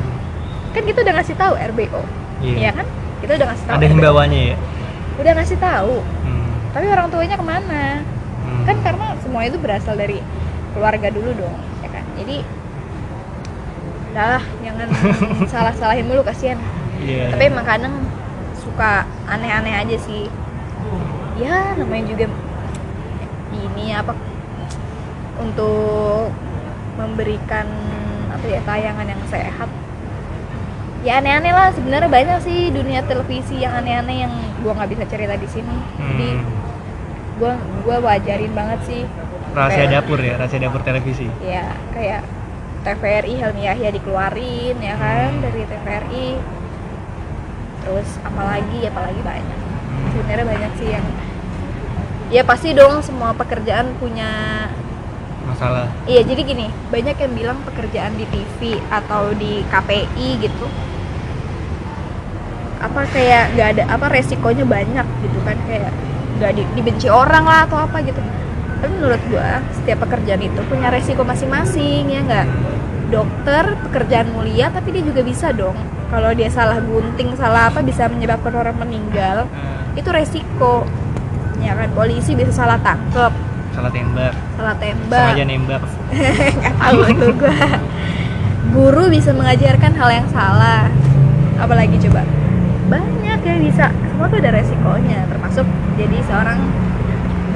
Kan 0.77 0.85
kita 0.85 1.01
udah 1.01 1.15
ngasih 1.17 1.37
tahu 1.37 1.53
RBO, 1.57 2.03
Iya. 2.45 2.57
ya 2.61 2.71
kan? 2.77 2.87
Kita 3.25 3.33
udah 3.41 3.47
ngasih 3.49 3.65
tahu. 3.65 3.77
Ada 3.81 3.87
himbauannya 3.89 4.43
ya. 4.53 4.57
Udah 5.17 5.33
ngasih 5.33 5.57
tahu, 5.57 5.95
Hmm. 6.29 6.49
tapi 6.77 6.87
orang 6.93 7.09
tuanya 7.09 7.37
ke 7.41 7.45
mana? 7.45 7.85
Hmm. 8.45 8.65
Kan 8.69 8.77
karena 8.85 9.07
semua 9.25 9.43
itu 9.49 9.57
berasal 9.57 9.97
dari 9.97 10.21
keluarga 10.77 11.09
dulu 11.09 11.31
dong, 11.41 11.57
ya 11.81 11.89
kan? 11.89 12.05
Jadi, 12.21 12.45
udahlah, 14.15 14.43
jangan 14.63 14.89
salah-salahin 15.53 16.07
mulu 16.07 16.23
kasihan. 16.23 16.59
Iya. 16.97 17.35
Tapi 17.35 17.43
emang 17.45 17.67
kadang 17.67 17.95
suka 18.55 19.03
aneh-aneh 19.27 19.75
aja 19.75 19.97
sih. 19.99 20.31
Ya 21.35 21.75
namanya 21.75 22.15
juga 22.15 22.31
ini 23.53 23.91
apa 23.91 24.15
untuk 25.35 26.31
memberikan 26.95 27.67
apa 28.31 28.47
ya 28.47 28.63
tayangan 28.63 29.07
yang 29.11 29.23
sehat. 29.27 29.67
Ya 31.03 31.19
aneh-aneh 31.19 31.51
lah 31.51 31.75
sebenarnya 31.75 32.07
banyak 32.07 32.39
sih 32.41 32.71
dunia 32.71 33.03
televisi 33.03 33.61
yang 33.61 33.75
aneh-aneh 33.75 34.25
yang 34.25 34.33
gua 34.63 34.79
nggak 34.79 34.95
bisa 34.95 35.05
cerita 35.05 35.35
di 35.35 35.49
sini. 35.51 35.75
Jadi 35.99 36.29
Hmm. 36.33 36.47
gua 37.37 37.53
gua 37.83 37.97
wajarin 38.01 38.55
banget 38.55 38.81
sih. 38.87 39.03
rahasia 39.55 39.87
kayak- 39.87 40.03
dapur 40.03 40.19
ya, 40.19 40.35
rahasia 40.35 40.59
dapur 40.59 40.83
televisi. 40.83 41.31
Ya 41.39 41.63
kayak 41.91 42.27
TVRI 42.85 43.35
Helmi 43.35 43.63
Yahya 43.65 43.89
dikeluarin 43.91 44.77
ya 44.79 44.95
kan 44.95 45.31
Hmm. 45.33 45.43
dari 45.43 45.63
TVRI. 45.65 46.29
Terus 47.81 48.09
apalagi 48.21 48.79
apalagi 48.85 49.21
banyak. 49.21 49.59
Sebenarnya 50.11 50.47
banyak 50.47 50.73
sih 50.77 50.89
yang 50.91 51.07
ya 52.29 52.43
pasti 52.43 52.73
dong 52.73 53.01
semua 53.01 53.33
pekerjaan 53.33 53.95
punya 53.97 54.31
Masalah. 55.45 55.87
iya 56.05 56.25
jadi 56.25 56.41
gini 56.41 56.67
banyak 56.89 57.15
yang 57.15 57.33
bilang 57.33 57.59
pekerjaan 57.63 58.17
di 58.17 58.25
TV 58.27 58.81
atau 58.89 59.29
di 59.31 59.61
KPI 59.65 60.41
gitu 60.41 60.67
apa 62.81 63.01
kayak 63.07 63.55
nggak 63.55 63.69
ada 63.77 63.83
apa 63.87 64.07
resikonya 64.09 64.65
banyak 64.65 65.07
gitu 65.21 65.39
kan 65.41 65.57
kayak 65.65 65.93
nggak 66.37 66.53
di- 66.53 66.71
dibenci 66.75 67.09
orang 67.09 67.45
lah 67.45 67.65
atau 67.65 67.79
apa 67.79 68.01
gitu 68.03 68.21
tapi 68.85 69.01
menurut 69.01 69.23
gua 69.33 69.65
setiap 69.73 70.05
pekerjaan 70.05 70.45
itu 70.45 70.61
punya 70.69 70.93
resiko 70.93 71.25
masing-masing 71.25 72.05
ya 72.05 72.21
nggak? 72.21 72.47
Dokter 73.09 73.81
pekerjaan 73.89 74.29
mulia 74.29 74.69
tapi 74.69 74.93
dia 74.93 75.01
juga 75.01 75.25
bisa 75.25 75.57
dong. 75.57 75.73
Kalau 76.13 76.37
dia 76.37 76.53
salah 76.53 76.85
gunting 76.85 77.33
salah 77.33 77.73
apa 77.73 77.81
bisa 77.81 78.13
menyebabkan 78.13 78.53
orang 78.53 78.77
meninggal 78.77 79.49
Hmm. 79.49 79.97
itu 79.97 80.05
resiko. 80.13 80.85
Ya 81.65 81.73
kan? 81.73 81.97
Polisi 81.97 82.37
bisa 82.37 82.53
salah 82.53 82.77
tangkep. 82.77 83.33
Salah 83.73 83.89
tembak. 83.89 84.37
salah 84.61 84.77
tembak. 84.77 85.33
Sengaja 85.33 85.47
nembak. 85.49 85.83
nggak 86.61 86.75
tahu 86.77 87.01
tuh 87.17 87.33
gua. 87.41 87.57
Guru 88.69 89.05
bisa 89.09 89.33
mengajarkan 89.33 89.93
hal 89.97 90.11
yang 90.13 90.29
salah. 90.29 90.93
Apalagi 91.57 91.97
coba? 92.05 92.21
Banyak 92.93 93.41
yang 93.49 93.59
bisa. 93.65 93.89
Semua 94.13 94.29
tuh 94.29 94.45
ada 94.45 94.53
resikonya 94.53 95.25
termasuk 95.25 95.65
jadi 95.97 96.21
seorang 96.29 96.61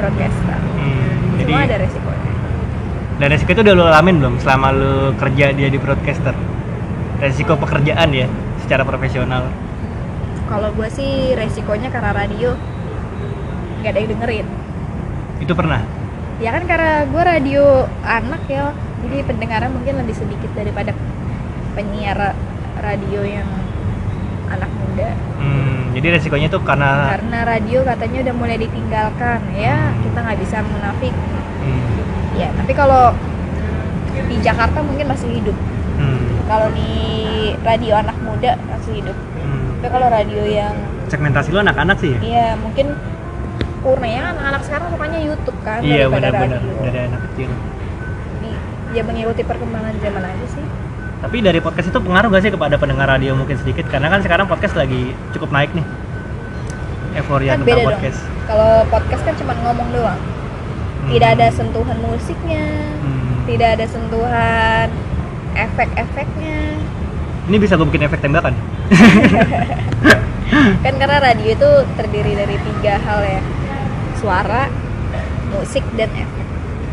broadcaster. 0.01 0.57
Hmm. 0.79 1.18
Jadi 1.49 1.57
semua 1.57 1.64
ada 1.64 1.76
resikonya 1.80 2.26
dan 3.18 3.26
resiko 3.32 3.51
itu 3.51 3.62
udah 3.62 3.74
lu 3.74 3.82
alamin 3.82 4.16
belum 4.20 4.34
selama 4.38 4.68
lu 4.70 4.92
kerja 5.16 5.51
dia 5.51 5.68
di 5.68 5.74
broadcaster? 5.74 6.36
Resiko 7.18 7.57
pekerjaan 7.57 8.12
ya, 8.12 8.28
secara 8.61 8.84
profesional. 8.84 9.49
kalau 10.46 10.72
gua 10.72 10.88
sih 10.88 11.34
resikonya 11.34 11.88
karena 11.88 12.12
radio 12.14 12.53
nggak 13.78 13.90
ada 13.90 13.99
yang 13.99 14.11
dengerin 14.11 14.46
Itu 15.38 15.53
pernah. 15.53 15.80
ya 16.38 16.51
kan 16.51 16.64
karena 16.64 16.90
gue 17.05 17.22
radio 17.22 17.64
anak 18.01 18.42
ya 18.46 18.70
jadi 19.01 19.16
pendengaran 19.24 19.70
mungkin 19.70 19.99
lebih 19.99 20.14
sedikit 20.14 20.51
daripada 20.53 20.94
penyiar 21.74 22.32
radio 22.78 23.20
yang 23.22 23.49
anak 24.49 24.70
muda 24.72 25.11
Hmm, 25.36 25.78
jadi 25.99 26.14
resikonya 26.14 26.46
tuh 26.46 26.62
karena 26.62 27.11
karena 27.11 27.38
radio 27.42 27.82
katanya 27.82 28.30
udah 28.30 28.34
mulai 28.38 28.57
ditinggalkan 28.62 29.42
ya. 29.51 29.90
Kita 29.99 30.18
nggak 30.22 30.38
bisa 30.38 30.57
munafik. 30.62 31.11
Hmm, 31.59 31.90
ya 32.38 32.49
tapi 32.55 32.72
kalau 32.78 33.11
di 34.30 34.36
Jakarta 34.38 34.78
mungkin 34.86 35.11
masih 35.11 35.26
hidup. 35.42 35.59
Hmm, 35.99 36.38
kalau 36.46 36.70
di 36.70 36.94
radio 37.66 37.99
anak 37.99 38.14
muda 38.22 38.55
masih 38.70 39.03
hidup. 39.03 39.18
Hmm. 39.42 39.82
tapi 39.82 39.88
kalau 39.90 40.07
radio 40.11 40.42
yang 40.46 40.74
segmentasi 41.11 41.51
lu 41.51 41.59
anak-anak 41.62 41.96
sih 42.03 42.14
ya? 42.14 42.20
ya 42.22 42.46
mungkin 42.59 42.94
kurnia 43.82 44.34
anak-anak 44.34 44.62
sekarang 44.66 44.86
sukanya 44.90 45.18
YouTube 45.22 45.59
kan 45.66 45.80
Iya 45.82 46.11
benar-benar. 46.11 46.62
dari 46.62 46.99
anak 47.11 47.20
kecil. 47.30 47.51
Ya 48.94 49.03
mengikuti 49.03 49.42
perkembangan 49.42 49.94
zaman 49.99 50.22
aja 50.22 50.46
sih 50.46 50.64
Tapi 51.19 51.37
dari 51.41 51.59
podcast 51.59 51.89
itu 51.89 51.99
pengaruh 51.99 52.31
gak 52.31 52.43
sih 52.43 52.53
kepada 52.53 52.79
pendengar 52.79 53.09
radio 53.09 53.35
mungkin 53.35 53.57
sedikit? 53.57 53.87
Karena 53.87 54.07
kan 54.07 54.23
sekarang 54.23 54.47
podcast 54.47 54.75
lagi 54.75 55.11
cukup 55.31 55.51
naik 55.51 55.73
nih. 55.73 55.83
Euforia 57.14 57.53
kan 57.53 57.64
tentang 57.64 57.89
podcast. 57.89 58.21
kalau 58.45 58.71
podcast 58.87 59.23
kan 59.23 59.35
cuma 59.35 59.53
ngomong 59.59 59.89
doang 59.91 60.21
Hmm. 60.99 61.11
tidak 61.11 61.29
ada 61.35 61.47
sentuhan 61.51 61.99
musiknya 61.99 62.64
Hmm. 63.01 63.43
tidak 63.45 63.69
ada 63.75 63.87
sentuhan 63.87 64.89
efek-efeknya 65.53 66.59
Ini 67.49 67.57
bisa 67.57 67.75
gue 67.75 67.87
bikin 67.87 68.05
efek 68.05 68.21
tembakan. 68.21 68.53
kan 70.85 70.95
karena 70.95 71.16
radio 71.19 71.49
itu 71.49 71.71
terdiri 71.95 72.33
dari 72.35 72.57
tiga 72.61 72.95
hal 72.99 73.21
ya 73.23 73.41
suara 74.14 74.69
musik 75.51 75.83
dan 75.95 76.12
efek 76.12 76.47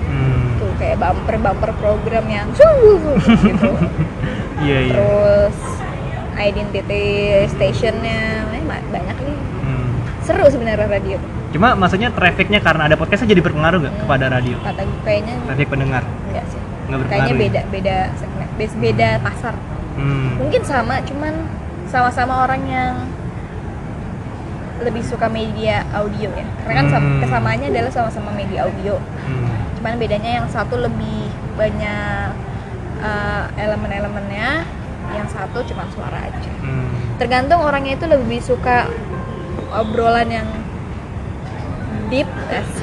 Hmm. 0.05 0.44
Kayak 0.76 0.97
bumper 0.97 1.36
bumper 1.38 1.71
program 1.73 2.26
yang 2.26 2.47
gitu 2.55 3.69
Iya 4.57 4.78
iya. 4.82 4.93
terus 4.93 5.57
identity 6.36 7.05
stationnya 7.47 8.19
eh, 8.49 8.63
ba- 8.63 8.88
banyak 8.89 9.17
nih 9.17 9.38
Hmm. 9.61 9.89
seru 10.21 10.45
sebenarnya 10.45 10.88
radio 10.88 11.17
Cuma 11.49 11.71
maksudnya 11.71 12.11
trafficnya 12.11 12.59
karena 12.59 12.86
ada 12.86 12.95
podcastnya 12.95 13.32
jadi 13.32 13.39
berpengaruh 13.41 13.80
gak 13.80 13.89
Hmm. 13.89 14.01
kepada 14.03 14.26
radio? 14.30 14.55
kata 14.59 14.84
kayaknya 15.01 15.36
Traffic 15.41 15.67
pendengar 15.67 16.03
enggak 16.26 16.45
sih 16.45 16.59
nggak 16.86 16.99
berpengaruh. 16.99 17.09
kayaknya 17.09 17.34
ya? 17.34 17.41
beda 17.41 17.61
beda 17.69 17.95
segmen 18.15 18.47
bes- 18.55 18.78
beda 18.78 19.09
pasar 19.19 19.53
Hmm. 19.95 20.30
mungkin 20.38 20.61
sama 20.61 20.99
cuman 21.01 21.34
sama-sama 21.86 22.43
orang 22.43 22.61
yang 22.65 22.93
lebih 24.78 24.99
suka 25.01 25.26
media 25.26 25.88
audio 25.93 26.28
ya 26.30 26.45
karena 26.61 26.73
kan 26.76 26.86
Hmm. 26.91 27.19
kesamaannya 27.19 27.67
adalah 27.69 27.89
sama-sama 27.89 28.30
media 28.30 28.67
audio 28.67 28.99
Hmm. 28.99 29.47
Cuman 29.76 29.97
bedanya 29.97 30.32
yang 30.39 30.47
satu 30.47 30.76
lebih 30.78 31.28
banyak 31.53 32.30
eh, 32.99 33.45
elemen-elemennya 33.59 34.65
yang 35.13 35.28
satu 35.28 35.61
cuma 35.63 35.86
suara 35.91 36.17
aja 36.23 36.51
Hmm. 36.59 36.89
tergantung 37.17 37.61
orangnya 37.61 37.93
itu 37.93 38.05
lebih 38.05 38.41
suka 38.41 38.89
obrolan 39.69 40.26
yang 40.28 40.49
deep. 42.09 42.26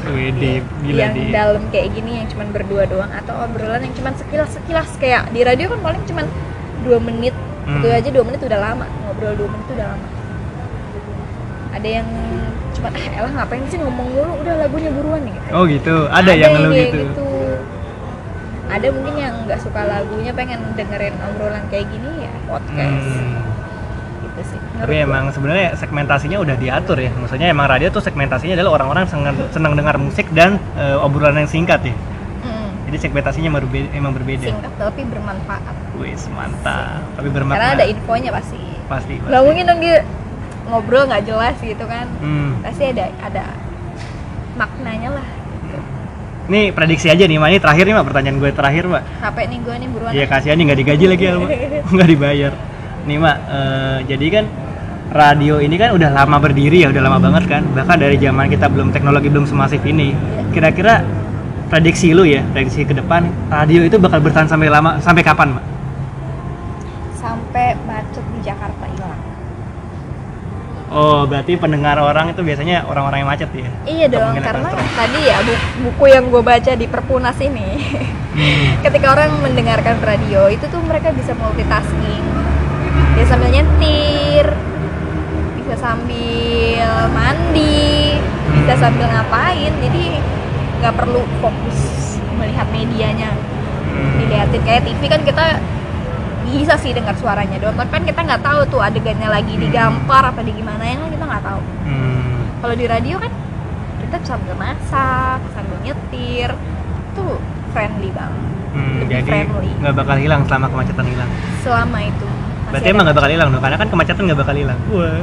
Wih, 0.07 0.31
deep. 0.35 0.65
Gila, 0.83 0.99
yang 0.99 1.15
deep. 1.15 1.31
dalam 1.31 1.63
kayak 1.71 1.95
gini 1.95 2.23
yang 2.23 2.29
cuman 2.29 2.51
berdua 2.51 2.87
doang 2.87 3.11
atau 3.11 3.35
obrolan 3.39 3.83
yang 3.83 3.95
cuman 3.95 4.15
sekilas 4.15 4.51
sekilas 4.51 4.91
kayak 4.99 5.31
di 5.31 5.43
radio 5.43 5.71
kan 5.71 5.81
paling 5.81 6.03
cuman 6.07 6.27
dua 6.83 6.99
menit 6.99 7.35
Hmm. 7.63 7.79
itu 7.79 7.87
aja 7.89 8.11
dua 8.11 8.27
menit 8.27 8.43
udah 8.43 8.59
lama 8.59 8.87
ngobrol 9.07 9.39
dua 9.39 9.47
menit 9.47 9.67
udah 9.71 9.87
lama 9.87 10.07
ada 11.73 11.89
yang 11.89 12.09
cuma 12.83 12.91
ah 12.91 13.11
elah 13.15 13.33
ngapain 13.33 13.63
sih 13.65 13.79
ngomong 13.79 14.09
mulu 14.09 14.33
udah 14.43 14.55
lagunya 14.59 14.91
buruan 14.91 15.23
nih 15.23 15.33
gitu. 15.33 15.49
Oh 15.53 15.63
gitu. 15.65 15.95
Ada, 16.11 16.33
yang 16.35 16.51
lu 16.53 16.69
kayak 16.69 16.91
gitu. 16.91 17.27
ada 18.67 18.87
mungkin 18.89 19.15
yang 19.17 19.35
nggak 19.45 19.61
suka 19.61 19.81
lagunya 19.85 20.33
pengen 20.33 20.59
dengerin 20.73 21.15
obrolan 21.23 21.63
kayak 21.69 21.87
gini 21.87 22.11
ya 22.21 22.33
podcast 22.45 23.05
Hmm. 23.05 23.39
gitu 24.25 24.41
sih 24.49 24.61
Tapi 24.75 24.95
emang 24.99 25.29
sebenarnya 25.29 25.77
segmentasinya 25.77 26.41
udah 26.41 26.57
diatur 26.57 26.99
ya. 26.99 27.13
Maksudnya 27.13 27.49
emang 27.49 27.69
radio 27.69 27.87
tuh 27.87 28.01
segmentasinya 28.01 28.57
adalah 28.57 28.75
orang-orang 28.75 29.05
senang 29.07 29.37
senang 29.49 29.73
dengar 29.73 29.95
musik 29.95 30.27
dan 30.31 30.57
eh, 30.75 30.97
obrolan 30.97 31.37
yang 31.37 31.47
singkat 31.47 31.85
ya. 31.85 31.93
gua. 31.93 32.03
Mm, 32.49 32.69
Jadi 32.83 32.97
segmentasinya 32.99 33.51
berbe- 33.53 33.93
emang 33.93 34.11
berbeda. 34.11 34.49
singkat 34.49 34.73
tapi 34.75 35.01
bermanfaat 35.05 35.75
Wis 35.95 36.27
mantap. 36.29 37.05
Tapi 37.15 37.29
bermakna. 37.29 37.55
karena 37.55 37.71
ada 37.77 37.87
infonya 37.87 38.31
pasti 38.33 38.59
pasti. 38.89 39.15
pasti. 39.15 39.15
nggak 39.23 39.43
mungkin 39.45 39.65
dong 39.65 39.79
dia 39.79 39.97
ngobrol 40.65 41.05
nggak 41.05 41.25
jelas 41.25 41.57
gitu 41.59 41.85
kan 41.85 42.07
Hmm. 42.19 42.61
pasti 42.61 42.85
ada 42.89 43.05
ada 43.19 43.45
maknanya 44.55 45.11
lah 45.13 45.27
Nih 46.43 46.75
prediksi 46.75 47.07
aja 47.07 47.23
nih, 47.23 47.39
Mak. 47.39 47.49
Ini 47.49 47.61
terakhir 47.63 47.85
nih, 47.87 47.95
Mak. 47.95 48.05
Pertanyaan 48.05 48.37
gue 48.37 48.51
terakhir, 48.51 48.85
Mak. 48.91 49.03
capek 49.23 49.45
nih 49.47 49.59
gue 49.63 49.75
nih 49.79 49.89
buruan 49.89 50.11
Iya 50.11 50.27
kasihan 50.27 50.59
nih 50.59 50.65
nggak 50.67 50.81
digaji 50.83 51.05
lagi 51.07 51.23
ya, 51.23 51.33
Mak. 51.39 51.51
Nggak 51.95 52.09
dibayar. 52.11 52.53
Nih, 53.07 53.17
Mak. 53.17 53.37
eh, 53.47 53.99
jadi 54.11 54.27
kan 54.29 54.45
radio 55.15 55.55
ini 55.61 55.77
kan 55.77 55.95
udah 55.95 56.11
lama 56.11 56.37
berdiri 56.41 56.83
ya, 56.83 56.91
udah 56.91 56.99
lama 57.01 57.19
banget 57.23 57.45
kan. 57.47 57.63
Bahkan 57.63 57.95
dari 57.97 58.19
zaman 58.19 58.51
kita 58.51 58.67
belum 58.67 58.91
teknologi 58.91 59.31
belum 59.31 59.47
semasif 59.47 59.87
ini. 59.87 60.19
Kira-kira 60.51 61.07
prediksi 61.71 62.11
lu 62.11 62.27
ya, 62.27 62.43
prediksi 62.45 62.83
ke 62.83 62.93
depan 62.93 63.23
radio 63.47 63.87
itu 63.87 63.95
bakal 63.97 64.19
bertahan 64.19 64.51
sampai 64.51 64.67
lama 64.67 64.99
sampai 64.99 65.23
kapan, 65.23 65.55
Mak? 65.55 65.65
sampai 67.15 67.79
macet 67.87 68.25
di 68.29 68.41
Jakarta 68.43 68.82
Oh, 70.93 71.25
berarti 71.25 71.57
pendengar 71.57 71.97
orang 71.97 72.31
itu 72.31 72.41
biasanya 72.41 72.85
orang-orang 72.85 73.19
yang 73.19 73.31
macet 73.31 73.49
ya? 73.51 73.69
iya 73.83 74.07
dong 74.07 74.37
karena 74.37 74.69
akan 74.69 74.89
tadi 74.93 75.21
ya 75.23 75.37
bu- 75.41 75.65
buku 75.83 76.05
yang 76.07 76.29
gue 76.29 76.43
baca 76.43 76.73
di 76.73 76.87
Perpunas 76.87 77.39
ini 77.39 77.69
Hmm. 78.33 78.69
ketika 78.85 79.13
orang 79.13 79.41
mendengarkan 79.41 79.97
radio 80.01 80.49
itu 80.49 80.65
tuh 80.67 80.81
mereka 80.81 81.09
bisa 81.11 81.33
multitasking 81.33 82.25
dia 83.13 83.25
sambil 83.25 83.49
nyetir 83.49 84.47
bisa 85.55 85.75
sambil 85.79 86.81
mandi 87.11 88.17
bisa 88.53 88.73
Hmm. 88.73 88.83
sambil 88.83 89.07
ngapain 89.07 89.73
jadi 89.81 90.05
nggak 90.79 90.95
perlu 90.95 91.25
fokus 91.39 91.79
melihat 92.35 92.69
medianya 92.69 93.33
Hmm. 93.33 94.17
dilihatin 94.19 94.61
kayak 94.63 94.83
TV 94.83 95.01
kan 95.07 95.21
kita 95.23 95.47
bisa 96.45 96.75
sih 96.75 96.91
dengar 96.91 97.15
suaranya 97.15 97.57
doang 97.57 97.75
tapi 97.75 97.91
kan 97.91 98.03
kita 98.03 98.21
nggak 98.21 98.41
tahu 98.41 98.61
tuh 98.69 98.81
adegannya 98.81 99.29
lagi 99.29 99.55
digampar 99.55 100.23
apa 100.25 100.41
di 100.41 100.53
gimana 100.53 100.83
kan 100.83 101.09
kita 101.09 101.25
nggak 101.25 101.45
tahu 101.45 101.61
Hmm. 101.83 102.39
kalau 102.59 102.75
di 102.75 102.87
radio 102.87 103.17
kan 103.17 103.33
kita 104.01 104.17
sambil 104.23 104.55
masak 104.55 105.39
sambil 105.51 105.77
nyetir 105.81 106.51
tuh 107.13 107.39
friendly 107.71 108.11
banget 108.11 108.51
Hmm, 108.73 109.05
Lebih 109.05 109.21
jadi 109.21 109.29
friendly. 109.29 109.69
nggak 109.79 109.95
bakal 109.95 110.17
hilang 110.17 110.41
selama 110.43 110.67
kemacetan 110.67 111.05
hilang. 111.07 111.31
selama 111.61 111.99
itu 112.03 112.29
Berarti 112.69 112.89
emang 112.89 113.05
nggak 113.05 113.19
bakal 113.19 113.31
hilang 113.31 113.49
dong, 113.49 113.61
karena 113.61 113.77
kan 113.77 113.89
kemacetan 113.91 114.23
nggak 114.25 114.41
bakal 114.41 114.55
hilang. 114.55 114.79
Wah. 114.89 115.21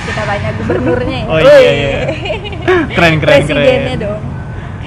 kita 0.00 0.22
tanya 0.24 0.50
gubernurnya 0.56 1.18
ya 1.18 1.26
Oh 1.28 1.36
iya, 1.36 1.52
Woi. 1.52 1.68
iya. 1.68 2.00
Keren 2.96 3.14
keren 3.14 3.20
presidennya 3.20 3.76
keren. 3.92 3.98
dong 4.00 4.20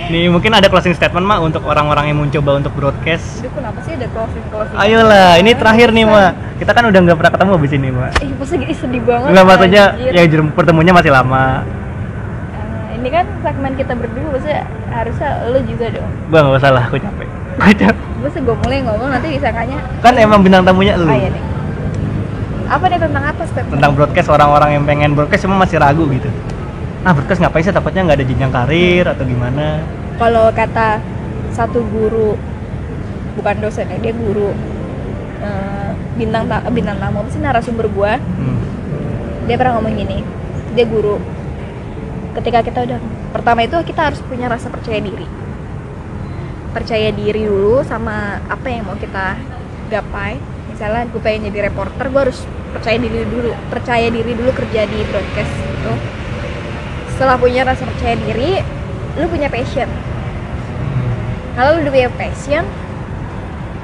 Nih 0.10 0.26
mungkin 0.32 0.52
ada 0.56 0.66
closing 0.66 0.98
statement 0.98 1.28
mak 1.28 1.40
untuk 1.44 1.62
orang-orang 1.68 2.10
yang 2.10 2.18
mau 2.18 2.26
coba 2.26 2.58
untuk 2.58 2.74
broadcast. 2.74 3.46
Aduh 3.46 3.52
kenapa 3.54 3.80
sih 3.86 3.94
ada 3.94 4.08
closing 4.10 4.44
closing 4.50 4.76
Ayolah, 4.76 5.38
ini 5.38 5.52
terakhir 5.54 5.94
nih 5.94 6.06
mak. 6.10 6.32
Kita 6.58 6.72
kan 6.74 6.84
udah 6.90 7.00
nggak 7.06 7.18
pernah 7.20 7.32
ketemu 7.38 7.52
abis 7.60 7.72
ini 7.78 7.90
mak. 7.94 8.12
Ih, 8.24 8.32
masa 8.34 8.54
gini 8.58 8.74
sedih 8.74 9.02
banget 9.06 9.30
Nggak 9.30 9.46
maksudnya 9.46 9.84
ya 10.10 10.22
pertemuannya 10.58 10.94
masih 10.98 11.12
lama. 11.14 11.46
Eh, 11.62 12.98
ini 12.98 13.10
kan 13.14 13.26
segmen 13.46 13.72
kita 13.78 13.94
berdua 13.94 14.28
maksudnya 14.34 14.62
harusnya 14.90 15.30
lo 15.48 15.60
juga 15.64 15.86
dong 15.94 16.10
Bang 16.34 16.44
nggak 16.50 16.60
usah 16.60 16.72
lah, 16.74 16.84
aku 16.90 16.98
capek. 16.98 17.28
Aku 17.62 17.74
capek. 17.78 18.06
masa 18.22 18.38
gue 18.38 18.56
mulai 18.64 18.80
ngomong 18.86 19.10
nanti 19.12 19.28
disangkanya 19.34 19.78
Kan 20.00 20.14
emang 20.16 20.40
bintang 20.46 20.62
tamunya 20.64 20.94
lu. 20.98 21.10
ah 21.10 21.18
ya 21.18 21.30
nih 21.30 21.44
apa 22.72 22.86
nih 22.88 23.00
tentang 23.04 23.24
apa 23.28 23.44
step 23.44 23.66
Tentang 23.68 23.92
broadcast 23.92 24.30
orang-orang 24.32 24.70
yang 24.80 24.84
pengen 24.88 25.12
broadcast 25.12 25.44
cuma 25.44 25.60
masih 25.60 25.76
ragu 25.76 26.08
gitu. 26.08 26.32
Ah 27.02 27.12
broadcast 27.12 27.42
ngapain 27.42 27.64
sih? 27.64 27.74
Takutnya 27.74 28.02
nggak 28.04 28.18
ada 28.18 28.26
jenjang 28.26 28.52
karir 28.52 29.06
atau 29.08 29.24
gimana? 29.26 29.82
kalau 30.14 30.54
kata 30.54 31.02
satu 31.50 31.82
guru 31.84 32.38
bukan 33.34 33.58
dosen 33.58 33.90
ya 33.90 33.98
dia 33.98 34.14
guru 34.14 34.54
eh, 35.42 35.90
bintang 36.14 36.46
ta- 36.46 36.62
bintang 36.70 37.02
tamu 37.02 37.26
apa 37.26 37.30
sih 37.34 37.42
narasumber 37.42 37.90
gua 37.90 38.22
Hmm. 38.22 38.62
dia 39.44 39.58
pernah 39.58 39.82
ngomong 39.82 39.98
gini 39.98 40.22
dia 40.72 40.86
guru 40.86 41.18
ketika 42.38 42.62
kita 42.62 42.80
udah 42.86 43.00
pertama 43.34 43.66
itu 43.66 43.74
kita 43.82 44.14
harus 44.14 44.22
punya 44.22 44.46
rasa 44.46 44.70
percaya 44.70 45.02
diri 45.02 45.26
percaya 46.70 47.10
diri 47.10 47.44
dulu 47.44 47.82
sama 47.82 48.38
apa 48.46 48.68
yang 48.70 48.86
mau 48.86 48.96
kita 48.96 49.42
gapai 49.90 50.38
misalnya 50.70 51.10
gue 51.10 51.18
pengen 51.18 51.50
jadi 51.50 51.66
reporter 51.68 52.08
gue 52.08 52.22
harus 52.22 52.46
percaya 52.72 52.96
diri 52.96 53.26
dulu 53.26 53.52
percaya 53.68 54.06
diri 54.08 54.32
dulu 54.32 54.54
kerja 54.54 54.86
di 54.86 55.00
broadcast 55.04 55.50
gitu 55.50 55.94
setelah 57.22 57.38
punya 57.38 57.62
rasa 57.62 57.86
percaya 57.86 58.18
diri 58.18 58.66
lu 59.14 59.30
punya 59.30 59.46
passion. 59.46 59.86
Kalau 61.54 61.78
lu 61.78 61.86
udah 61.86 61.94
punya 61.94 62.10
passion 62.18 62.66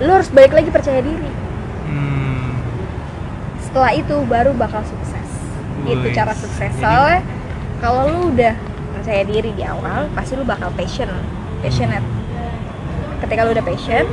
lu 0.02 0.10
harus 0.10 0.34
balik 0.34 0.58
lagi 0.58 0.74
percaya 0.74 1.06
diri. 1.06 1.30
Hmm. 1.86 2.58
setelah 3.62 3.94
itu 3.94 4.26
baru 4.26 4.58
bakal 4.58 4.82
sukses. 4.90 5.30
Itu 5.86 6.18
cara 6.18 6.34
sukses. 6.34 6.66
jadi- 6.66 6.82
soalnya 6.82 7.22
kalau 7.78 8.10
lu 8.10 8.34
udah 8.34 8.58
percaya 8.98 9.22
diri 9.22 9.54
di 9.54 9.62
awal 9.62 10.10
pasti 10.18 10.34
lu 10.34 10.42
bakal 10.42 10.74
passion. 10.74 11.06
Passionate. 11.62 12.10
Ketika 13.22 13.46
lu 13.46 13.54
udah 13.54 13.66
passion 13.70 14.10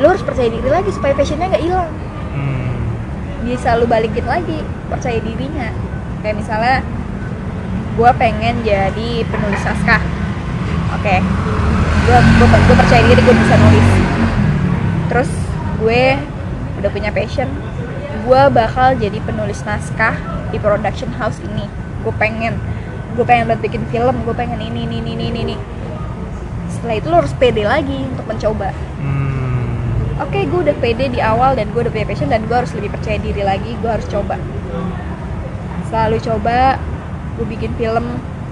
lu 0.00 0.08
harus 0.08 0.24
percaya 0.24 0.48
diri 0.48 0.72
lagi 0.72 0.88
supaya 0.88 1.12
passionnya 1.12 1.52
nggak 1.52 1.64
hilang. 1.68 1.92
Hmm. 2.32 2.72
bisa 3.44 3.76
lu 3.76 3.84
balikin 3.84 4.24
lagi 4.24 4.64
percaya 4.88 5.20
dirinya. 5.20 5.68
Kayak 6.24 6.40
misalnya 6.40 6.80
gue 7.94 8.10
pengen 8.18 8.58
jadi 8.66 9.22
penulis 9.30 9.62
naskah. 9.62 10.02
Oke. 10.98 11.22
Gue 12.04 12.18
gue 12.42 12.76
percaya 12.76 13.02
diri 13.06 13.22
gue 13.22 13.36
bisa 13.38 13.54
nulis. 13.54 13.88
Terus 15.10 15.30
gue 15.78 16.02
udah 16.82 16.90
punya 16.90 17.10
passion. 17.14 17.46
Gue 18.26 18.42
bakal 18.50 18.98
jadi 18.98 19.18
penulis 19.22 19.62
naskah 19.62 20.18
di 20.50 20.58
production 20.58 21.14
house 21.14 21.38
ini. 21.46 21.70
Gue 22.02 22.14
pengen. 22.18 22.58
Gue 23.14 23.22
pengen 23.22 23.46
buat 23.46 23.62
bikin 23.62 23.86
film. 23.94 24.26
Gue 24.26 24.34
pengen 24.34 24.58
ini 24.58 24.90
ini 24.90 24.98
ini 24.98 25.12
ini 25.14 25.40
ini. 25.46 25.56
Setelah 26.74 26.94
itu 26.98 27.06
lo 27.06 27.16
harus 27.22 27.34
pede 27.38 27.62
lagi 27.62 28.10
untuk 28.10 28.26
mencoba. 28.26 28.74
Hmm. 28.98 29.22
oke 30.14 30.46
gue 30.46 30.60
udah 30.70 30.76
pede 30.78 31.10
di 31.10 31.18
awal 31.18 31.58
dan 31.58 31.74
gue 31.74 31.80
udah 31.82 31.90
punya 31.90 32.06
passion 32.06 32.30
dan 32.30 32.46
gue 32.46 32.54
harus 32.54 32.70
lebih 32.74 32.90
percaya 32.90 33.22
diri 33.22 33.46
lagi. 33.46 33.78
Gue 33.78 33.90
harus 33.94 34.06
coba. 34.10 34.34
Selalu 35.86 36.18
coba 36.26 36.82
gue 37.34 37.46
bikin 37.48 37.72
film 37.74 38.04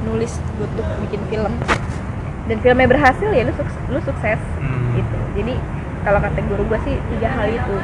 nulis 0.02 0.32
gue 0.52 0.66
tuh 0.72 0.84
bikin 1.00 1.22
film 1.26 1.52
dan 2.42 2.56
filmnya 2.58 2.88
berhasil 2.88 3.28
ya 3.28 3.42
lu 3.42 3.54
sukses, 3.54 3.78
lu 3.86 4.00
sukses 4.00 4.40
Hmm. 4.58 4.94
gitu 4.94 5.16
jadi 5.34 5.54
kalau 6.02 6.18
kata 6.18 6.40
guru 6.44 6.62
gue 6.66 6.78
sih 6.82 6.94
tiga 7.08 7.28
hal 7.30 7.46
itu 7.48 7.74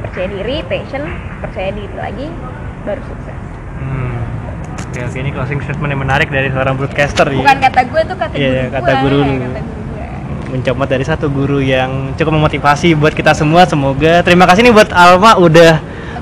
percaya 0.00 0.28
diri 0.28 0.56
passion 0.64 1.02
percaya 1.40 1.70
diri 1.70 1.94
lagi 1.94 2.26
baru 2.82 3.02
sukses 3.02 3.36
Hmm. 3.76 4.12
Oke, 4.86 5.00
oke 5.02 5.16
ini 5.16 5.30
closing 5.30 5.60
statement 5.60 5.88
yang 5.88 6.02
menarik 6.02 6.28
dari 6.28 6.48
seorang 6.48 6.74
broadcaster 6.74 7.24
bukan 7.26 7.56
ya. 7.56 7.64
kata 7.64 7.80
gue 7.82 8.00
tuh 8.04 8.16
kata 8.18 8.34
Iya, 8.34 8.50
guru 8.60 8.70
kata 8.70 8.90
gue 8.90 9.00
guru 9.00 9.16
lu. 9.16 9.24
kata 9.24 9.60
guru 9.60 9.78
Mencomot 10.50 10.84
dari 10.84 11.04
satu 11.04 11.26
guru 11.28 11.58
yang 11.58 11.90
cukup 12.12 12.34
memotivasi 12.34 12.98
buat 12.98 13.14
kita 13.14 13.30
semua. 13.32 13.62
Semoga 13.64 14.18
terima 14.20 14.44
kasih 14.44 14.66
nih 14.66 14.74
buat 14.74 14.90
Alma 14.90 15.38
udah 15.38 15.78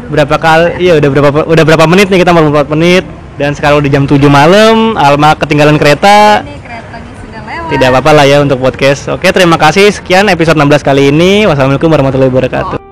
berapa 0.06 0.36
kali 0.36 0.76
iya 0.78 0.92
udah 0.94 1.08
berapa 1.08 1.28
udah 1.44 1.64
berapa 1.64 1.84
menit 1.84 2.08
nih 2.08 2.20
kita 2.20 2.30
mau 2.30 2.44
4 2.44 2.68
menit 2.70 3.08
dan 3.38 3.54
sekarang 3.54 3.78
udah 3.80 3.90
jam 3.90 4.04
7 4.04 4.18
malam 4.26 4.98
Alma 4.98 5.38
ketinggalan 5.38 5.78
kereta. 5.78 6.42
Ini 6.42 6.58
keretanya 6.58 7.12
sudah 7.22 7.40
lewat. 7.46 7.70
Tidak 7.70 7.86
apa-apa 7.94 8.10
lah 8.12 8.24
ya 8.26 8.42
untuk 8.42 8.58
podcast. 8.58 9.14
Oke 9.14 9.30
terima 9.30 9.56
kasih. 9.56 9.86
Sekian 9.94 10.26
episode 10.26 10.58
16 10.58 10.82
kali 10.82 11.14
ini. 11.14 11.46
Wassalamualaikum 11.46 11.88
warahmatullahi 11.88 12.28
wabarakatuh 12.34 12.87